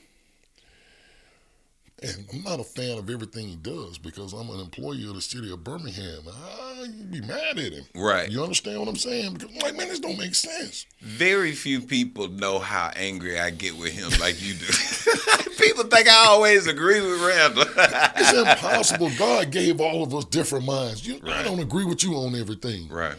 And 2.01 2.25
I'm 2.33 2.43
not 2.43 2.59
a 2.59 2.63
fan 2.63 2.97
of 2.97 3.09
everything 3.09 3.47
he 3.47 3.55
does 3.55 3.97
because 3.97 4.33
I'm 4.33 4.49
an 4.49 4.59
employee 4.59 5.07
of 5.07 5.15
the 5.15 5.21
city 5.21 5.51
of 5.51 5.63
Birmingham. 5.63 6.21
Ah, 6.29 6.73
I 6.77 6.81
would 6.81 7.11
be 7.11 7.21
mad 7.21 7.59
at 7.59 7.73
him. 7.73 7.83
Right. 7.95 8.29
You 8.31 8.41
understand 8.41 8.79
what 8.79 8.87
I'm 8.87 8.95
saying? 8.95 9.33
Because 9.33 9.49
I'm 9.53 9.59
like, 9.59 9.75
man, 9.75 9.89
this 9.89 9.99
don't 9.99 10.17
make 10.17 10.35
sense. 10.35 10.85
Very 11.01 11.51
few 11.51 11.81
people 11.81 12.29
know 12.29 12.59
how 12.59 12.91
angry 12.95 13.39
I 13.39 13.49
get 13.49 13.77
with 13.77 13.91
him 13.91 14.11
like 14.19 14.41
you 14.41 14.53
do. 14.53 14.65
people 15.59 15.83
think 15.85 16.07
I 16.07 16.27
always 16.27 16.67
agree 16.67 17.01
with 17.01 17.21
Randall. 17.21 17.65
It's 18.21 18.33
impossible. 18.33 19.09
God 19.17 19.51
gave 19.51 19.79
all 19.81 20.03
of 20.03 20.13
us 20.13 20.25
different 20.25 20.65
minds. 20.65 21.05
You, 21.07 21.19
I 21.25 21.43
don't 21.43 21.59
agree 21.59 21.85
with 21.85 22.03
you 22.03 22.15
on 22.15 22.35
everything. 22.35 22.87
right. 22.89 23.15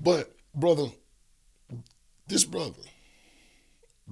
But, 0.00 0.34
brother, 0.54 0.86
this 2.26 2.44
brother 2.44 2.82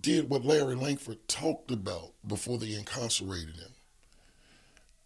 did 0.01 0.29
what 0.31 0.45
Larry 0.45 0.75
Langford 0.75 1.27
talked 1.29 1.71
about 1.71 2.13
before 2.27 2.59
they 2.59 2.75
incarcerated 2.75 3.57
him. 3.57 3.72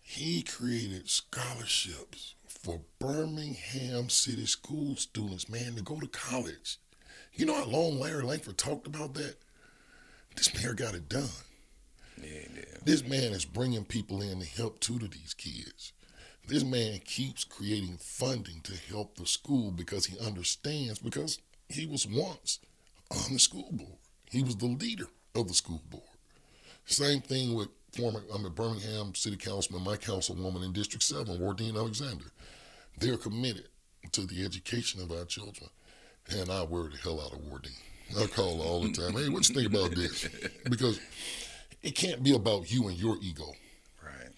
He 0.09 0.43
created 0.43 1.11
scholarships 1.11 2.37
for 2.47 2.81
Birmingham 3.01 4.09
City 4.09 4.47
school 4.47 4.95
students, 4.95 5.49
man, 5.49 5.75
to 5.75 5.83
go 5.83 5.99
to 5.99 6.07
college. 6.07 6.79
You 7.35 7.45
know 7.45 7.57
how 7.57 7.65
long 7.65 7.99
Larry 7.99 8.23
Langford 8.23 8.57
talked 8.57 8.87
about 8.87 9.15
that? 9.15 9.35
This 10.37 10.55
mayor 10.55 10.75
got 10.75 10.95
it 10.95 11.09
done. 11.09 11.29
Yeah, 12.23 12.47
yeah. 12.55 12.79
This 12.85 13.03
man 13.03 13.33
is 13.33 13.45
bringing 13.45 13.85
people 13.85 14.23
in 14.23 14.39
to 14.39 14.47
help 14.47 14.79
tutor 14.79 15.09
these 15.09 15.35
kids. 15.35 15.93
This 16.47 16.63
man 16.63 17.01
keeps 17.05 17.43
creating 17.43 17.99
funding 17.99 18.61
to 18.63 18.75
help 18.89 19.17
the 19.17 19.27
school 19.27 19.73
because 19.73 20.07
he 20.07 20.19
understands, 20.25 21.01
because 21.01 21.41
he 21.69 21.85
was 21.85 22.07
once 22.07 22.61
on 23.11 23.33
the 23.33 23.41
school 23.41 23.71
board. 23.73 23.99
He 24.31 24.45
was 24.45 24.57
the 24.57 24.67
leader 24.67 25.09
of 25.35 25.49
the 25.49 25.55
school 25.55 25.83
board. 25.91 26.05
Same 26.85 27.21
thing 27.21 27.55
with 27.55 27.69
former 27.97 28.23
I'm 28.33 28.45
a 28.45 28.51
Birmingham 28.51 29.15
City 29.15 29.37
Councilman, 29.37 29.85
my 29.85 29.97
councilwoman 29.97 30.65
in 30.65 30.73
District 30.73 31.03
7, 31.03 31.39
Wardine 31.41 31.77
Alexander. 31.77 32.27
They're 32.99 33.17
committed 33.17 33.69
to 34.13 34.27
the 34.27 34.45
education 34.45 35.03
of 35.03 35.11
our 35.11 35.25
children. 35.25 35.71
And 36.29 36.51
I 36.51 36.65
worry 36.65 36.91
the 36.91 36.99
hell 36.99 37.21
out 37.21 37.33
of 37.33 37.45
Wardine. 37.47 37.73
I 38.19 38.27
call 38.27 38.61
all 38.63 38.83
the 38.83 38.93
time. 38.93 39.13
Hey, 39.13 39.29
what 39.29 39.49
you 39.49 39.55
think 39.55 39.69
about 39.69 39.93
this? 39.93 40.29
Because 40.71 41.01
it 41.83 41.95
can't 41.95 42.23
be 42.23 42.35
about 42.35 42.71
you 42.73 42.89
and 42.89 42.97
your 42.97 43.17
ego. 43.21 43.53
Right. 44.03 44.33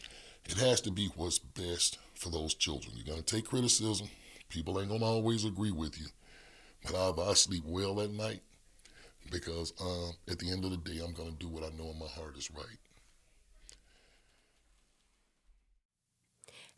It 0.46 0.59
has 0.59 0.80
to 0.82 0.90
be 0.90 1.11
what's 1.16 1.38
best 1.38 1.98
for 2.14 2.30
those 2.30 2.54
children. 2.54 2.94
You're 2.96 3.06
gonna 3.06 3.22
take 3.22 3.46
criticism. 3.46 4.09
People 4.48 4.80
ain't 4.80 4.90
gonna 4.90 5.04
always 5.04 5.44
agree 5.44 5.70
with 5.70 5.98
you, 5.98 6.06
but 6.84 6.94
I, 6.94 7.30
I 7.30 7.34
sleep 7.34 7.64
well 7.66 8.00
at 8.00 8.11
night 8.11 8.40
because 9.30 9.72
um, 9.80 10.12
at 10.30 10.38
the 10.38 10.50
end 10.50 10.64
of 10.64 10.70
the 10.70 10.76
day, 10.76 11.00
I'm 11.04 11.12
gonna 11.12 11.32
do 11.32 11.48
what 11.48 11.64
I 11.64 11.70
know 11.76 11.90
in 11.90 11.98
my 11.98 12.06
heart 12.06 12.36
is 12.36 12.50
right. 12.50 12.78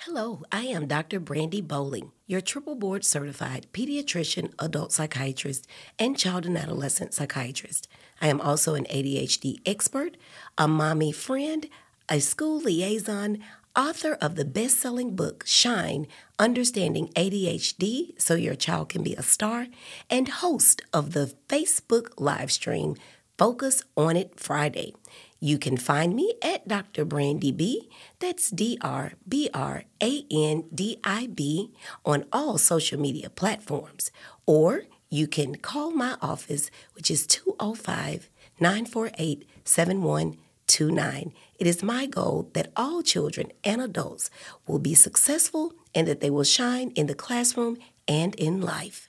Hello, 0.04 0.44
I 0.50 0.62
am 0.62 0.86
Dr. 0.86 1.20
Brandy 1.20 1.60
Bowling, 1.60 2.12
your 2.26 2.40
triple 2.40 2.74
board 2.74 3.04
certified 3.04 3.66
pediatrician, 3.74 4.50
adult 4.58 4.92
psychiatrist, 4.92 5.66
and 5.98 6.16
child 6.16 6.46
and 6.46 6.56
adolescent 6.56 7.12
psychiatrist. 7.12 7.86
I 8.18 8.28
am 8.28 8.40
also 8.40 8.74
an 8.74 8.86
ADHD 8.86 9.60
expert, 9.66 10.16
a 10.56 10.66
mommy 10.66 11.12
friend, 11.12 11.68
a 12.08 12.18
school 12.20 12.60
liaison, 12.60 13.40
author 13.76 14.14
of 14.22 14.36
the 14.36 14.46
best 14.46 14.78
selling 14.78 15.16
book 15.16 15.44
Shine 15.46 16.06
Understanding 16.38 17.08
ADHD 17.08 18.18
So 18.18 18.36
Your 18.36 18.54
Child 18.54 18.88
Can 18.88 19.02
Be 19.02 19.14
a 19.16 19.22
Star, 19.22 19.66
and 20.08 20.28
host 20.28 20.80
of 20.94 21.12
the 21.12 21.34
Facebook 21.46 22.12
live 22.16 22.50
stream 22.50 22.96
Focus 23.36 23.82
on 23.98 24.16
It 24.16 24.40
Friday. 24.40 24.94
You 25.42 25.58
can 25.58 25.78
find 25.78 26.14
me 26.14 26.34
at 26.42 26.68
Dr. 26.68 27.06
Brandy 27.06 27.50
B. 27.50 27.88
That's 28.18 28.50
D 28.50 28.76
R 28.82 29.14
B 29.26 29.48
R 29.54 29.84
A 30.02 30.24
N 30.30 30.64
D 30.74 30.98
I 31.02 31.28
B 31.28 31.72
on 32.04 32.26
all 32.30 32.58
social 32.58 33.00
media 33.00 33.30
platforms. 33.30 34.10
Or 34.44 34.82
you 35.08 35.26
can 35.26 35.56
call 35.56 35.92
my 35.92 36.18
office, 36.20 36.70
which 36.94 37.10
is 37.10 37.26
205 37.26 38.28
948 38.60 39.48
7129. 39.64 41.32
It 41.58 41.66
is 41.66 41.82
my 41.82 42.04
goal 42.04 42.50
that 42.52 42.70
all 42.76 43.02
children 43.02 43.50
and 43.64 43.80
adults 43.80 44.30
will 44.66 44.78
be 44.78 44.94
successful 44.94 45.72
and 45.94 46.06
that 46.06 46.20
they 46.20 46.30
will 46.30 46.44
shine 46.44 46.90
in 46.90 47.06
the 47.06 47.14
classroom 47.14 47.78
and 48.06 48.34
in 48.34 48.60
life. 48.60 49.08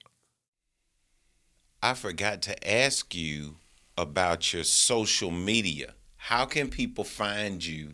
I 1.83 1.93
forgot 1.93 2.41
to 2.43 2.69
ask 2.69 3.13
you 3.13 3.57
about 3.97 4.53
your 4.53 4.63
social 4.63 5.31
media. 5.31 5.95
How 6.23 6.45
can 6.45 6.69
people 6.69 7.03
find 7.03 7.65
you? 7.65 7.93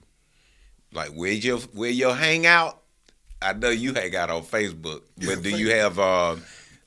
Like 0.91 1.09
where 1.11 1.31
your 1.31 1.59
where 1.59 1.89
your 1.89 2.13
hangout? 2.13 2.81
I 3.41 3.53
know 3.53 3.69
you 3.69 3.93
hang 3.93 4.15
out 4.17 4.29
on 4.29 4.43
Facebook, 4.43 5.01
Yeah, 5.17 5.35
but 5.35 5.43
do 5.43 5.51
you 5.51 5.71
have 5.71 5.97
uh, 5.97 6.31
uh. 6.31 6.35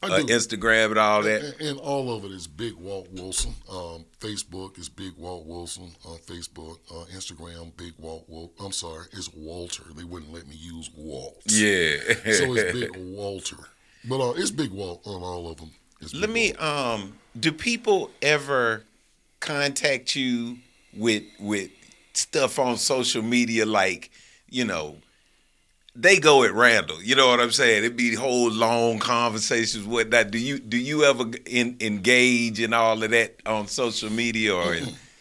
Instagram 0.02 0.90
and 0.90 0.98
all 0.98 1.22
that? 1.22 1.42
And, 1.42 1.60
and 1.62 1.78
all 1.80 2.14
of 2.14 2.24
it 2.26 2.30
is 2.32 2.46
Big 2.46 2.74
Walt 2.74 3.08
Wilson. 3.12 3.54
Um, 3.70 4.04
Facebook 4.20 4.78
is 4.78 4.90
Big 4.90 5.14
Walt 5.16 5.46
Wilson 5.46 5.92
on 6.04 6.18
Facebook. 6.18 6.78
Uh, 6.90 7.06
Instagram, 7.16 7.74
Big 7.76 7.94
Walt. 7.98 8.24
Wil- 8.28 8.52
I'm 8.60 8.72
sorry, 8.72 9.06
it's 9.12 9.32
Walter. 9.32 9.84
They 9.96 10.04
wouldn't 10.04 10.32
let 10.32 10.46
me 10.46 10.56
use 10.56 10.90
Walt. 10.94 11.40
Yeah. 11.46 11.96
So 12.32 12.54
it's 12.54 12.78
Big 12.78 12.90
Walter. 12.96 13.56
But 14.04 14.20
uh, 14.20 14.34
it's 14.36 14.50
Big 14.50 14.72
Walt 14.72 15.00
on 15.06 15.22
all 15.22 15.48
of 15.50 15.56
them. 15.56 15.70
It's 16.02 16.12
Let 16.12 16.26
Big 16.26 16.34
me 16.34 16.52
um 16.54 17.14
do 17.38 17.50
people 17.50 18.10
ever 18.20 18.84
contact 19.40 20.14
you 20.14 20.58
with 20.96 21.22
with 21.38 21.70
stuff 22.12 22.58
on 22.58 22.76
social 22.76 23.22
media 23.22 23.64
like, 23.66 24.10
you 24.48 24.64
know, 24.64 24.96
they 25.96 26.18
go 26.18 26.44
at 26.44 26.52
Randall. 26.54 27.02
You 27.02 27.14
know 27.16 27.28
what 27.28 27.40
I'm 27.40 27.50
saying? 27.50 27.84
It'd 27.84 27.96
be 27.96 28.14
whole 28.14 28.50
long 28.50 28.98
conversations, 28.98 29.86
whatnot. 29.86 30.30
Do 30.30 30.38
you 30.38 30.58
do 30.58 30.76
you 30.76 31.04
ever 31.04 31.24
in, 31.46 31.76
engage 31.80 32.60
in 32.60 32.72
all 32.72 33.02
of 33.02 33.10
that 33.10 33.36
on 33.46 33.66
social 33.66 34.10
media 34.10 34.54
or 34.54 34.76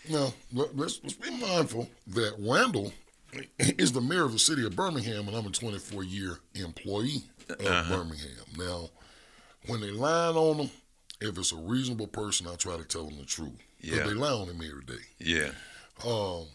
Now, 0.09 0.34
let- 0.53 0.76
let's, 0.76 0.99
let's 1.03 1.15
be 1.15 1.30
mindful 1.32 1.88
that 2.07 2.34
Randall 2.39 2.91
is 3.59 3.91
the 3.91 4.01
mayor 4.01 4.26
of 4.26 4.32
the 4.34 4.39
city 4.39 4.65
of 4.65 4.76
Birmingham, 4.76 5.28
and 5.28 5.36
I'm 5.38 5.45
a 5.45 5.51
24 5.51 6.03
year 6.03 6.39
employee 6.55 7.24
of 7.49 7.65
Uh-huh. 7.65 7.95
Birmingham. 7.97 8.45
Now, 8.57 8.89
when 9.67 9.82
they 9.82 9.91
line 9.91 10.36
on 10.36 10.57
them, 10.57 10.72
if 11.22 11.38
it's 11.38 11.51
a 11.51 11.57
reasonable 11.57 12.07
person, 12.07 12.47
I 12.47 12.55
try 12.55 12.78
to 12.78 12.84
tell 12.84 13.05
them 13.05 13.17
the 13.20 13.26
truth. 13.26 13.51
Yeah. 13.82 14.04
they 14.06 14.14
lie 14.14 14.32
on 14.32 14.48
him 14.48 14.62
every 14.62 14.84
day. 14.86 15.04
yeah? 15.20 15.52
Um, 16.06 16.48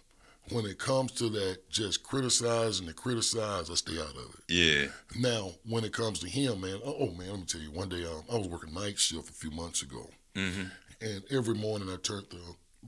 when 0.51 0.66
it 0.66 0.79
comes 0.79 1.12
to 1.12 1.29
that, 1.31 1.70
just 1.70 2.03
criticizing 2.03 2.87
to 2.87 2.93
criticize, 2.93 3.70
I 3.70 3.75
stay 3.75 3.99
out 3.99 4.11
of 4.16 4.35
it. 4.35 4.43
Yeah. 4.49 4.87
Now, 5.18 5.53
when 5.66 5.85
it 5.85 5.93
comes 5.95 6.18
to 6.20 6.29
him, 6.29 6.61
man, 6.61 6.81
oh, 6.85 6.97
oh, 7.01 7.11
man, 7.12 7.31
let 7.31 7.39
me 7.41 7.45
tell 7.47 7.61
you. 7.62 7.70
One 7.70 7.89
day, 7.89 8.05
um, 8.05 8.22
I 8.31 8.37
was 8.37 8.49
working 8.49 8.75
night 8.75 8.99
shift 8.99 9.31
a 9.31 9.33
few 9.33 9.51
months 9.51 9.81
ago, 9.83 10.11
Mhm. 10.35 10.70
and 11.01 11.22
every 11.31 11.55
morning 11.55 11.89
I 11.91 11.97
turned 11.97 12.27
the 12.31 12.41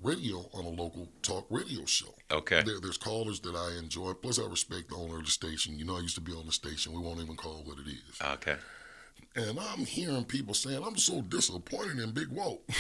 radio 0.03 0.49
on 0.53 0.67
a 0.67 0.69
local 0.69 1.09
talk 1.23 1.47
radio 1.49 1.87
show. 1.87 2.15
Okay. 2.31 2.63
There, 2.63 2.79
there's 2.81 2.99
callers 2.99 3.41
that 3.41 3.55
I 3.57 3.79
enjoy. 3.79 4.13
Plus, 4.13 4.39
I 4.39 4.45
respect 4.45 4.91
the 4.91 4.97
owner 4.97 5.19
of 5.19 5.25
the 5.25 5.31
station. 5.31 5.79
You 5.79 5.87
know, 5.87 5.97
I 5.97 6.01
used 6.01 6.17
to 6.17 6.21
be 6.21 6.33
on 6.33 6.45
the 6.45 6.53
station. 6.53 6.93
We 6.93 7.01
won't 7.01 7.21
even 7.21 7.37
call 7.37 7.63
what 7.65 7.79
it 7.79 7.89
is. 7.89 8.21
Okay. 8.21 8.57
And 9.35 9.59
I'm 9.59 9.87
hearing 9.87 10.25
people 10.25 10.53
saying, 10.55 10.83
I'm 10.85 10.97
so 10.99 11.23
disappointed 11.23 11.99
in 11.99 12.13
Big 12.13 12.29
Walt. 12.29 12.63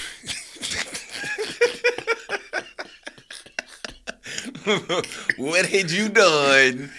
what 5.36 5.66
had 5.66 5.90
you 5.90 6.08
done? 6.08 6.90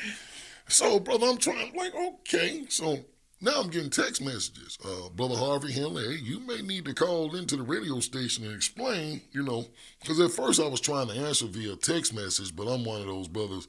so, 0.67 0.99
brother, 0.99 1.27
I'm 1.27 1.37
trying, 1.37 1.75
like, 1.75 1.93
okay. 1.95 2.65
So 2.69 2.99
now 3.41 3.61
I'm 3.61 3.69
getting 3.69 3.89
text 3.89 4.21
messages. 4.21 4.77
Uh, 4.83 5.09
brother 5.09 5.35
Harvey 5.35 5.71
Henley, 5.71 6.03
hey, 6.03 6.23
you 6.23 6.39
may 6.39 6.61
need 6.61 6.85
to 6.85 6.93
call 6.93 7.35
into 7.35 7.55
the 7.55 7.63
radio 7.63 7.99
station 7.99 8.45
and 8.45 8.55
explain, 8.55 9.21
you 9.31 9.43
know, 9.43 9.65
because 10.01 10.19
at 10.19 10.31
first 10.31 10.59
I 10.59 10.67
was 10.67 10.81
trying 10.81 11.07
to 11.09 11.13
answer 11.13 11.45
via 11.45 11.75
text 11.75 12.13
message, 12.13 12.55
but 12.55 12.67
I'm 12.67 12.85
one 12.85 13.01
of 13.01 13.07
those 13.07 13.27
brothers, 13.27 13.67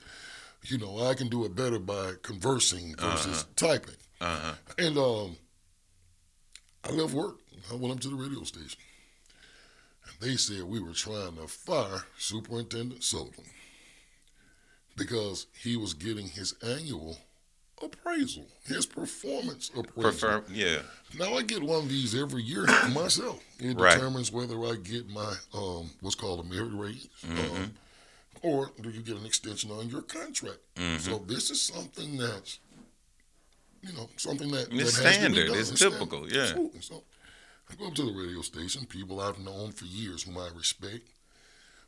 you 0.63 0.79
know, 0.79 1.07
I 1.07 1.15
can 1.15 1.29
do 1.29 1.45
it 1.45 1.55
better 1.55 1.79
by 1.79 2.13
conversing 2.23 2.95
versus 2.97 3.47
typing. 3.57 3.95
Uh-huh. 4.21 4.55
And 4.79 4.97
um, 4.97 5.37
I 6.85 6.93
left 6.93 7.15
work. 7.15 7.37
I 7.71 7.75
went 7.75 7.95
up 7.95 8.01
to 8.01 8.09
the 8.09 8.17
radio 8.17 8.45
station. 8.45 8.81
And 10.05 10.15
they 10.21 10.37
said 10.37 10.63
we 10.65 10.81
were 10.81 10.93
trying 10.93 11.37
to 11.37 11.47
fire 11.47 12.05
Superintendent 12.17 13.05
Sullivan 13.05 13.45
because 14.99 15.47
he 15.63 15.77
was 15.77 15.95
getting 15.95 16.27
his 16.29 16.55
annual 16.63 17.17
appraisal, 17.83 18.45
his 18.67 18.87
performance 18.87 19.71
appraisal. 19.71 20.03
Prefer 20.03 20.45
yeah. 20.53 20.79
Now 21.19 21.35
I 21.35 21.43
get 21.43 21.63
one 21.63 21.85
of 21.85 21.89
these 21.89 22.15
every 22.21 22.43
year 22.43 22.67
myself. 22.93 23.41
It 23.61 23.77
Right. 23.79 23.95
determines 23.95 24.33
whether 24.33 24.59
I 24.65 24.75
get 24.83 25.09
my 25.09 25.35
um, 25.55 25.91
what's 26.01 26.17
called 26.17 26.41
a 26.41 26.45
merit 26.45 26.73
raise, 26.75 27.09
Mm-hmm. 27.27 27.57
um, 27.57 27.71
or 28.43 28.71
do 28.81 28.91
you 28.91 29.01
get 29.01 29.17
an 29.17 29.27
extension 29.27 29.71
on 29.71 29.89
your 29.89 30.03
contract. 30.03 30.59
Mm-hmm. 30.77 30.99
So 30.99 31.19
this 31.19 31.51
is 31.51 31.61
something 31.63 32.17
that's 32.19 32.59
you 33.83 33.93
know 33.93 34.09
something 34.17 34.51
that 34.51 34.69
It's 34.73 34.97
that 34.97 35.05
has 35.05 35.19
to 35.19 35.31
be 35.31 35.35
standard. 35.37 35.57
It's 35.57 35.69
standard. 35.77 35.99
typical, 35.99 36.33
yeah. 36.33 36.43
Absolutely. 36.43 36.81
So 36.81 37.03
I 37.71 37.75
go 37.77 37.87
up 37.89 37.95
to 37.95 38.03
the 38.03 38.13
radio 38.13 38.41
station, 38.43 38.87
people 38.87 39.21
I've 39.21 39.39
known 39.39 39.73
for 39.73 39.85
years, 39.85 40.23
whom 40.25 40.39
I 40.39 40.49
respect, 40.57 41.07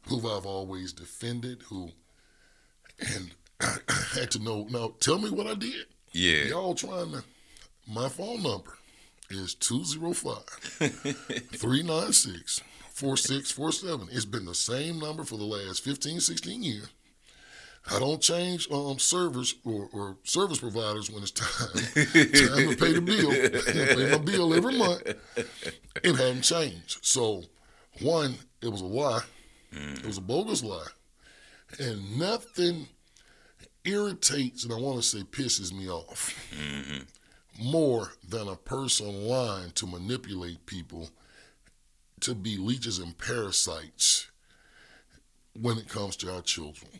who 0.08 0.18
I've 0.18 0.46
always 0.46 0.92
defended, 0.92 1.62
who 1.68 1.90
and 3.14 3.30
I 3.60 3.76
had 4.14 4.30
to 4.32 4.38
know 4.38 4.66
now. 4.70 4.94
Tell 5.00 5.18
me 5.18 5.30
what 5.30 5.46
I 5.46 5.54
did. 5.54 5.86
Yeah. 6.12 6.44
Y'all 6.44 6.74
trying 6.74 7.12
to. 7.12 7.24
My 7.86 8.08
phone 8.08 8.42
number 8.42 8.78
is 9.30 9.54
205 9.54 10.44
396 11.52 12.60
4647. 12.92 14.08
It's 14.12 14.24
been 14.24 14.44
the 14.44 14.54
same 14.54 14.98
number 14.98 15.24
for 15.24 15.36
the 15.36 15.44
last 15.44 15.82
15, 15.82 16.20
16 16.20 16.62
years. 16.62 16.88
I 17.90 17.98
don't 17.98 18.20
change 18.20 18.70
um, 18.70 18.98
servers 18.98 19.54
or, 19.64 19.88
or 19.92 20.16
service 20.24 20.58
providers 20.58 21.10
when 21.10 21.22
it's 21.22 21.30
time. 21.30 21.48
time 21.72 22.68
to 22.68 22.76
pay 22.76 22.92
the 22.92 23.00
bill. 23.00 23.30
I 23.32 23.94
pay 23.94 24.10
my 24.10 24.18
bill 24.18 24.52
every 24.52 24.76
month. 24.76 25.02
It 26.02 26.16
hadn't 26.16 26.42
changed. 26.42 26.98
So, 27.02 27.44
one, 28.02 28.34
it 28.60 28.68
was 28.68 28.82
a 28.82 28.86
lie. 28.86 29.22
It 29.72 30.04
was 30.04 30.18
a 30.18 30.20
bogus 30.20 30.62
lie. 30.62 30.88
And 31.78 32.18
nothing 32.18 32.88
irritates, 33.84 34.64
and 34.64 34.72
I 34.72 34.76
want 34.76 34.96
to 34.96 35.02
say 35.02 35.20
pisses 35.20 35.72
me 35.72 35.88
off 35.88 36.34
mm-hmm. 36.54 37.70
more 37.70 38.12
than 38.28 38.48
a 38.48 38.56
person 38.56 39.26
lying 39.26 39.70
to 39.72 39.86
manipulate 39.86 40.66
people 40.66 41.10
to 42.20 42.34
be 42.34 42.56
leeches 42.56 42.98
and 42.98 43.16
parasites 43.16 44.28
when 45.58 45.78
it 45.78 45.88
comes 45.88 46.16
to 46.16 46.34
our 46.34 46.42
children. 46.42 46.90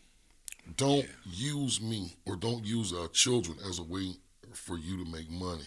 Don't 0.77 1.07
use 1.25 1.81
me 1.81 2.15
or 2.27 2.37
don't 2.37 2.65
use 2.65 2.93
our 2.93 3.09
children 3.09 3.59
as 3.69 3.79
a 3.79 3.83
way 3.83 4.13
for 4.53 4.79
you 4.79 5.05
to 5.05 5.11
make 5.11 5.31
money. 5.31 5.67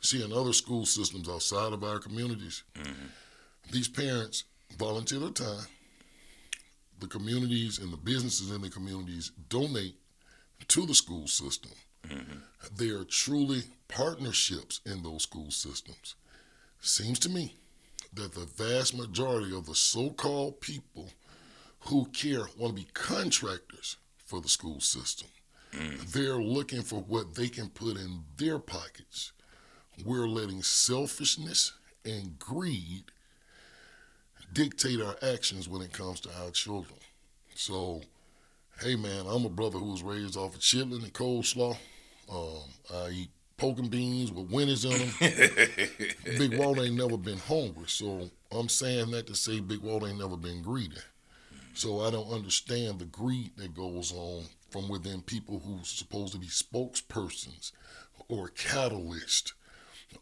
See, 0.00 0.24
in 0.24 0.32
other 0.32 0.52
school 0.52 0.86
systems 0.86 1.28
outside 1.28 1.72
of 1.72 1.82
our 1.82 1.98
communities, 1.98 2.62
mm-hmm. 2.74 3.06
these 3.70 3.88
parents 3.88 4.44
volunteer 4.78 5.18
their 5.18 5.30
time. 5.30 5.66
The 7.00 7.06
communities 7.06 7.78
and 7.78 7.92
the 7.92 7.98
businesses 7.98 8.50
in 8.50 8.62
the 8.62 8.70
communities 8.70 9.32
donate 9.48 9.96
to 10.68 10.86
the 10.86 10.94
school 10.94 11.26
system. 11.26 11.72
Mm-hmm. 12.08 12.38
They 12.76 12.88
are 12.88 13.04
truly 13.04 13.62
partnerships 13.88 14.80
in 14.86 15.02
those 15.02 15.22
school 15.22 15.50
systems. 15.50 16.14
Seems 16.80 17.18
to 17.20 17.28
me 17.28 17.54
that 18.14 18.34
the 18.34 18.46
vast 18.46 18.96
majority 18.96 19.54
of 19.54 19.66
the 19.66 19.74
so 19.74 20.10
called 20.10 20.60
people 20.60 21.10
who 21.80 22.06
care 22.06 22.46
want 22.58 22.76
to 22.76 22.82
be 22.82 22.88
contractors 22.94 23.96
for 24.24 24.40
the 24.40 24.48
school 24.48 24.80
system. 24.80 25.28
Mm. 25.72 26.12
They're 26.12 26.40
looking 26.40 26.82
for 26.82 27.00
what 27.00 27.34
they 27.34 27.48
can 27.48 27.68
put 27.68 27.96
in 27.96 28.24
their 28.36 28.58
pockets. 28.58 29.32
We're 30.04 30.28
letting 30.28 30.62
selfishness 30.62 31.72
and 32.04 32.38
greed 32.38 33.04
dictate 34.52 35.00
our 35.00 35.16
actions 35.22 35.68
when 35.68 35.82
it 35.82 35.92
comes 35.92 36.20
to 36.20 36.30
our 36.42 36.50
children. 36.50 36.98
So, 37.54 38.02
hey 38.80 38.96
man, 38.96 39.26
I'm 39.26 39.44
a 39.44 39.50
brother 39.50 39.78
who 39.78 39.90
was 39.90 40.02
raised 40.02 40.36
off 40.36 40.54
of 40.54 40.60
chitlin 40.60 41.02
and 41.02 41.12
coleslaw. 41.12 41.76
Um, 42.30 42.62
I 42.92 43.08
eat 43.10 43.30
pork 43.56 43.78
and 43.78 43.90
beans 43.90 44.32
with 44.32 44.50
winners 44.50 44.84
in 44.84 44.90
them. 44.92 45.10
Big 46.38 46.58
Walt 46.58 46.78
ain't 46.78 46.96
never 46.96 47.16
been 47.16 47.38
hungry, 47.38 47.86
so 47.86 48.30
I'm 48.52 48.68
saying 48.68 49.10
that 49.12 49.26
to 49.28 49.34
say 49.34 49.60
Big 49.60 49.80
Walt 49.80 50.04
ain't 50.04 50.18
never 50.18 50.36
been 50.36 50.62
greedy. 50.62 50.96
So 51.74 52.00
I 52.00 52.10
don't 52.10 52.30
understand 52.32 52.98
the 52.98 53.04
greed 53.04 53.52
that 53.56 53.74
goes 53.74 54.12
on 54.12 54.44
from 54.70 54.88
within 54.88 55.22
people 55.22 55.60
who's 55.60 55.88
supposed 55.88 56.32
to 56.32 56.38
be 56.38 56.46
spokespersons 56.46 57.72
or 58.28 58.48
catalysts 58.48 59.52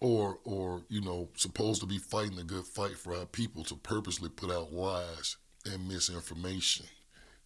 or 0.01 0.39
or 0.45 0.83
you 0.89 1.01
know 1.01 1.29
supposed 1.37 1.81
to 1.81 1.87
be 1.87 1.99
fighting 1.99 2.39
a 2.39 2.45
good 2.45 2.65
fight 2.67 2.97
for 2.99 3.15
our 3.15 3.27
people 3.27 3.63
to 3.65 3.77
purposely 3.77 4.29
put 4.29 4.51
out 4.51 4.73
lies 4.73 5.37
and 5.67 5.89
misinformation, 5.89 6.87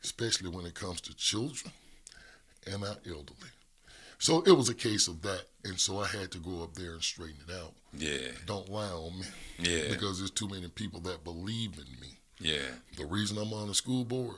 especially 0.03 0.51
when 0.51 0.67
it 0.67 0.75
comes 0.75 1.01
to 1.03 1.15
children 1.17 1.73
and 2.67 2.83
our 2.85 2.97
elderly. 3.07 3.51
So 4.21 4.43
it 4.43 4.53
was 4.53 4.69
a 4.69 4.75
case 4.75 5.07
of 5.07 5.23
that, 5.23 5.45
and 5.65 5.79
so 5.79 6.01
I 6.01 6.07
had 6.09 6.33
to 6.33 6.39
go 6.39 6.63
up 6.65 6.75
there 6.75 6.93
and 6.95 7.03
straighten 7.03 7.37
it 7.49 7.55
out. 7.55 7.73
Yeah. 7.97 8.33
Don't 8.47 8.69
lie 8.69 8.91
on 8.91 9.21
me, 9.21 9.27
Yeah. 9.61 9.89
because 9.91 10.19
there's 10.19 10.33
too 10.33 10.49
many 10.49 10.67
people 10.69 10.99
that 11.03 11.23
believe 11.23 11.75
in 11.79 12.01
me. 12.01 12.19
Yeah. 12.41 12.67
The 12.97 13.07
reason 13.07 13.39
I'm 13.39 13.53
on 13.53 13.69
the 13.69 13.75
school 13.75 14.05
board 14.05 14.35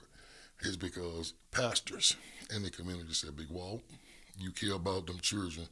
is 0.61 0.77
because 0.77 1.33
pastors 1.51 2.15
in 2.55 2.63
the 2.63 2.71
community 2.71 3.15
said, 3.15 3.37
Big 3.37 3.49
Walt, 3.49 3.81
you 4.39 4.51
care 4.51 4.75
about 4.75 5.07
them 5.07 5.19
children. 5.21 5.67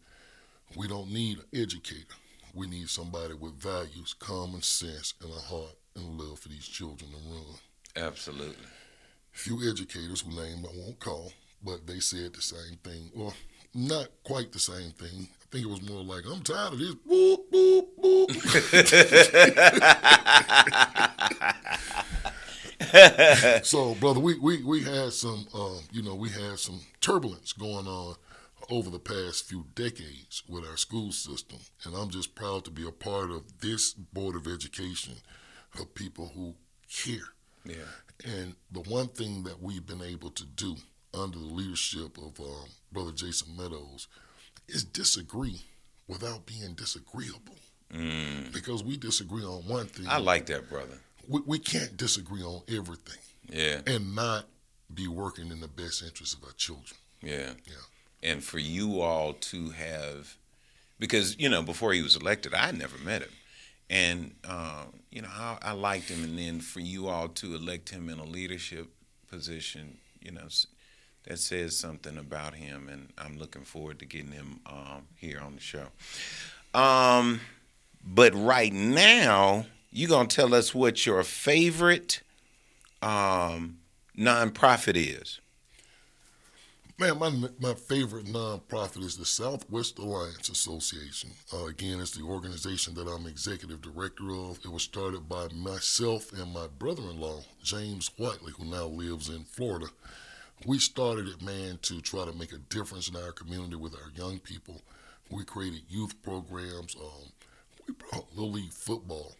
We 0.77 0.87
don't 0.87 1.11
need 1.11 1.39
an 1.39 1.45
educator. 1.63 2.15
We 2.55 2.67
need 2.67 2.89
somebody 2.89 3.35
with 3.35 3.55
values, 3.55 4.15
common 4.19 4.63
sense, 4.63 5.15
and 5.23 5.31
a 5.31 5.41
heart 5.41 5.77
and 5.97 6.21
love 6.21 6.39
for 6.39 6.49
these 6.49 6.67
children 6.67 7.11
to 7.11 7.17
run. 7.31 7.45
Absolutely. 7.97 8.67
Few 9.33 9.71
educators 9.71 10.21
who 10.23 10.31
named 10.31 10.67
I 10.67 10.77
won't 10.77 10.99
call, 10.99 11.33
but 11.65 11.87
they 11.87 12.01
said 12.01 12.35
the 12.35 12.43
same 12.43 12.77
thing. 12.83 13.11
Well, 13.15 13.35
not 13.75 14.09
quite 14.25 14.53
the 14.53 14.59
same 14.59 14.91
thing. 14.93 15.29
I 15.31 15.47
think 15.51 15.65
it 15.65 15.71
was 15.71 15.89
more 15.89 16.03
like, 16.03 16.25
I'm 16.31 16.43
tired 16.43 16.75
of 16.75 16.79
this. 16.79 16.95
Boop, 16.95 17.39
boop, 17.53 17.87
boop. 18.03 18.29
so, 23.65 23.95
brother, 23.95 24.21
we, 24.21 24.39
we, 24.39 24.63
we 24.63 24.83
had 24.83 25.13
some, 25.13 25.47
uh, 25.55 25.79
you 25.93 26.03
know, 26.03 26.15
we 26.15 26.29
had 26.29 26.59
some 26.59 26.81
turbulence 27.01 27.53
going 27.53 27.87
on 27.87 28.15
over 28.71 28.91
the 28.91 28.99
past 28.99 29.45
few 29.49 29.67
decades 29.75 30.43
with 30.49 30.65
our 30.65 30.77
school 30.77 31.13
system. 31.13 31.59
And 31.85 31.95
I'm 31.95 32.11
just 32.11 32.35
proud 32.35 32.65
to 32.65 32.71
be 32.71 32.87
a 32.87 32.93
part 32.93 33.31
of 33.31 33.61
this 33.61 33.93
Board 33.93 34.37
of 34.37 34.47
Education 34.47 35.15
of 35.79 35.95
people 35.95 36.33
who 36.35 36.55
care. 36.93 37.29
Yeah. 37.65 37.75
And 38.25 38.55
the 38.73 38.81
one 38.81 39.09
thing 39.09 39.45
that 39.45 39.63
we've 39.63 39.87
been 39.87 40.03
able 40.03 40.31
to 40.31 40.45
do 40.45 40.77
under 41.15 41.39
the 41.39 41.45
leadership 41.45 42.19
of 42.19 42.39
um, 42.41 42.69
Brother 42.93 43.13
Jason 43.13 43.57
Meadows 43.57 44.09
is 44.69 44.85
disagree 44.85 45.63
without 46.07 46.47
being 46.47 46.75
disagreeable. 46.75 47.57
Because 48.53 48.85
we 48.85 48.99
disagree 48.99 49.43
on 49.45 49.63
one 49.67 49.87
thing. 49.87 50.07
I 50.09 50.19
like 50.19 50.47
that, 50.47 50.69
brother. 50.69 50.99
we, 51.27 51.41
we 51.47 51.59
can't 51.59 51.97
disagree 51.97 52.43
on 52.43 52.61
everything 52.69 53.19
Yeah. 53.49 53.81
and 53.87 54.15
not 54.15 54.45
be 54.93 55.09
working 55.09 55.51
in 55.51 55.61
the 55.61 55.69
best 55.69 56.03
interest 56.03 56.37
of 56.37 56.45
our 56.45 56.53
children. 56.53 56.99
Yeah. 57.23 57.53
Yeah. 57.67 57.75
And 58.23 58.43
for 58.43 58.59
you 58.59 59.01
all 59.01 59.33
to 59.33 59.71
have, 59.71 60.37
because, 60.99 61.39
you 61.39 61.49
know, 61.49 61.63
before 61.63 61.93
he 61.93 62.03
was 62.03 62.17
elected, 62.17 62.55
I 62.55 62.73
never 62.73 62.99
met 62.99 63.23
him. 63.23 63.31
And, 63.91 64.35
uh, 64.47 64.85
you 65.11 65.23
know, 65.23 65.29
I, 65.33 65.59
I 65.63 65.73
liked 65.73 66.09
him. 66.09 66.25
And 66.25 66.39
then 66.39 66.61
for 66.61 66.81
you 66.81 67.09
all 67.09 67.29
to 67.29 67.55
elect 67.55 67.91
him 67.91 68.09
in 68.09 68.19
a 68.19 68.25
leadership 68.25 68.89
position, 69.31 69.99
you 70.21 70.33
know, 70.33 70.49
that 71.25 71.39
says 71.39 71.77
something 71.77 72.19
about 72.19 72.55
him. 72.55 72.89
And 72.89 73.13
I'm 73.19 73.39
looking 73.39 73.63
forward 73.63 73.99
to 74.01 74.07
getting 74.07 74.33
him 74.33 74.61
um, 74.67 75.07
here 75.17 75.41
on 75.41 75.55
the 75.55 75.61
show. 75.61 75.87
Um, 76.75 77.41
but 78.05 78.35
right 78.35 78.73
now, 78.73 79.67
you're 79.91 80.09
gonna 80.09 80.29
tell 80.29 80.55
us 80.55 80.75
what 80.75 81.07
your 81.07 81.23
favorite 81.23 82.23
um, 83.03 83.79
nonprofit 84.17 84.97
is. 84.97 85.41
Man, 87.01 87.17
my 87.21 87.31
my 87.61 87.75
favorite 87.75 88.27
nonprofit 88.27 89.05
is 89.05 89.17
the 89.17 89.25
Southwest 89.25 90.01
Alliance 90.01 90.49
Association. 90.49 91.31
Uh, 91.55 91.67
again, 91.67 92.01
it's 92.01 92.11
the 92.11 92.25
organization 92.25 92.95
that 92.95 93.07
I'm 93.07 93.25
executive 93.29 93.81
director 93.81 94.33
of. 94.33 94.59
It 94.65 94.73
was 94.73 94.83
started 94.83 95.29
by 95.29 95.47
myself 95.55 96.33
and 96.33 96.53
my 96.53 96.67
brother-in-law, 96.67 97.45
James 97.63 98.11
Whiteley, 98.17 98.53
who 98.59 98.65
now 98.65 98.87
lives 98.87 99.29
in 99.29 99.45
Florida. 99.45 99.87
We 100.67 100.81
started 100.81 101.29
it, 101.29 101.41
man, 101.41 101.79
to 101.83 102.01
try 102.01 102.25
to 102.25 102.37
make 102.37 102.53
a 102.53 102.59
difference 102.59 103.09
in 103.09 103.15
our 103.15 103.31
community 103.31 103.77
with 103.77 103.95
our 103.95 104.11
young 104.17 104.41
people. 104.41 104.83
We 105.31 105.45
created 105.45 105.83
youth 105.89 106.21
programs. 106.25 106.97
Um, 106.97 107.31
we 107.87 107.95
brought 107.95 108.35
Little 108.35 108.51
League 108.51 108.73
football 108.73 109.37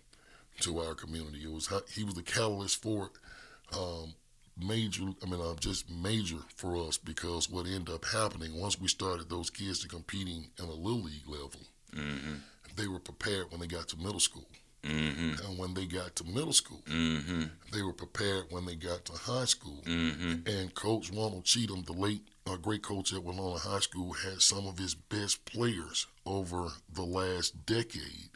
to 0.61 0.79
our 0.79 0.95
community. 0.95 1.43
It 1.43 1.51
was 1.53 1.69
he 1.93 2.05
was 2.05 2.15
the 2.15 2.23
catalyst 2.23 2.81
for 2.81 3.07
it. 3.07 3.77
Um, 3.77 4.15
major, 4.61 5.05
I 5.23 5.27
mean, 5.27 5.41
uh, 5.41 5.55
just 5.61 5.91
major 5.91 6.39
for 6.57 6.77
us 6.77 6.99
because 6.99 7.51
what 7.51 7.67
ended 7.67 7.95
up 7.95 8.05
happening 8.05 8.59
once 8.59 8.81
we 8.81 8.89
started 8.89 9.29
those 9.29 9.51
kids 9.51 9.81
to 9.81 9.89
competing 9.89 10.51
in 10.59 10.65
a 10.65 10.73
little 10.73 11.03
league 11.03 11.29
level, 11.29 11.61
mm-hmm. 11.95 12.35
they 12.77 12.89
were 12.89 12.99
prepared 12.99 13.51
when 13.51 13.61
they 13.61 13.67
got 13.67 13.89
to 13.89 13.97
middle 13.97 14.21
school. 14.21 14.47
Mm-hmm. 14.85 15.47
And 15.47 15.59
when 15.59 15.75
they 15.75 15.87
got 15.87 16.15
to 16.17 16.25
middle 16.25 16.53
school, 16.53 16.83
mm-hmm. 16.87 17.45
they 17.73 17.83
were 17.83 17.93
prepared 17.93 18.45
when 18.51 18.65
they 18.65 18.77
got 18.77 19.05
to 19.07 19.13
high 19.13 19.45
school. 19.45 19.83
Mm-hmm. 19.85 20.49
And 20.49 20.75
Coach 20.75 21.11
Ronald 21.11 21.45
Cheatham, 21.45 21.83
the 21.83 21.93
late 21.93 22.23
uh, 22.47 22.57
great 22.57 22.83
coach 22.83 23.13
at 23.13 23.21
Wenonah 23.21 23.61
High 23.61 23.81
School, 23.81 24.13
had 24.13 24.41
some 24.41 24.67
of 24.67 24.79
his 24.79 24.95
best 24.95 25.45
players 25.45 26.07
over 26.25 26.69
the 26.93 27.03
last 27.03 27.67
decade. 27.67 28.31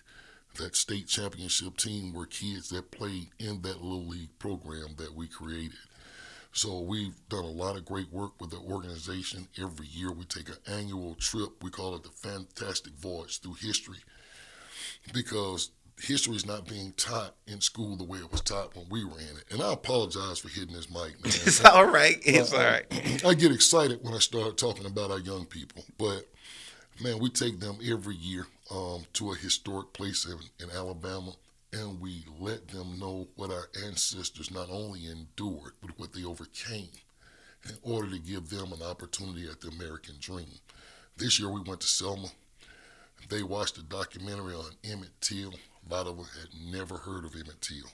That 0.57 0.77
state 0.77 1.09
championship 1.09 1.79
team 1.79 2.12
were 2.12 2.27
kids 2.27 2.68
that 2.70 2.91
played 2.91 3.29
in 3.39 3.62
that 3.62 3.81
little 3.81 4.07
league 4.07 4.39
program 4.39 4.97
that 4.99 5.14
we 5.14 5.29
created. 5.29 5.79
So 6.53 6.80
we've 6.80 7.14
done 7.28 7.44
a 7.44 7.50
lot 7.50 7.76
of 7.76 7.84
great 7.84 8.12
work 8.12 8.32
with 8.40 8.50
the 8.50 8.59
organization. 8.59 9.48
Every 9.59 9.86
year 9.86 10.12
we 10.12 10.24
take 10.24 10.48
an 10.50 10.57
annual 10.66 11.14
trip. 11.14 11.62
We 11.62 11.70
call 11.70 11.96
it 11.96 12.03
the 12.03 12.11
Fantastic 12.11 12.92
Voyage 12.94 13.40
through 13.40 13.55
history 13.55 13.98
because 15.14 15.70
history 15.98 16.36
is 16.36 16.44
not 16.44 16.68
being 16.68 16.92
taught 16.96 17.34
in 17.46 17.61
school 17.61 17.96
the 17.96 18.05
way 18.05 18.18
it 18.18 18.30
was 18.30 18.42
taught 18.42 18.76
when 18.76 18.86
we 18.90 19.05
were 19.05 19.18
in 19.18 19.36
it. 19.36 19.44
And 19.50 19.62
I 19.62 19.72
apologize 19.72 20.40
for 20.40 20.48
hitting 20.48 20.74
this 20.74 20.90
mic, 20.90 21.22
man. 21.22 21.24
It's 21.24 21.64
all 21.64 21.86
right. 21.86 22.18
It's 22.24 22.53
I, 22.53 22.57
all 22.57 22.70
right. 22.70 23.24
I 23.26 23.34
get 23.34 23.53
excited 23.53 24.00
when 24.03 24.12
I 24.14 24.18
start 24.18 24.59
talking 24.59 24.86
about 24.86 25.11
our 25.11 25.20
young 25.20 25.46
people, 25.46 25.84
but 25.98 26.28
man, 27.03 27.18
we 27.18 27.30
take 27.30 27.61
them 27.61 27.78
every 27.88 28.16
year 28.16 28.46
um, 28.70 29.05
to 29.14 29.32
a 29.32 29.36
historic 29.36 29.92
place 29.92 30.26
in, 30.26 30.38
in 30.62 30.70
Alabama 30.74 31.32
and 31.73 32.01
we 32.01 32.25
let 32.39 32.68
them 32.68 32.99
know 32.99 33.29
what 33.37 33.51
our 33.51 33.68
ancestors 33.85 34.51
not 34.51 34.68
only 34.70 35.07
endured, 35.07 35.73
but 35.81 35.99
what 35.99 36.12
they 36.12 36.25
overcame 36.25 36.91
in 37.68 37.77
order 37.83 38.11
to 38.11 38.18
give 38.18 38.51
them 38.51 38.73
an 38.73 38.83
opportunity 38.83 39.49
at 39.49 39.61
the 39.61 39.68
American 39.68 40.16
dream. 40.20 40.59
This 41.16 41.39
year 41.39 41.49
we 41.49 41.61
went 41.61 41.81
to 41.81 41.87
Selma. 41.87 42.29
They 43.29 43.43
watched 43.43 43.79
a 43.79 43.83
documentary 43.83 44.55
on 44.55 44.70
Emmett 44.85 45.20
Till. 45.20 45.51
A 45.51 45.95
lot 45.95 46.07
of 46.07 46.16
them 46.16 46.27
had 46.41 46.73
never 46.73 46.97
heard 46.97 47.25
of 47.25 47.35
Emmett 47.35 47.61
Till. 47.61 47.87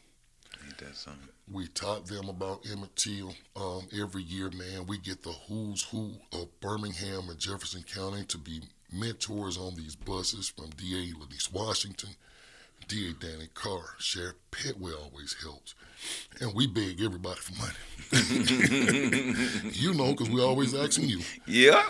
We 1.51 1.69
taught 1.69 2.07
them 2.07 2.29
about 2.29 2.67
Emmett 2.71 2.97
Till 2.97 3.35
um, 3.57 3.89
every 3.99 4.23
year, 4.23 4.51
man. 4.51 4.87
We 4.87 4.99
get 4.99 5.23
the 5.23 5.33
who's 5.49 5.83
who 5.85 6.13
of 6.33 6.61
Birmingham 6.61 7.29
and 7.29 7.39
Jefferson 7.39 7.83
County 7.85 8.25
to 8.25 8.39
be 8.39 8.63
mentors 8.93 9.57
on 9.57 9.75
these 9.75 9.95
buses 9.95 10.49
from 10.49 10.71
DA 10.71 11.13
Lynneice 11.13 11.53
Washington 11.53 12.11
DA 12.89 13.13
Danny 13.21 13.49
Carr, 13.53 13.95
Sheriff 13.99 14.37
Pettway 14.51 14.93
always 14.99 15.37
helps. 15.43 15.75
And 16.41 16.55
we 16.55 16.67
beg 16.67 17.03
everybody 17.03 17.39
for 17.39 17.53
money. 17.59 17.75
you 19.73 19.93
know, 19.93 20.13
because 20.13 20.31
we 20.31 20.43
always 20.43 20.75
asking 20.75 21.11
you. 21.11 21.21
Yeah. 21.47 21.87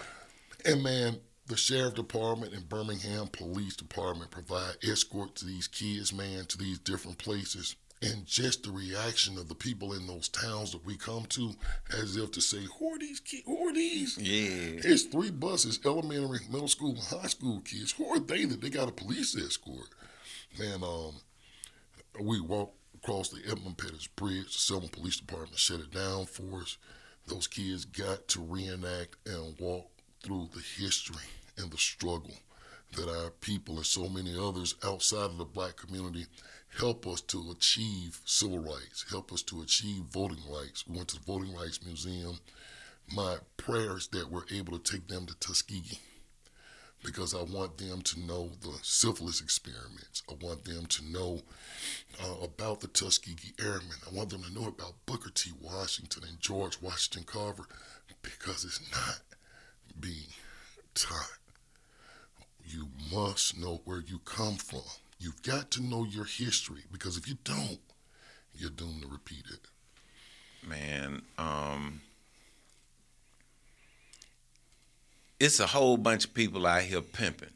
And 0.64 0.82
man, 0.82 1.20
the 1.46 1.56
sheriff 1.56 1.94
department 1.94 2.52
and 2.52 2.68
Birmingham 2.68 3.28
Police 3.28 3.76
Department 3.76 4.32
provide 4.32 4.76
escort 4.82 5.36
to 5.36 5.44
these 5.44 5.68
kids, 5.68 6.12
man, 6.12 6.46
to 6.46 6.58
these 6.58 6.80
different 6.80 7.18
places. 7.18 7.76
And 8.00 8.26
just 8.26 8.62
the 8.62 8.70
reaction 8.70 9.38
of 9.38 9.48
the 9.48 9.54
people 9.54 9.92
in 9.92 10.06
those 10.06 10.28
towns 10.28 10.72
that 10.72 10.84
we 10.84 10.96
come 10.96 11.24
to, 11.30 11.54
as 12.00 12.16
if 12.16 12.30
to 12.32 12.40
say, 12.40 12.64
"Who 12.78 12.94
are 12.94 12.98
these 12.98 13.18
kids? 13.18 13.42
Who 13.44 13.68
are 13.68 13.72
these?" 13.72 14.16
Yeah, 14.18 14.80
it's 14.84 15.02
three 15.02 15.32
buses: 15.32 15.80
elementary, 15.84 16.38
middle 16.48 16.68
school, 16.68 16.90
and 16.90 17.20
high 17.20 17.26
school 17.26 17.60
kids. 17.60 17.90
Who 17.92 18.06
are 18.06 18.20
they 18.20 18.44
that 18.44 18.60
they 18.60 18.70
got 18.70 18.88
a 18.88 18.92
police 18.92 19.34
escort? 19.36 19.88
Man, 20.56 20.82
um, 20.82 21.14
we 22.20 22.40
walked 22.40 22.76
across 22.96 23.30
the 23.30 23.40
Edmund 23.50 23.78
Pettus 23.78 24.06
Bridge. 24.06 24.52
The 24.52 24.58
Selma 24.58 24.88
Police 24.88 25.18
Department 25.18 25.58
shut 25.58 25.80
it 25.80 25.92
down 25.92 26.26
for 26.26 26.60
us. 26.62 26.78
Those 27.26 27.46
kids 27.46 27.84
got 27.84 28.28
to 28.28 28.40
reenact 28.40 29.16
and 29.26 29.58
walk 29.58 29.90
through 30.22 30.48
the 30.54 30.62
history 30.82 31.26
and 31.56 31.70
the 31.70 31.76
struggle 31.76 32.34
that 32.96 33.08
our 33.08 33.30
people 33.30 33.76
and 33.76 33.86
so 33.86 34.08
many 34.08 34.34
others 34.38 34.74
outside 34.82 35.30
of 35.30 35.38
the 35.38 35.44
black 35.44 35.76
community 35.76 36.26
help 36.78 37.06
us 37.06 37.20
to 37.20 37.50
achieve 37.50 38.20
civil 38.24 38.58
rights, 38.58 39.04
help 39.10 39.32
us 39.32 39.42
to 39.42 39.60
achieve 39.60 40.04
voting 40.04 40.42
rights. 40.50 40.86
We 40.86 40.96
went 40.96 41.08
to 41.08 41.16
the 41.16 41.24
Voting 41.24 41.54
Rights 41.54 41.84
Museum. 41.84 42.38
My 43.14 43.36
prayer 43.56 43.96
is 43.96 44.08
that 44.08 44.30
we're 44.30 44.42
able 44.52 44.78
to 44.78 44.92
take 44.92 45.08
them 45.08 45.26
to 45.26 45.34
Tuskegee 45.38 46.00
because 47.04 47.34
I 47.34 47.42
want 47.42 47.78
them 47.78 48.02
to 48.02 48.20
know 48.20 48.50
the 48.60 48.72
syphilis 48.82 49.40
experiments. 49.40 50.22
I 50.28 50.34
want 50.40 50.64
them 50.64 50.86
to 50.86 51.04
know 51.04 51.42
uh, 52.22 52.44
about 52.44 52.80
the 52.80 52.88
Tuskegee 52.88 53.54
Airmen. 53.60 53.96
I 54.10 54.14
want 54.14 54.30
them 54.30 54.42
to 54.42 54.52
know 54.52 54.68
about 54.68 54.94
Booker 55.06 55.30
T. 55.30 55.52
Washington 55.60 56.24
and 56.28 56.40
George 56.40 56.80
Washington 56.82 57.24
Carver 57.24 57.66
because 58.22 58.64
it's 58.64 58.80
not 58.92 59.20
being 60.00 60.32
taught. 60.94 61.38
You 62.64 62.88
must 63.12 63.58
know 63.58 63.80
where 63.84 64.00
you 64.00 64.18
come 64.24 64.56
from. 64.56 64.82
You've 65.18 65.42
got 65.42 65.70
to 65.72 65.82
know 65.82 66.04
your 66.04 66.26
history 66.26 66.82
because 66.92 67.16
if 67.16 67.28
you 67.28 67.38
don't, 67.44 67.80
you're 68.54 68.70
doomed 68.70 69.02
to 69.02 69.08
repeat 69.08 69.44
it. 69.52 70.68
Man, 70.68 71.22
um, 71.38 72.02
it's 75.40 75.60
a 75.60 75.66
whole 75.66 75.96
bunch 75.96 76.24
of 76.26 76.34
people 76.34 76.66
out 76.66 76.82
here 76.82 77.00
pimping. 77.00 77.48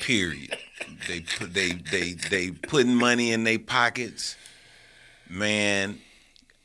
Period. 0.00 0.56
They 1.08 1.20
put 1.20 1.54
they 1.54 1.72
they 1.72 2.12
they 2.12 2.50
putting 2.50 2.94
money 2.94 3.32
in 3.32 3.44
their 3.44 3.58
pockets. 3.58 4.36
Man, 5.28 6.00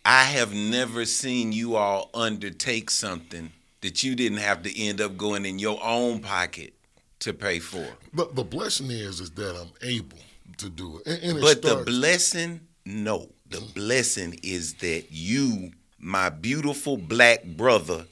I 0.03 0.23
have 0.23 0.53
never 0.53 1.05
seen 1.05 1.51
you 1.51 1.75
all 1.75 2.09
undertake 2.13 2.89
something 2.89 3.51
that 3.81 4.03
you 4.03 4.15
didn't 4.15 4.39
have 4.39 4.63
to 4.63 4.81
end 4.81 5.01
up 5.01 5.17
going 5.17 5.45
in 5.45 5.59
your 5.59 5.79
own 5.83 6.19
pocket 6.19 6.73
to 7.19 7.33
pay 7.33 7.59
for. 7.59 7.85
But 8.13 8.35
the 8.35 8.43
blessing 8.43 8.89
is 8.89 9.19
is 9.19 9.31
that 9.31 9.55
I'm 9.55 9.71
able 9.87 10.17
to 10.57 10.69
do 10.69 10.99
it. 10.99 11.07
And, 11.07 11.31
and 11.31 11.41
but 11.41 11.61
the 11.61 11.83
blessing, 11.85 12.61
no. 12.85 13.29
The 13.49 13.61
blessing 13.75 14.39
is 14.43 14.73
that 14.75 15.05
you, 15.09 15.71
my 15.99 16.29
beautiful 16.29 16.97
black 16.97 17.45
brother, 17.45 18.05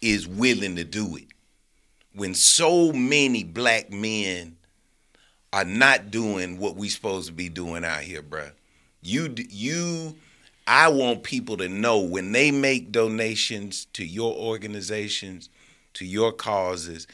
is 0.00 0.26
willing 0.26 0.76
to 0.76 0.84
do 0.84 1.16
it. 1.16 1.26
When 2.14 2.34
so 2.34 2.92
many 2.92 3.44
black 3.44 3.92
men 3.92 4.56
are 5.52 5.64
not 5.64 6.10
doing 6.10 6.58
what 6.58 6.76
we 6.76 6.88
supposed 6.88 7.28
to 7.28 7.32
be 7.32 7.48
doing 7.48 7.84
out 7.84 8.02
here, 8.02 8.22
bruh. 8.22 8.52
You 9.02 9.34
you 9.48 10.16
I 10.66 10.88
want 10.88 11.22
people 11.24 11.56
to 11.58 11.68
know 11.68 11.98
when 11.98 12.32
they 12.32 12.50
make 12.50 12.92
donations 12.92 13.86
to 13.94 14.04
your 14.04 14.34
organizations, 14.34 15.48
to 15.94 16.04
your 16.04 16.32
causes, 16.32 17.06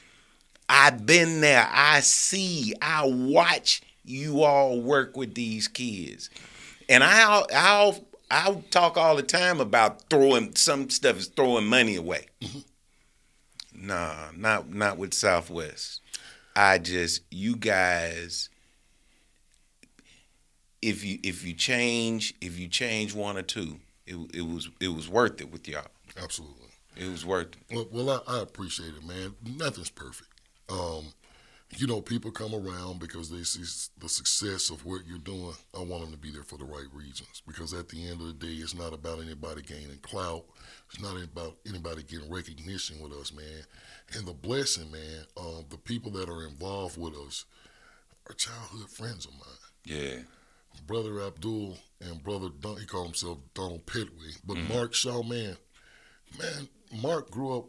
I've 0.68 1.07
been 1.07 1.41
there. 1.41 1.68
I 1.72 2.01
see, 2.01 2.74
I 2.82 3.07
watch 3.07 3.82
you 4.05 4.43
all 4.43 4.80
work 4.80 5.16
with 5.16 5.34
these 5.34 5.68
kids. 5.68 6.28
And 6.89 7.03
I'll 7.03 7.47
I'll 7.55 8.05
I'll 8.30 8.62
talk 8.70 8.97
all 8.97 9.16
the 9.16 9.22
time 9.22 9.61
about 9.61 10.09
throwing 10.11 10.55
some 10.57 10.91
stuff 10.91 11.16
is 11.18 11.28
throwing 11.28 11.66
money 11.66 11.97
away. 11.97 12.26
Mm-hmm. 12.43 12.59
Nah, 13.79 14.31
not 14.37 14.70
not 14.70 14.99
with 14.99 15.14
Southwest. 15.14 16.01
I 16.55 16.79
just 16.79 17.22
you 17.31 17.57
guys 17.57 18.49
if 20.83 21.05
you 21.05 21.18
if 21.22 21.45
you 21.45 21.53
change 21.53 22.35
if 22.41 22.59
you 22.59 22.68
change 22.68 23.14
one 23.14 23.37
or 23.37 23.43
two, 23.43 23.81
it 24.07 24.16
it 24.35 24.43
was 24.43 24.68
it 24.81 24.89
was 24.89 25.09
worth 25.09 25.41
it 25.41 25.51
with 25.51 25.68
y'all. 25.68 25.87
Absolutely. 26.20 26.68
It 26.97 27.11
was 27.11 27.27
worth 27.27 27.49
it. 27.49 27.74
Well, 27.74 27.89
well 27.93 28.22
I, 28.27 28.39
I 28.39 28.43
appreciate 28.43 28.95
it, 28.95 29.05
man. 29.05 29.35
Nothing's 29.59 29.91
perfect. 29.91 30.31
Um, 30.68 31.12
you 31.77 31.87
know, 31.87 32.01
people 32.01 32.31
come 32.31 32.55
around 32.55 33.01
because 33.01 33.29
they 33.31 33.43
see 33.43 33.64
the 33.99 34.09
success 34.09 34.70
of 34.70 34.87
what 34.87 35.03
you're 35.07 35.18
doing. 35.18 35.53
I 35.74 35.83
want 35.83 36.05
them 36.05 36.12
to 36.12 36.18
be 36.18 36.31
there 36.31 36.45
for 36.45 36.57
the 36.57 36.64
right 36.64 36.87
reasons. 36.93 37.43
Because 37.47 37.74
at 37.74 37.89
the 37.89 38.09
end 38.09 38.20
of 38.20 38.27
the 38.29 38.33
day, 38.33 38.53
it's 38.53 38.74
not 38.74 38.95
about 38.95 39.20
anybody 39.20 39.62
gaining 39.62 39.99
clout. 40.03 40.45
It's 40.93 41.03
not 41.03 41.20
about 41.22 41.57
anybody 41.68 42.03
getting 42.05 42.30
recognition 42.30 43.01
with 43.01 43.12
us, 43.12 43.32
man. 43.32 43.64
And 44.16 44.26
the 44.26 44.32
blessing, 44.32 44.91
man, 44.91 45.24
um, 45.37 45.64
the 45.68 45.78
people 45.78 46.11
that 46.12 46.28
are 46.28 46.47
involved 46.47 46.97
with 46.97 47.14
us, 47.14 47.45
are 48.28 48.34
childhood 48.34 48.91
friends 48.91 49.26
of 49.26 49.32
mine. 49.32 49.64
Yeah. 49.84 50.18
Brother 50.87 51.22
Abdul 51.22 51.78
and 52.01 52.22
brother 52.22 52.49
Don, 52.61 52.76
he 52.76 52.87
called 52.87 53.07
himself 53.07 53.39
Donald 53.55 53.87
Petway, 53.87 54.37
but 54.45 54.57
Mm-hmm. 54.57 54.72
Mark 54.74 54.95
Shaw, 54.95 55.22
man, 55.22 55.57
man, 56.39 56.68
Mark 57.01 57.30
grew 57.30 57.57
up 57.57 57.66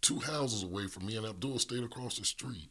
two 0.00 0.20
houses 0.20 0.62
away 0.62 0.86
from 0.86 1.06
me, 1.06 1.16
and 1.16 1.26
Abdul 1.26 1.58
stayed 1.58 1.84
across 1.84 2.18
the 2.18 2.24
street. 2.24 2.70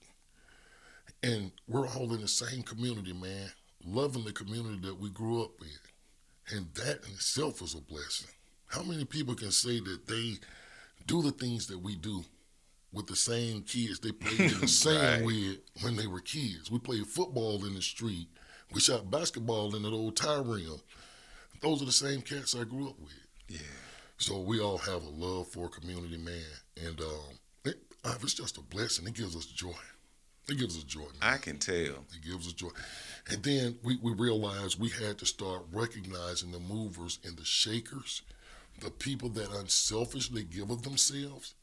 And 1.24 1.52
we're 1.68 1.88
all 1.88 2.14
in 2.14 2.22
the 2.22 2.28
same 2.28 2.64
community, 2.64 3.14
man, 3.14 3.52
loving 3.86 4.24
the 4.24 4.32
community 4.32 4.80
that 4.88 5.00
we 5.00 5.10
grew 5.10 5.44
up 5.44 5.52
in, 5.62 6.58
and 6.58 6.68
that 6.76 7.04
in 7.06 7.14
itself 7.14 7.62
is 7.62 7.74
a 7.76 7.82
blessing. 7.82 8.30
How 8.70 8.84
many 8.84 9.06
people 9.06 9.36
can 9.36 9.52
say 9.52 9.80
that 9.80 10.08
they 10.08 10.36
do 11.06 11.22
the 11.22 11.32
things 11.32 11.68
that 11.68 11.80
we 11.80 11.96
do 11.96 12.24
with 12.92 13.08
the 13.08 13.16
same 13.16 13.62
kids 13.64 14.00
they 14.00 14.12
played 14.12 14.52
the 14.52 14.68
same 14.68 14.96
Right. 15.22 15.24
with 15.26 15.58
when 15.82 15.96
they 15.96 16.08
were 16.08 16.22
kids? 16.22 16.72
We 16.72 16.80
played 16.80 17.06
football 17.08 17.64
in 17.66 17.74
the 17.76 17.82
street. 17.82 18.28
We 18.72 18.80
shot 18.80 19.10
basketball 19.10 19.76
in 19.76 19.82
that 19.84 19.92
old 19.94 20.16
tie 20.16 20.42
rim. 20.42 20.80
Those 21.62 21.82
are 21.82 21.86
the 21.86 21.92
same 21.92 22.22
cats 22.22 22.56
I 22.56 22.64
grew 22.64 22.90
up 22.90 23.00
with. 23.00 23.14
Yeah. 23.48 23.58
So 24.18 24.40
we 24.40 24.60
all 24.60 24.78
have 24.78 25.04
a 25.04 25.10
love 25.10 25.48
for 25.48 25.66
a 25.66 25.70
community, 25.70 26.18
man, 26.18 26.44
and 26.86 27.00
um, 27.02 27.40
it, 27.66 27.76
uh, 28.04 28.16
it's 28.22 28.34
just 28.34 28.58
a 28.58 28.62
blessing. 28.62 29.08
It 29.08 29.14
gives 29.16 29.36
us 29.36 29.46
joy. 29.46 29.72
It 30.48 30.58
gives 30.58 30.78
us 30.78 30.84
joy. 30.84 31.02
Man. 31.02 31.10
I 31.22 31.38
can 31.38 31.58
tell. 31.58 31.76
It 31.76 32.24
gives 32.26 32.48
us 32.48 32.54
joy. 32.54 32.70
And 33.30 33.42
then 33.44 33.78
we, 33.84 33.98
we 34.02 34.14
realized 34.14 34.80
we 34.80 34.90
had 34.90 35.18
to 35.20 35.26
start 35.26 35.64
recognizing 35.72 36.52
the 36.52 36.60
movers 36.60 37.20
and 37.26 37.38
the 37.38 37.46
shakers, 37.46 38.22
the 38.82 38.92
people 38.92 39.30
that 39.30 39.52
unselfishly 39.52 40.44
give 40.44 40.70
of 40.70 40.84
themselves 40.84 41.56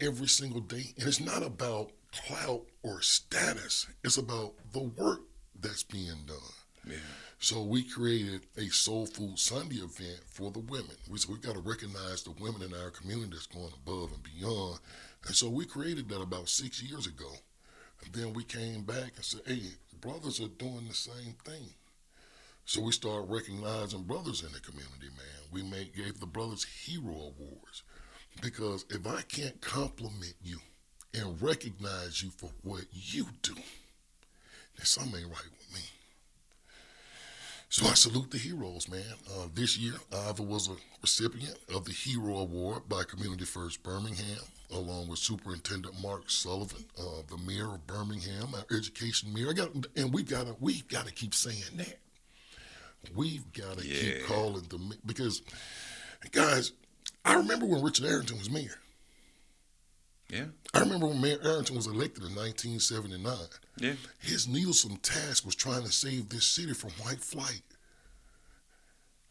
every 0.00 0.28
single 0.28 0.60
day. 0.60 0.94
And 0.98 1.08
it's 1.08 1.20
not 1.20 1.42
about 1.42 1.90
clout 2.12 2.62
or 2.82 3.02
status, 3.02 3.86
it's 4.04 4.16
about 4.16 4.54
the 4.72 4.80
work 4.82 5.20
that's 5.60 5.82
being 5.82 6.24
done. 6.26 6.36
Yeah. 6.86 6.96
So 7.38 7.62
we 7.62 7.82
created 7.82 8.46
a 8.56 8.68
Soul 8.68 9.06
Food 9.06 9.38
Sunday 9.38 9.76
event 9.76 10.20
for 10.26 10.50
the 10.50 10.60
women. 10.60 10.96
We 11.10 11.18
said 11.18 11.30
we've 11.30 11.42
got 11.42 11.54
to 11.54 11.60
recognize 11.60 12.22
the 12.22 12.30
women 12.40 12.62
in 12.62 12.72
our 12.74 12.90
community 12.90 13.32
that's 13.32 13.46
going 13.46 13.72
above 13.74 14.12
and 14.12 14.22
beyond. 14.22 14.78
And 15.26 15.34
so 15.34 15.50
we 15.50 15.66
created 15.66 16.08
that 16.08 16.22
about 16.22 16.48
six 16.48 16.82
years 16.82 17.06
ago. 17.06 17.30
And 18.04 18.14
then 18.14 18.32
we 18.32 18.44
came 18.44 18.82
back 18.82 19.12
and 19.16 19.24
said, 19.24 19.42
hey, 19.46 19.62
brothers 20.00 20.40
are 20.40 20.48
doing 20.48 20.86
the 20.88 20.94
same 20.94 21.34
thing. 21.44 21.70
So 22.66 22.82
we 22.82 22.90
started 22.90 23.30
recognizing 23.30 24.02
brothers 24.02 24.42
in 24.42 24.52
the 24.52 24.58
community, 24.58 25.06
man. 25.16 25.50
We 25.52 25.62
made, 25.62 25.94
gave 25.94 26.18
the 26.18 26.26
Brothers 26.26 26.64
Hero 26.64 27.12
Awards. 27.12 27.84
Because 28.42 28.84
if 28.90 29.06
I 29.06 29.22
can't 29.22 29.60
compliment 29.60 30.34
you 30.42 30.58
and 31.14 31.40
recognize 31.40 32.22
you 32.22 32.30
for 32.30 32.50
what 32.62 32.84
you 32.92 33.26
do, 33.42 33.54
then 33.54 34.84
something 34.84 35.20
ain't 35.20 35.30
right 35.30 35.50
with 35.58 35.74
me. 35.74 35.80
So 37.68 37.86
I 37.86 37.94
salute 37.94 38.32
the 38.32 38.38
heroes, 38.38 38.88
man. 38.88 39.02
Uh, 39.32 39.46
this 39.54 39.78
year, 39.78 39.94
Ivor 40.12 40.42
was 40.42 40.68
a 40.68 40.76
recipient 41.02 41.56
of 41.72 41.84
the 41.84 41.92
Hero 41.92 42.38
Award 42.38 42.88
by 42.88 43.04
Community 43.04 43.44
First 43.44 43.82
Birmingham, 43.84 44.42
along 44.72 45.06
with 45.06 45.20
Superintendent 45.20 46.00
Mark 46.02 46.30
Sullivan, 46.30 46.84
uh, 46.98 47.22
the 47.30 47.38
mayor 47.38 47.74
of 47.74 47.86
Birmingham, 47.86 48.48
our 48.54 48.76
education 48.76 49.32
mayor. 49.32 49.50
I 49.50 49.52
got, 49.52 49.70
and 49.94 50.12
we 50.12 50.24
gotta, 50.24 50.56
we 50.58 50.82
gotta 50.82 51.12
keep 51.12 51.32
saying 51.32 51.76
that. 51.76 51.98
We've 53.14 53.50
got 53.52 53.78
to 53.78 53.86
Yeah. 53.86 54.00
keep 54.00 54.24
calling 54.26 54.64
the 54.68 54.78
ma- 54.78 54.94
because, 55.04 55.42
guys, 56.32 56.72
I 57.24 57.34
remember 57.34 57.66
when 57.66 57.82
Richard 57.82 58.06
Arrington 58.06 58.38
was 58.38 58.50
mayor. 58.50 58.78
Yeah. 60.28 60.46
I 60.74 60.80
remember 60.80 61.06
when 61.06 61.20
Mayor 61.20 61.38
Arrington 61.44 61.76
was 61.76 61.86
elected 61.86 62.24
in 62.24 62.34
1979. 62.34 63.36
Yeah. 63.78 63.94
His 64.18 64.48
needlesome 64.48 64.96
task 64.96 65.44
was 65.46 65.54
trying 65.54 65.84
to 65.84 65.92
save 65.92 66.28
this 66.30 66.46
city 66.46 66.72
from 66.74 66.90
white 66.92 67.20
flight. 67.22 67.62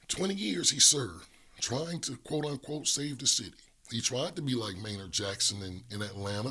20 0.08 0.34
years 0.36 0.72
he 0.72 0.80
served, 0.80 1.28
trying 1.60 2.00
to 2.02 2.16
quote 2.18 2.46
unquote 2.46 2.88
save 2.88 3.18
the 3.18 3.28
city. 3.28 3.54
He 3.92 4.02
tried 4.02 4.36
to 4.36 4.42
be 4.42 4.56
like 4.56 4.78
Maynard 4.78 5.12
Jackson 5.12 5.62
in, 5.62 5.84
in 5.92 6.02
Atlanta, 6.02 6.50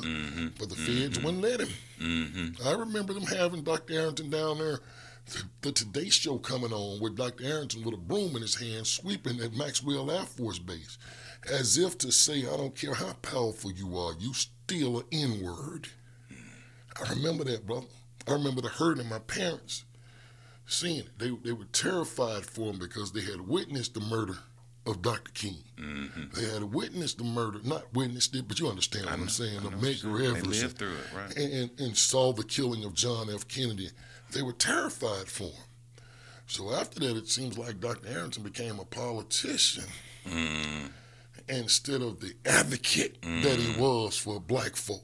but 0.57 0.69
the 0.69 0.75
feds 0.75 1.19
wouldn't 1.19 1.41
let 1.43 1.59
him. 1.61 1.69
Mm-hmm. 1.99 2.67
I 2.67 2.73
remember 2.73 3.13
them 3.13 3.23
having 3.25 3.61
Dr. 3.63 3.93
Arrington 3.93 4.29
down 4.29 4.57
there, 4.59 4.79
the, 5.61 5.71
Today 5.71 6.09
Show 6.09 6.37
coming 6.37 6.71
on 6.71 7.01
with 7.01 7.17
Dr. 7.17 7.45
Arrington 7.45 7.83
with 7.83 7.93
a 7.93 7.97
broom 7.97 8.35
in 8.35 8.41
his 8.41 8.55
hand 8.55 8.87
sweeping 8.87 9.39
at 9.41 9.55
Maxwell 9.55 10.11
Air 10.11 10.25
Force 10.25 10.59
Base, 10.59 10.97
as 11.51 11.77
if 11.77 11.97
to 11.99 12.11
say, 12.11 12.41
I 12.41 12.57
don't 12.57 12.75
care 12.75 12.93
how 12.93 13.13
powerful 13.21 13.71
you 13.71 13.97
are, 13.97 14.13
you 14.19 14.33
still 14.33 14.99
an 14.99 15.05
N 15.11 15.43
word. 15.43 15.87
I 16.99 17.09
remember 17.09 17.43
that, 17.45 17.65
brother. 17.65 17.87
I 18.27 18.33
remember 18.33 18.61
the 18.61 18.69
hurt 18.69 18.99
in 18.99 19.09
my 19.09 19.19
parents 19.19 19.83
seeing 20.65 20.99
it. 20.99 21.19
They, 21.19 21.29
they 21.43 21.51
were 21.51 21.65
terrified 21.65 22.45
for 22.45 22.71
him 22.71 22.79
because 22.79 23.11
they 23.11 23.21
had 23.21 23.47
witnessed 23.47 23.93
the 23.93 23.99
murder 23.99 24.37
of 24.85 25.01
Dr. 25.01 25.31
King. 25.31 25.57
Mm-hmm. 25.77 26.39
They 26.39 26.53
had 26.53 26.63
witnessed 26.63 27.17
the 27.17 27.23
murder, 27.23 27.59
not 27.63 27.91
witnessed 27.93 28.35
it, 28.35 28.47
but 28.47 28.59
you 28.59 28.67
understand 28.67 29.05
what 29.05 29.13
I'm 29.13 29.29
saying, 29.29 29.61
the 29.61 29.69
Medgar 29.69 30.17
They 30.19 30.27
Evers 30.27 30.61
lived 30.63 30.77
through 30.77 30.93
it, 30.93 31.15
right? 31.15 31.35
and, 31.35 31.53
and, 31.53 31.79
and 31.79 31.97
saw 31.97 32.33
the 32.33 32.43
killing 32.43 32.83
of 32.83 32.93
John 32.93 33.29
F. 33.33 33.47
Kennedy. 33.47 33.89
They 34.35 34.41
were 34.41 34.51
terrified 34.51 35.29
for 35.29 35.45
him. 35.45 35.63
So 36.45 36.73
after 36.73 36.99
that, 36.99 37.15
it 37.15 37.29
seems 37.29 37.57
like 37.57 37.79
Dr. 37.79 38.09
Arrington 38.09 38.43
became 38.43 38.79
a 38.79 38.85
politician 38.85 39.85
Mm. 40.25 40.91
instead 41.47 42.01
of 42.01 42.19
the 42.19 42.35
advocate 42.45 43.21
that 43.21 43.57
he 43.59 43.79
was 43.79 44.17
for 44.17 44.39
black 44.41 44.75
folk. 44.75 45.03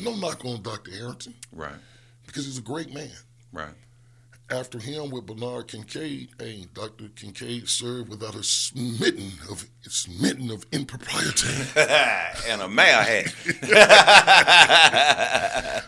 No 0.00 0.16
knock 0.16 0.44
on 0.44 0.60
Dr. 0.62 0.90
Arrington 0.92 1.34
Right. 1.52 1.76
because 2.26 2.46
he's 2.46 2.58
a 2.58 2.62
great 2.62 2.92
man. 2.92 3.12
Right. 3.52 3.74
After 4.50 4.78
him, 4.78 5.08
with 5.10 5.24
Bernard 5.24 5.68
Kincaid, 5.68 6.28
hey, 6.38 6.66
Dr. 6.74 7.08
Kincaid 7.16 7.66
served 7.66 8.10
without 8.10 8.34
a 8.34 8.42
smitten 8.42 9.32
of 9.50 9.66
smitten 9.88 10.50
of 10.50 10.66
impropriety. 10.70 11.48
and 12.48 12.60
a 12.60 12.68
mayor 12.68 13.02
hat. 13.02 13.32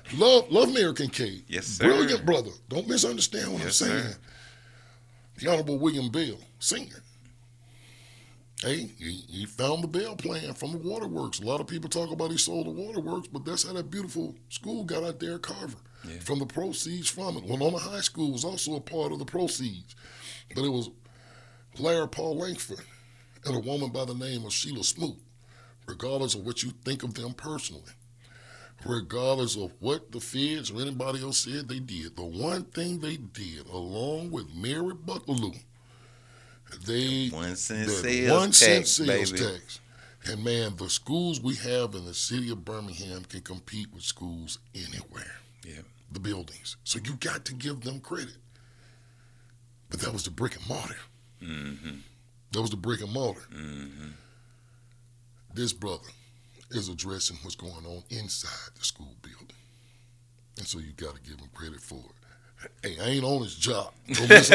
love, 0.16 0.50
love 0.50 0.72
Mayor 0.72 0.94
Kincaid. 0.94 1.44
Yes, 1.48 1.66
sir. 1.66 1.84
Brilliant 1.84 2.24
brother. 2.24 2.50
Don't 2.70 2.88
misunderstand 2.88 3.52
what 3.52 3.62
Yes, 3.62 3.82
I'm 3.82 3.88
saying. 3.88 4.02
sir. 4.04 4.16
The 5.38 5.50
Honorable 5.50 5.78
William 5.78 6.08
Bell, 6.10 6.38
senior. 6.58 7.02
Hey, 8.62 8.90
he, 8.98 9.22
he 9.28 9.44
found 9.44 9.84
the 9.84 9.88
Bell 9.88 10.16
plan 10.16 10.54
from 10.54 10.72
the 10.72 10.78
waterworks. 10.78 11.40
A 11.40 11.44
lot 11.44 11.60
of 11.60 11.66
people 11.66 11.90
talk 11.90 12.10
about 12.10 12.30
he 12.30 12.38
sold 12.38 12.66
the 12.66 12.70
waterworks, 12.70 13.28
but 13.28 13.44
that's 13.44 13.64
how 13.66 13.74
that 13.74 13.90
beautiful 13.90 14.34
school 14.48 14.82
got 14.82 15.04
out 15.04 15.20
there 15.20 15.34
at 15.34 15.42
Carver. 15.42 15.76
Yeah. 16.08 16.18
From 16.20 16.38
the 16.38 16.46
proceeds 16.46 17.08
from 17.08 17.36
it. 17.36 17.44
Wenonah 17.46 17.80
High 17.80 18.00
School 18.00 18.32
was 18.32 18.44
also 18.44 18.76
a 18.76 18.80
part 18.80 19.12
of 19.12 19.18
the 19.18 19.24
proceeds. 19.24 19.94
But 20.54 20.64
it 20.64 20.70
was 20.70 20.90
Larry 21.78 22.08
Paul 22.08 22.36
Langford 22.38 22.80
and 23.44 23.56
a 23.56 23.60
woman 23.60 23.90
by 23.90 24.04
the 24.04 24.14
name 24.14 24.44
of 24.44 24.52
Sheila 24.52 24.84
Smoot, 24.84 25.16
regardless 25.86 26.34
of 26.34 26.44
what 26.46 26.62
you 26.62 26.70
think 26.84 27.02
of 27.02 27.14
them 27.14 27.32
personally 27.34 27.92
regardless 28.84 29.56
of 29.56 29.72
what 29.80 30.12
the 30.12 30.20
feds 30.20 30.70
or 30.70 30.80
anybody 30.80 31.22
else 31.22 31.38
said 31.38 31.68
they 31.68 31.78
did. 31.78 32.16
The 32.16 32.24
one 32.24 32.64
thing 32.64 33.00
they 33.00 33.16
did, 33.16 33.66
along 33.68 34.30
with 34.30 34.54
Mary 34.54 34.94
Buckelew, 34.94 35.56
they 36.84 37.28
One 37.28 37.56
cent 37.56 37.90
sales 37.90 38.38
one 38.38 38.52
cent 38.52 38.76
tax, 38.78 38.90
sales 38.90 39.32
baby. 39.32 39.44
tax. 39.44 39.80
And 40.26 40.42
man, 40.42 40.76
the 40.76 40.90
schools 40.90 41.40
we 41.40 41.54
have 41.54 41.94
in 41.94 42.04
the 42.04 42.14
city 42.14 42.50
of 42.50 42.64
Birmingham 42.64 43.24
can 43.24 43.40
compete 43.42 43.92
with 43.94 44.02
schools 44.02 44.58
anywhere. 44.74 45.36
Yeah. 45.64 45.82
The 46.12 46.20
buildings. 46.20 46.76
So 46.84 46.98
you 47.04 47.14
got 47.16 47.44
to 47.46 47.54
give 47.54 47.80
them 47.80 48.00
credit. 48.00 48.36
But 49.90 50.00
that 50.00 50.12
was 50.12 50.24
the 50.24 50.30
brick 50.30 50.56
and 50.56 50.68
mortar. 50.68 50.96
Mm-hmm. 51.42 51.96
That 52.52 52.60
was 52.60 52.70
the 52.70 52.76
brick 52.76 53.00
and 53.00 53.12
mortar. 53.12 53.42
Mm-hmm. 53.52 54.08
This 55.54 55.72
brother 55.72 56.08
is 56.70 56.88
addressing 56.88 57.38
what's 57.42 57.56
going 57.56 57.86
on 57.86 58.02
inside 58.10 58.74
the 58.78 58.84
school 58.84 59.14
building. 59.22 59.56
And 60.58 60.66
so 60.66 60.78
you 60.78 60.92
got 60.92 61.14
to 61.14 61.20
give 61.22 61.38
him 61.38 61.48
credit 61.54 61.80
for 61.80 61.96
it. 61.96 62.25
Hey, 62.82 62.96
I 63.00 63.08
ain't 63.10 63.24
on 63.24 63.42
his 63.42 63.54
job. 63.54 63.92
Don't, 64.12 64.28
mis- 64.28 64.48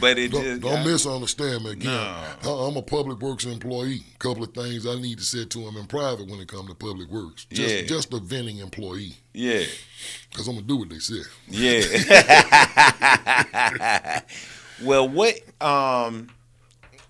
but 0.00 0.18
it 0.18 0.30
don't, 0.32 0.42
just 0.44 0.60
don't 0.60 0.84
misunderstand 0.84 1.64
me 1.64 1.70
again. 1.72 1.92
No. 1.92 2.24
I- 2.44 2.66
I'm 2.68 2.76
a 2.76 2.82
public 2.82 3.20
works 3.20 3.44
employee. 3.46 4.02
A 4.14 4.18
couple 4.18 4.42
of 4.44 4.52
things 4.52 4.86
I 4.86 4.96
need 4.96 5.18
to 5.18 5.24
say 5.24 5.44
to 5.44 5.58
him 5.60 5.76
in 5.76 5.86
private 5.86 6.28
when 6.28 6.40
it 6.40 6.48
comes 6.48 6.68
to 6.68 6.74
public 6.74 7.08
works. 7.08 7.46
Just, 7.50 7.74
Yeah. 7.74 7.82
just 7.86 8.12
a 8.12 8.18
venting 8.18 8.58
employee. 8.58 9.14
Yeah. 9.32 9.62
Because 10.30 10.46
I'm 10.48 10.54
going 10.56 10.66
to 10.66 10.68
do 10.68 10.76
what 10.78 10.88
they 10.90 10.98
say. 10.98 11.20
Yeah. 11.48 11.80
well, 14.82 15.08
what 15.08 15.34
um 15.60 16.28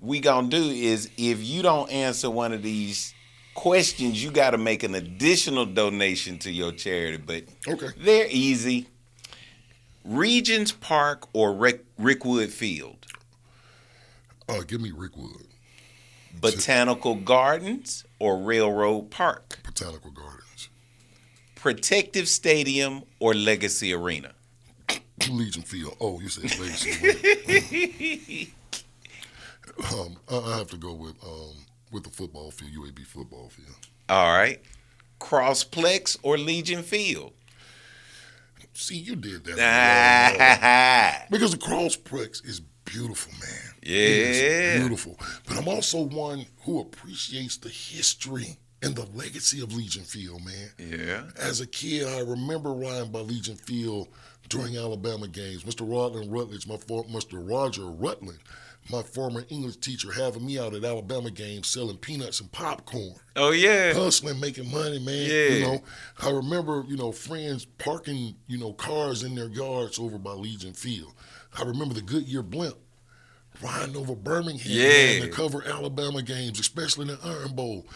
we 0.01 0.21
gonna 0.21 0.49
do 0.49 0.63
is 0.71 1.11
if 1.17 1.43
you 1.43 1.63
don't 1.63 1.91
answer 1.91 2.31
one 2.31 2.53
of 2.53 2.63
these 2.63 3.15
questions, 3.55 4.23
you 4.23 4.31
got 4.31 4.51
to 4.51 4.59
make 4.59 4.83
an 4.85 4.95
additional 4.95 5.65
donation 5.67 6.39
to 6.41 6.53
your 6.53 6.71
charity. 6.73 7.17
But 7.17 7.45
Okay. 7.67 7.89
they're 7.99 8.29
easy. 8.31 8.87
Regions 10.09 10.73
Park 10.73 11.29
or 11.35 11.53
Rick, 11.53 11.85
Rickwood 12.01 12.49
Field, 12.49 13.07
Uh, 14.49 14.63
give 14.63 14.81
me 14.81 14.91
Rickwood, 14.91 15.47
Botanical 16.41 17.15
Gardens 17.17 18.05
or 18.19 18.39
Railroad 18.39 19.11
Park, 19.11 19.59
Botanical 19.63 20.11
Gardens. 20.11 20.71
Protective 21.55 22.27
Stadium 22.29 23.03
or 23.21 23.35
Legacy 23.35 23.93
Arena. 23.93 24.33
Legion 25.29 25.63
Field. 25.63 25.95
Oh, 26.01 26.19
you 26.21 26.29
said 26.31 26.45
Legacy. 26.59 28.55
um, 29.93 30.17
I, 30.31 30.39
I 30.39 30.57
have 30.59 30.69
to 30.69 30.77
go 30.79 30.95
with 30.95 31.23
um, 31.23 31.55
with 31.93 32.05
the 32.05 32.11
football 32.11 32.51
field, 32.51 32.73
UAB 32.73 33.05
football 33.07 33.51
field. 33.51 33.77
All 34.09 34.33
right. 34.33 34.63
Crossplex 35.21 36.17
or 36.23 36.39
Legion 36.39 36.83
Field? 36.83 37.33
See, 38.79 38.97
you 38.97 39.17
did 39.17 39.43
that. 39.45 41.27
because 41.31 41.51
the 41.51 41.59
crossplex 41.59 42.47
is 42.47 42.61
beautiful, 42.85 43.33
man. 43.33 43.75
Yeah. 43.83 44.79
beautiful. 44.79 45.19
But 45.49 45.59
I'm 45.59 45.67
also 45.67 46.03
one 46.03 46.47
who 46.63 46.81
appreciates 46.81 47.57
the 47.57 47.71
history 47.71 48.57
and 48.81 48.95
the 48.95 49.07
legacy 49.17 49.61
of 49.61 49.75
Legion 49.75 50.05
Field, 50.05 50.45
man. 50.45 50.71
Yeah. 50.79 51.25
As 51.37 51.61
a 51.61 51.67
kid, 51.67 52.07
I 52.07 52.21
remember 52.21 52.73
riding 52.73 53.11
by 53.11 53.19
Legion 53.19 53.57
Field 53.57 54.09
during 54.49 54.77
Alabama 54.77 55.27
games. 55.27 55.65
Mr. 55.65 55.85
Rodland 55.85 56.31
Rutledge, 56.31 56.69
my 56.69 56.77
for, 56.77 57.03
Mr. 57.07 57.43
Roger 57.51 57.85
Rutland, 57.85 58.39
my 58.91 59.03
former 59.03 59.45
English 59.51 59.77
teacher, 59.77 60.11
having 60.13 60.47
me 60.47 60.59
out 60.59 60.75
at 60.75 60.85
Alabama 60.85 61.31
games 61.31 61.69
selling 61.69 61.97
peanuts 61.99 62.41
and 62.41 62.51
popcorn 62.53 63.15
Oh 63.37 63.51
yeah. 63.51 63.93
hustling, 63.93 64.41
making 64.41 64.71
money, 64.71 64.99
man. 64.99 65.29
Yeah. 65.29 65.49
You 65.49 65.61
know, 65.63 65.83
I 66.23 66.31
remember, 66.31 66.85
you 66.89 66.97
know, 66.97 67.13
friends 67.13 67.65
parking, 67.65 68.35
you 68.47 68.59
know, 68.59 68.73
cars 68.73 69.23
in 69.23 69.35
their 69.35 69.49
yards 69.49 69.99
over 69.99 70.19
by 70.19 70.33
Legion 70.33 70.73
Field. 70.73 71.13
I 71.59 71.63
remember 71.63 71.95
the 71.95 72.03
Goodyear 72.03 72.43
blimp 72.43 72.77
riding 73.63 73.97
over 73.97 74.15
Birmingham 74.15 74.71
Yeah. 74.73 75.19
man, 75.19 75.23
to 75.23 75.29
cover 75.29 75.65
Alabama 75.67 76.23
games, 76.23 76.61
especially 76.61 77.03
in 77.11 77.17
the 77.17 77.27
Iron 77.27 77.55
Bowl. 77.55 77.87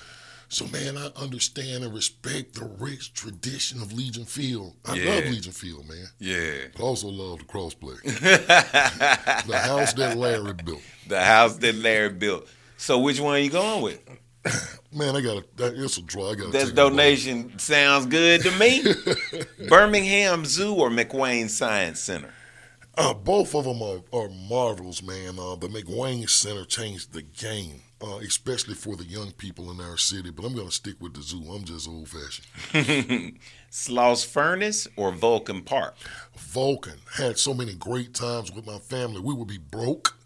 So, 0.53 0.67
man, 0.67 0.99
I 0.99 1.07
understand 1.17 1.83
and 1.83 1.95
respect 1.95 2.57
the 2.57 2.67
rich 2.79 3.15
tradition 3.15 3.81
of 3.81 3.91
Legion 3.95 4.27
Field. 4.27 4.75
I 4.85 4.97
Yeah. 4.97 5.15
love 5.15 5.25
Legion 5.25 5.53
Field, 5.53 5.89
man. 5.89 6.07
Yeah. 6.19 6.67
I 6.79 6.83
also 6.83 7.09
love 7.09 7.39
the 7.39 7.45
crossplex. 7.47 8.03
the 9.47 9.59
house 9.59 9.95
that 9.95 10.19
Larry 10.19 10.53
built. 10.53 10.83
The 11.09 11.23
house 11.23 11.57
that 11.57 11.75
Larry 11.77 12.11
built. 12.11 12.47
So 12.77 12.99
which 12.99 13.19
one 13.19 13.37
are 13.37 13.39
you 13.39 13.49
going 13.49 13.81
with? 13.83 14.01
Man, 14.93 15.17
I 15.17 15.23
got 15.23 15.57
that, 15.57 15.73
it's 15.75 15.97
a 15.97 16.03
draw. 16.03 16.33
I 16.33 16.35
got 16.35 16.53
That 16.53 16.75
donation 16.75 17.59
sounds 17.59 18.05
good 18.05 18.43
to 18.43 18.51
me. 18.59 18.85
Birmingham 19.71 20.45
Zoo 20.45 20.75
or 20.75 20.91
McWane 20.91 21.49
Science 21.49 21.99
Center? 22.01 22.35
Uh, 22.97 23.15
both 23.15 23.55
of 23.55 23.65
them 23.65 23.81
are, 23.83 24.03
are 24.13 24.29
marvels, 24.29 25.03
man. 25.03 25.39
Uh, 25.39 25.57
the 25.57 25.69
McWane 25.69 26.29
Center 26.29 26.65
changed 26.65 27.13
the 27.13 27.23
game, 27.23 27.81
uh, 28.03 28.17
especially 28.17 28.75
for 28.75 28.97
the 28.97 29.05
young 29.05 29.33
people 29.33 29.71
in 29.71 29.81
our 29.81 29.97
city. 29.97 30.31
But 30.31 30.45
I'm 30.45 30.55
going 30.55 30.69
to 30.69 30.73
stick 30.75 30.97
with 31.01 31.15
the 31.15 31.23
zoo. 31.23 31.43
I'm 31.51 31.65
just 31.65 31.89
old 31.89 32.09
fashioned. 32.09 33.39
Sloss 33.71 34.27
Furnace 34.27 34.87
or 34.97 35.11
Vulcan 35.11 35.63
Park? 35.63 35.95
Vulcan 36.37 36.99
had 37.15 37.39
so 37.39 37.55
many 37.55 37.75
great 37.75 38.13
times 38.13 38.53
with 38.53 38.67
my 38.67 38.79
family. 38.79 39.21
We 39.21 39.33
would 39.35 39.49
be 39.49 39.59
broke. 39.59 40.19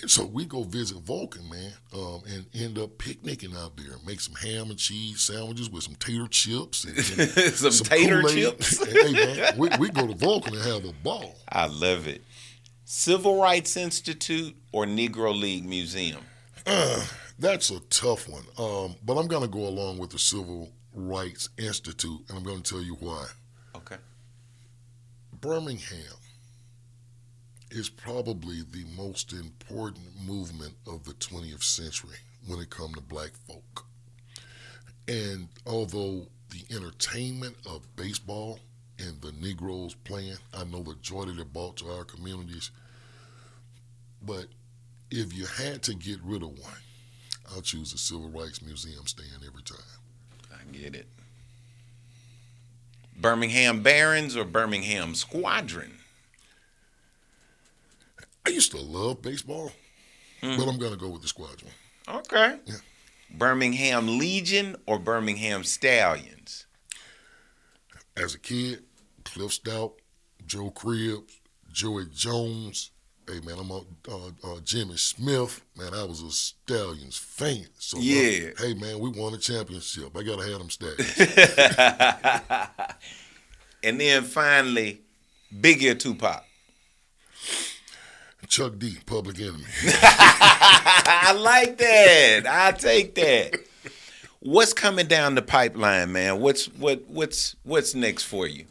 And 0.00 0.10
so 0.10 0.24
we 0.24 0.44
go 0.44 0.62
visit 0.62 0.98
Vulcan, 0.98 1.48
man, 1.50 1.72
um, 1.92 2.22
and 2.28 2.46
end 2.54 2.78
up 2.78 2.98
picnicking 2.98 3.54
out 3.56 3.76
there. 3.76 3.96
Make 4.06 4.20
some 4.20 4.34
ham 4.34 4.70
and 4.70 4.78
cheese 4.78 5.20
sandwiches 5.20 5.68
with 5.70 5.82
some 5.84 5.96
tater 5.96 6.28
chips. 6.28 6.84
And, 6.84 6.96
and 6.96 7.52
Some 7.54 7.72
tater 7.84 8.20
Kool-Aid. 8.22 8.34
chips? 8.36 8.80
And, 8.86 9.16
hey, 9.16 9.36
man, 9.36 9.58
we, 9.58 9.68
we 9.78 9.90
go 9.90 10.06
to 10.06 10.14
Vulcan 10.14 10.54
and 10.54 10.62
have 10.64 10.84
a 10.84 10.92
ball. 11.02 11.34
I 11.50 11.66
love 11.66 12.06
it. 12.06 12.22
Civil 12.84 13.40
Rights 13.40 13.76
Institute 13.76 14.56
or 14.72 14.86
Negro 14.86 15.38
League 15.38 15.64
Museum? 15.64 16.20
That's 17.38 17.70
a 17.70 17.80
tough 17.90 18.28
one. 18.28 18.44
Um, 18.58 18.94
but 19.04 19.16
I'm 19.18 19.26
going 19.26 19.42
to 19.42 19.48
go 19.48 19.66
along 19.66 19.98
with 19.98 20.10
the 20.10 20.18
Civil 20.18 20.70
Rights 20.94 21.48
Institute, 21.58 22.20
and 22.28 22.38
I'm 22.38 22.44
going 22.44 22.62
to 22.62 22.70
tell 22.74 22.82
you 22.82 22.94
why. 23.00 23.26
Okay. 23.76 23.96
Birmingham 25.40 26.17
is 27.70 27.88
probably 27.88 28.62
the 28.70 28.84
most 28.96 29.32
important 29.32 30.06
movement 30.26 30.74
of 30.86 31.04
the 31.04 31.12
20th 31.14 31.62
century 31.62 32.16
when 32.46 32.60
it 32.60 32.70
comes 32.70 32.94
to 32.94 33.00
black 33.00 33.32
folk. 33.46 33.84
And 35.06 35.48
although 35.66 36.26
the 36.50 36.64
entertainment 36.74 37.56
of 37.66 37.96
baseball 37.96 38.58
and 38.98 39.20
the 39.20 39.32
Negroes 39.32 39.94
playing, 40.04 40.36
I 40.54 40.64
know 40.64 40.82
the 40.82 40.94
joy 41.00 41.24
that 41.24 41.38
it 41.38 41.52
brought 41.52 41.76
to 41.78 41.90
our 41.90 42.04
communities. 42.04 42.70
But 44.22 44.46
if 45.10 45.32
you 45.32 45.46
had 45.46 45.82
to 45.84 45.94
get 45.94 46.18
rid 46.22 46.42
of 46.42 46.58
one, 46.58 46.72
I'll 47.50 47.62
choose 47.62 47.92
the 47.92 47.98
Civil 47.98 48.28
Rights 48.30 48.62
Museum 48.62 49.06
stand 49.06 49.42
every 49.46 49.62
time. 49.62 49.78
I 50.52 50.76
get 50.76 50.94
it. 50.94 51.06
Birmingham 53.16 53.82
Barons 53.82 54.36
or 54.36 54.44
Birmingham 54.44 55.14
Squadron? 55.14 55.97
I 58.48 58.50
used 58.50 58.70
to 58.70 58.80
love 58.80 59.20
baseball, 59.20 59.70
but 60.40 60.66
I'm 60.66 60.78
going 60.78 60.92
to 60.92 60.96
go 60.96 61.10
with 61.10 61.20
the 61.20 61.28
squadron. 61.28 61.70
Okay. 62.08 62.58
Yeah. 62.64 62.76
Birmingham 63.30 64.18
Legion 64.18 64.74
or 64.86 64.98
Birmingham 64.98 65.64
Stallions? 65.64 66.64
As 68.16 68.34
a 68.34 68.38
kid, 68.38 68.84
Cliff 69.24 69.52
Stout, 69.52 69.96
Joe 70.46 70.70
Cribbs, 70.70 71.40
Joey 71.70 72.06
Jones. 72.14 72.90
Hey 73.28 73.40
man, 73.40 73.58
I'm 73.58 73.70
a, 73.70 73.82
uh, 74.08 74.30
uh, 74.42 74.60
Jimmy 74.64 74.96
Smith. 74.96 75.60
Man, 75.76 75.92
I 75.92 76.02
was 76.04 76.22
a 76.22 76.30
Stallions 76.30 77.18
fan. 77.18 77.66
So 77.78 77.98
uh, 77.98 78.00
Yeah. 78.00 78.50
hey 78.56 78.72
man, 78.72 78.98
we 78.98 79.10
won 79.10 79.34
a 79.34 79.36
championship. 79.38 80.16
I 80.16 80.22
gotta 80.22 80.48
have 80.48 80.58
them 80.60 80.70
Stallions. 80.70 81.14
And 83.84 84.00
then 84.00 84.24
finally, 84.24 85.02
Biggie 85.54 85.96
Tupac. 85.98 86.44
Chuck 88.48 88.78
D, 88.78 88.96
Public 89.06 89.38
Enemy. 89.38 89.64
I 89.84 91.36
like 91.38 91.78
that. 91.78 92.42
I 92.48 92.72
take 92.72 93.14
that. 93.16 93.60
What's 94.40 94.72
coming 94.72 95.06
down 95.06 95.34
the 95.34 95.42
pipeline, 95.42 96.12
man? 96.12 96.40
What's 96.40 96.66
what 96.74 97.02
what's 97.08 97.56
what's 97.64 97.94
next 97.94 98.24
for 98.24 98.46
you? 98.46 98.64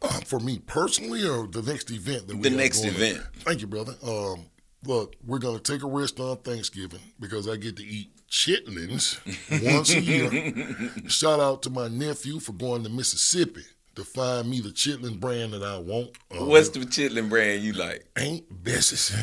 Uh, 0.00 0.08
for 0.20 0.40
me 0.40 0.58
personally, 0.66 1.26
or 1.28 1.46
the 1.46 1.62
next 1.62 1.90
event 1.90 2.26
that 2.26 2.36
we 2.36 2.42
The 2.42 2.50
next 2.50 2.84
event. 2.84 3.22
Thank 3.40 3.60
you, 3.60 3.66
brother. 3.66 3.94
Um, 4.02 4.46
look, 4.84 5.14
we're 5.24 5.38
gonna 5.38 5.60
take 5.60 5.82
a 5.82 5.86
rest 5.86 6.18
on 6.20 6.38
Thanksgiving 6.38 7.00
because 7.20 7.48
I 7.48 7.56
get 7.56 7.76
to 7.76 7.84
eat 7.84 8.10
chitlins 8.30 9.18
once 9.74 9.90
a 9.94 10.00
year. 10.00 11.08
Shout 11.08 11.38
out 11.38 11.62
to 11.62 11.70
my 11.70 11.88
nephew 11.88 12.40
for 12.40 12.52
going 12.52 12.82
to 12.82 12.90
Mississippi 12.90 13.64
to 13.96 14.04
find 14.04 14.48
me 14.48 14.60
the 14.60 14.70
chitlin 14.70 15.18
brand 15.20 15.52
that 15.52 15.62
I 15.62 15.78
want. 15.78 16.10
Uh, 16.30 16.44
What's 16.44 16.68
the 16.70 16.80
chitlin 16.80 17.28
brand 17.28 17.62
you 17.62 17.72
like? 17.72 18.06
Aunt 18.16 18.44
Bessie's. 18.64 19.14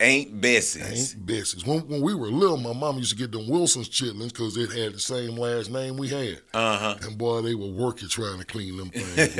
Aunt 0.00 0.40
Bessie's. 0.40 1.14
Aunt 1.14 1.26
Bessie's. 1.26 1.66
When, 1.66 1.80
when 1.88 2.00
we 2.00 2.14
were 2.14 2.28
little, 2.28 2.56
my 2.56 2.72
mom 2.72 2.98
used 2.98 3.10
to 3.10 3.16
get 3.16 3.32
them 3.32 3.48
Wilson's 3.48 3.88
chitlins 3.88 4.28
because 4.28 4.56
it 4.56 4.70
had 4.70 4.94
the 4.94 5.00
same 5.00 5.36
last 5.36 5.70
name 5.70 5.96
we 5.96 6.08
had. 6.08 6.40
Uh 6.54 6.78
huh. 6.78 6.96
And 7.02 7.18
boy, 7.18 7.42
they 7.42 7.56
were 7.56 7.66
work 7.66 8.00
you 8.00 8.06
trying 8.08 8.38
to 8.38 8.44
clean 8.44 8.76
them 8.76 8.90
things. 8.90 9.36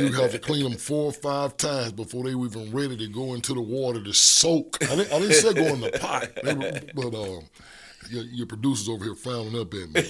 you 0.00 0.12
have 0.20 0.30
to 0.30 0.38
clean 0.38 0.62
them 0.62 0.78
four 0.78 1.06
or 1.06 1.12
five 1.12 1.56
times 1.56 1.92
before 1.92 2.24
they 2.24 2.34
were 2.36 2.46
even 2.46 2.70
ready 2.70 2.96
to 2.96 3.08
go 3.08 3.34
into 3.34 3.52
the 3.54 3.60
water 3.60 4.00
to 4.02 4.12
soak. 4.12 4.78
I 4.84 4.94
didn't, 4.94 5.12
I 5.12 5.18
didn't 5.18 5.34
say 5.34 5.52
go 5.52 5.66
in 5.66 5.80
the 5.80 5.90
pot, 5.98 6.28
were- 6.44 6.80
but 7.10 7.18
um, 7.18 7.44
your, 8.10 8.24
your 8.24 8.46
producers 8.46 8.88
over 8.88 9.04
here 9.04 9.14
frowning 9.14 9.58
up 9.58 9.72
at 9.74 9.90
me. 9.90 10.02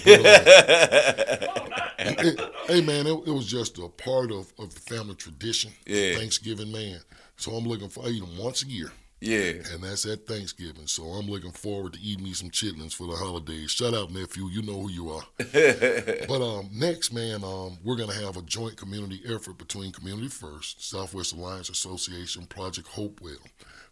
But, 2.03 2.39
uh, 2.39 2.49
hey 2.65 2.81
man, 2.81 3.05
it, 3.05 3.27
it 3.27 3.31
was 3.31 3.45
just 3.45 3.77
a 3.77 3.87
part 3.87 4.31
of, 4.31 4.51
of 4.57 4.73
the 4.73 4.79
family 4.79 5.13
tradition. 5.13 5.71
Yeah. 5.85 6.15
Thanksgiving, 6.15 6.71
man. 6.71 6.99
So 7.37 7.51
I'm 7.51 7.65
looking 7.65 7.89
for 7.89 8.05
I 8.05 8.09
eat 8.09 8.21
them 8.21 8.37
once 8.37 8.63
a 8.63 8.67
year. 8.67 8.91
Yeah. 9.21 9.53
And 9.71 9.83
that's 9.83 10.07
at 10.07 10.25
Thanksgiving. 10.25 10.87
So 10.87 11.03
I'm 11.03 11.27
looking 11.27 11.51
forward 11.51 11.93
to 11.93 12.01
eating 12.01 12.23
me 12.23 12.33
some 12.33 12.49
chitlins 12.49 12.93
for 12.93 13.05
the 13.05 13.15
holidays. 13.15 13.69
Shout 13.69 13.93
out, 13.93 14.11
nephew. 14.11 14.47
You 14.47 14.63
know 14.63 14.81
who 14.81 14.89
you 14.89 15.09
are. 15.11 15.23
but 15.37 16.41
um, 16.41 16.69
next, 16.73 17.13
man, 17.13 17.43
um, 17.43 17.77
we're 17.83 17.97
going 17.97 18.09
to 18.09 18.25
have 18.25 18.35
a 18.35 18.41
joint 18.41 18.77
community 18.77 19.21
effort 19.27 19.59
between 19.59 19.91
Community 19.91 20.27
First, 20.27 20.89
Southwest 20.89 21.33
Alliance 21.33 21.69
Association, 21.69 22.47
Project 22.47 22.87
Hopewell. 22.87 23.37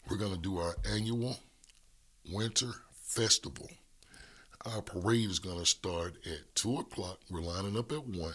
We're 0.09 0.17
going 0.17 0.33
to 0.33 0.39
do 0.39 0.57
our 0.57 0.75
annual 0.91 1.37
winter 2.31 2.71
festival. 3.03 3.69
Our 4.65 4.81
parade 4.81 5.29
is 5.29 5.39
going 5.39 5.59
to 5.59 5.65
start 5.65 6.15
at 6.25 6.55
2 6.55 6.79
o'clock. 6.79 7.19
We're 7.29 7.39
lining 7.39 7.77
up 7.77 7.93
at 7.93 8.05
1 8.05 8.33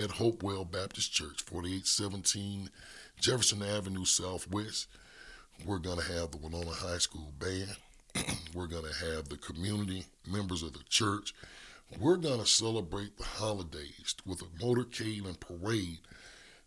at 0.00 0.12
Hopewell 0.12 0.64
Baptist 0.64 1.12
Church, 1.12 1.42
4817 1.42 2.70
Jefferson 3.20 3.60
Avenue 3.60 4.04
Southwest. 4.04 4.86
We're 5.66 5.78
going 5.78 5.98
to 5.98 6.12
have 6.12 6.30
the 6.30 6.38
Wenonah 6.38 6.76
High 6.76 6.98
School 6.98 7.32
band. 7.40 7.76
We're 8.54 8.68
going 8.68 8.84
to 8.84 9.06
have 9.06 9.28
the 9.28 9.36
community 9.36 10.04
members 10.30 10.62
of 10.62 10.74
the 10.74 10.84
church. 10.88 11.34
We're 11.98 12.18
going 12.18 12.40
to 12.40 12.46
celebrate 12.46 13.16
the 13.16 13.24
holidays 13.24 14.14
with 14.24 14.42
a 14.42 14.64
motorcade 14.64 15.26
and 15.26 15.40
parade 15.40 15.98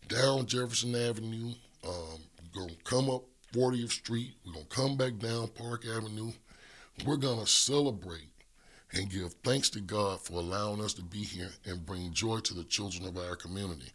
down 0.06 0.44
Jefferson 0.44 0.94
Avenue. 0.94 1.54
Um, 1.82 2.18
going 2.54 2.68
to 2.68 2.84
come 2.84 3.08
up 3.08 3.24
40th 3.54 3.92
Street. 3.92 4.34
We're 4.44 4.52
going 4.52 4.66
to 4.66 4.76
come 4.76 4.96
back 4.98 5.18
down 5.18 5.48
Park 5.48 5.86
Avenue. 5.86 6.32
We're 7.06 7.16
going 7.16 7.40
to 7.40 7.46
celebrate 7.46 8.28
and 8.92 9.10
give 9.10 9.32
thanks 9.44 9.68
to 9.70 9.80
God 9.80 10.20
for 10.20 10.34
allowing 10.34 10.80
us 10.80 10.94
to 10.94 11.02
be 11.02 11.18
here 11.18 11.50
and 11.64 11.84
bring 11.84 12.12
joy 12.12 12.38
to 12.40 12.54
the 12.54 12.64
children 12.64 13.06
of 13.06 13.18
our 13.18 13.36
community. 13.36 13.92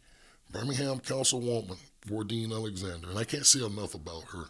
Birmingham 0.50 1.00
Councilwoman 1.00 1.78
Wardine 2.08 2.52
Alexander, 2.52 3.10
and 3.10 3.18
I 3.18 3.24
can't 3.24 3.46
say 3.46 3.64
enough 3.64 3.94
about 3.94 4.24
her 4.32 4.44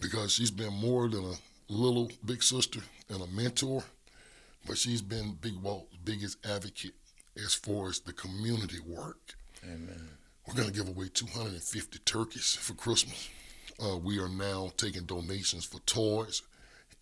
because 0.00 0.32
she's 0.32 0.50
been 0.50 0.72
more 0.72 1.08
than 1.08 1.24
a 1.24 1.72
little 1.72 2.10
big 2.24 2.42
sister 2.42 2.80
and 3.08 3.22
a 3.22 3.26
mentor, 3.28 3.84
but 4.66 4.76
she's 4.76 5.02
been 5.02 5.38
Big 5.40 5.56
Walt's 5.62 5.94
biggest 6.04 6.44
advocate 6.44 6.94
as 7.36 7.54
far 7.54 7.88
as 7.88 8.00
the 8.00 8.12
community 8.12 8.78
work. 8.86 9.34
Amen. 9.64 10.08
We're 10.46 10.54
going 10.54 10.68
to 10.68 10.74
give 10.74 10.88
away 10.88 11.08
250 11.12 11.98
turkeys 12.00 12.54
for 12.54 12.74
Christmas. 12.74 13.28
Uh, 13.82 13.96
we 13.96 14.18
are 14.18 14.28
now 14.28 14.70
taking 14.76 15.04
donations 15.04 15.64
for 15.64 15.78
toys. 15.80 16.42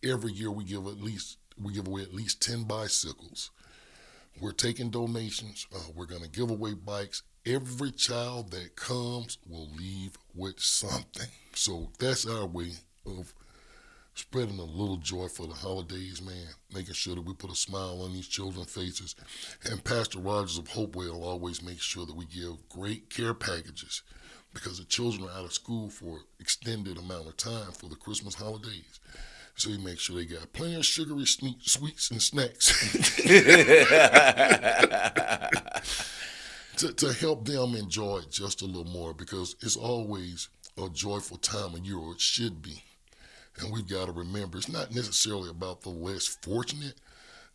Every 0.05 0.33
year 0.33 0.51
we 0.51 0.65
give 0.65 0.87
at 0.87 1.01
least 1.01 1.39
we 1.61 1.75
give 1.75 1.87
away 1.87 2.03
at 2.03 2.15
least 2.15 2.43
10 2.43 2.65
bicycles. 2.65 3.51
We're 4.41 4.53
taking 4.53 4.91
donations. 4.91 5.67
Uh, 5.75 5.79
we're 5.95 6.07
going 6.07 6.23
to 6.23 6.29
give 6.29 6.51
away 6.51 6.75
bikes. 6.75 7.23
Every 7.45 7.91
child 7.91 8.51
that 8.53 8.77
comes 8.77 9.39
will 9.49 9.69
leave 9.77 10.17
with 10.35 10.61
something. 10.61 11.29
So 11.55 11.91
that's 11.99 12.27
our 12.27 12.47
way 12.47 12.73
of 13.05 13.35
spreading 14.15 14.59
a 14.59 14.65
little 14.65 14.97
joy 14.97 15.29
for 15.29 15.47
the 15.47 15.55
holidays, 15.55 16.23
man, 16.23 16.49
making 16.75 16.95
sure 16.95 17.15
that 17.15 17.25
we 17.25 17.35
put 17.35 17.51
a 17.51 17.57
smile 17.57 18.03
on 18.03 18.13
these 18.13 18.29
children's 18.29 18.73
faces. 18.73 19.17
And 19.71 19.83
Pastor 19.83 20.19
Rogers 20.19 20.59
of 20.59 20.69
Hopewell 20.69 21.25
always 21.25 21.63
makes 21.63 21.83
sure 21.83 22.07
that 22.07 22.17
we 22.17 22.27
give 22.27 22.69
great 22.69 23.11
care 23.11 23.35
packages 23.35 24.03
because 24.55 24.79
the 24.79 24.85
children 24.85 25.29
are 25.29 25.39
out 25.39 25.45
of 25.45 25.53
school 25.53 25.89
for 25.89 26.21
extended 26.39 26.99
amount 26.99 27.27
of 27.27 27.37
time 27.37 27.73
for 27.73 27.89
the 27.89 27.97
Christmas 27.97 28.35
holidays. 28.35 29.01
So 29.55 29.71
he 29.71 29.79
makes 29.79 30.03
sure 30.03 30.17
they 30.17 30.25
got 30.25 30.53
plenty 30.53 30.77
of 30.77 30.85
sugary 30.85 31.27
sweets 31.27 32.11
and 32.11 32.23
snacks 32.23 32.73
to, 36.77 36.93
to 36.93 37.13
help 37.13 37.45
them 37.45 37.75
enjoy 37.75 38.19
it 38.19 38.31
just 38.31 38.63
a 38.63 38.67
little 38.67 38.91
more 38.91 39.13
because 39.15 39.55
it's 39.61 39.77
always 39.77 40.49
a 40.79 40.89
joyful 40.89 41.37
time 41.37 41.75
of 41.75 41.85
year, 41.85 41.99
or 41.99 42.13
it 42.13 42.21
should 42.21 42.63
be. 42.63 42.83
And 43.59 43.73
we've 43.73 43.89
got 43.89 44.07
to 44.07 44.13
remember 44.13 44.59
it's 44.59 44.69
not 44.69 44.95
necessarily 44.95 45.51
about 45.51 45.83
the 45.83 45.91
less 45.91 46.27
fortunate. 46.27 46.95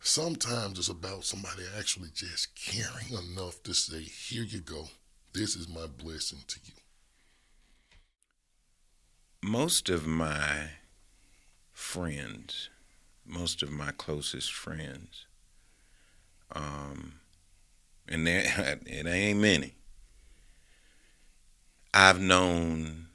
Sometimes 0.00 0.78
it's 0.78 0.88
about 0.88 1.24
somebody 1.24 1.64
actually 1.76 2.10
just 2.14 2.54
caring 2.54 3.08
enough 3.10 3.62
to 3.64 3.74
say, 3.74 4.02
Here 4.02 4.44
you 4.44 4.60
go. 4.60 4.84
This 5.32 5.56
is 5.56 5.68
my 5.68 5.86
blessing 5.86 6.38
to 6.46 6.60
you. 6.64 6.72
Most 9.42 9.88
of 9.88 10.06
my 10.06 10.70
friends, 11.78 12.70
most 13.24 13.62
of 13.62 13.70
my 13.70 13.92
closest 13.92 14.52
friends, 14.52 15.26
um, 16.52 17.20
and 18.08 18.26
there, 18.26 18.42
it 18.84 19.06
ain't 19.06 19.38
many, 19.38 19.74
I've 21.94 22.20
known 22.20 23.06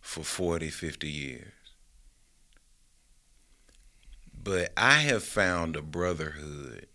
for 0.00 0.24
40, 0.24 0.70
50 0.70 1.08
years. 1.08 1.52
But 4.42 4.72
I 4.76 4.94
have 5.00 5.22
found 5.22 5.76
a 5.76 5.82
brotherhood 5.82 6.86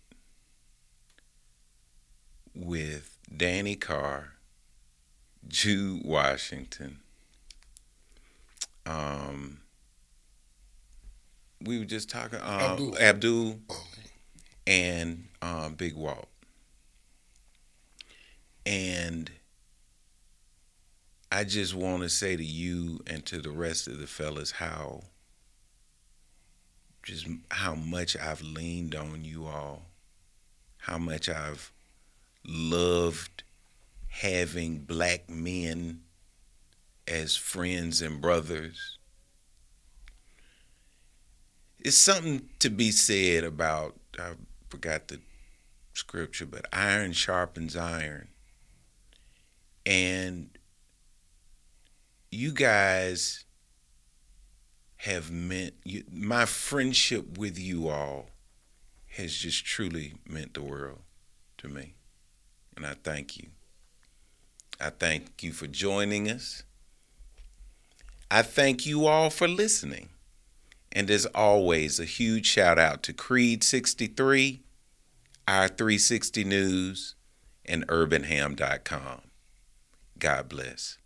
with 2.54 3.16
Danny 3.34 3.76
Carr, 3.76 4.32
Jude 5.46 6.02
Washington, 6.04 6.98
um, 8.84 9.61
we 11.64 11.78
were 11.78 11.84
just 11.84 12.10
talking 12.10 12.38
uh, 12.38 12.58
Abdul, 12.72 12.98
Abdul 12.98 13.58
and 14.66 15.28
um, 15.40 15.74
Big 15.74 15.94
Walt, 15.94 16.28
and 18.66 19.30
I 21.30 21.44
just 21.44 21.74
want 21.74 22.02
to 22.02 22.08
say 22.08 22.36
to 22.36 22.44
you 22.44 23.00
and 23.06 23.24
to 23.26 23.40
the 23.40 23.50
rest 23.50 23.86
of 23.88 23.98
the 23.98 24.06
fellas 24.06 24.52
how 24.52 25.02
just 27.02 27.26
how 27.50 27.74
much 27.74 28.16
I've 28.16 28.42
leaned 28.42 28.94
on 28.94 29.24
you 29.24 29.46
all, 29.46 29.82
how 30.78 30.98
much 30.98 31.28
I've 31.28 31.72
loved 32.46 33.42
having 34.08 34.78
black 34.80 35.28
men 35.28 36.02
as 37.08 37.36
friends 37.36 38.02
and 38.02 38.20
brothers. 38.20 38.98
It's 41.84 41.96
something 41.96 42.48
to 42.60 42.70
be 42.70 42.92
said 42.92 43.42
about, 43.42 43.96
I 44.18 44.34
forgot 44.68 45.08
the 45.08 45.18
scripture, 45.94 46.46
but 46.46 46.66
iron 46.72 47.12
sharpens 47.12 47.76
iron. 47.76 48.28
And 49.84 50.50
you 52.30 52.52
guys 52.52 53.44
have 54.98 55.32
meant, 55.32 55.74
you, 55.84 56.04
my 56.12 56.44
friendship 56.44 57.36
with 57.36 57.58
you 57.58 57.88
all 57.88 58.26
has 59.16 59.34
just 59.34 59.64
truly 59.64 60.14
meant 60.24 60.54
the 60.54 60.62
world 60.62 61.00
to 61.58 61.68
me. 61.68 61.94
And 62.76 62.86
I 62.86 62.94
thank 63.02 63.36
you. 63.36 63.48
I 64.80 64.90
thank 64.90 65.42
you 65.42 65.52
for 65.52 65.66
joining 65.66 66.30
us. 66.30 66.62
I 68.30 68.42
thank 68.42 68.86
you 68.86 69.06
all 69.06 69.30
for 69.30 69.48
listening. 69.48 70.10
And 70.92 71.10
as 71.10 71.26
always, 71.26 71.98
a 71.98 72.04
huge 72.04 72.46
shout 72.46 72.78
out 72.78 73.02
to 73.04 73.12
Creed 73.12 73.64
63, 73.64 74.62
our 75.48 75.68
360 75.68 76.44
News, 76.44 77.14
and 77.64 77.86
urbanham.com. 77.88 79.22
God 80.18 80.48
bless. 80.48 80.98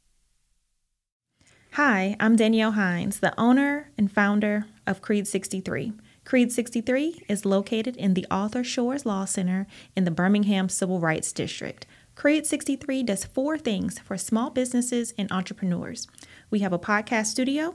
Hi, 1.73 2.17
I'm 2.19 2.37
Danielle 2.37 2.73
Hines, 2.73 3.21
the 3.21 3.39
owner 3.39 3.91
and 3.97 4.11
founder 4.11 4.67
of 4.87 5.03
Creed 5.03 5.29
63. 5.29 5.93
Creed 6.25 6.51
63 6.51 7.23
is 7.29 7.45
located 7.45 7.97
in 7.97 8.15
the 8.15 8.27
Arthur 8.31 8.65
Shores 8.65 9.07
Law 9.07 9.27
Center 9.27 9.67
in 9.95 10.05
the 10.05 10.11
Birmingham 10.11 10.69
Civil 10.69 10.99
Rights 10.99 11.33
District. 11.33 11.87
Creed 12.17 12.47
63 12.47 13.05
does 13.05 13.25
four 13.25 13.59
things 13.59 13.99
for 13.99 14.17
small 14.17 14.51
businesses 14.51 15.15
and 15.17 15.31
entrepreneurs. 15.31 16.09
We 16.51 16.61
have 16.61 16.73
a 16.73 16.79
podcast 16.79 17.27
studio, 17.27 17.75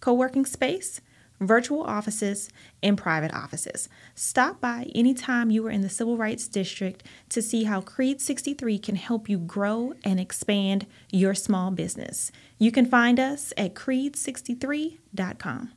co 0.00 0.12
working 0.12 0.44
space, 0.44 1.00
virtual 1.40 1.82
offices, 1.82 2.48
and 2.82 2.96
private 2.98 3.32
offices. 3.34 3.88
Stop 4.14 4.60
by 4.60 4.90
anytime 4.94 5.50
you 5.50 5.66
are 5.66 5.70
in 5.70 5.82
the 5.82 5.88
Civil 5.88 6.16
Rights 6.16 6.48
District 6.48 7.02
to 7.30 7.42
see 7.42 7.64
how 7.64 7.80
Creed 7.80 8.20
63 8.20 8.78
can 8.78 8.96
help 8.96 9.28
you 9.28 9.38
grow 9.38 9.94
and 10.04 10.20
expand 10.20 10.86
your 11.10 11.34
small 11.34 11.70
business. 11.70 12.30
You 12.58 12.72
can 12.72 12.86
find 12.86 13.18
us 13.20 13.52
at 13.56 13.74
creed63.com. 13.74 15.72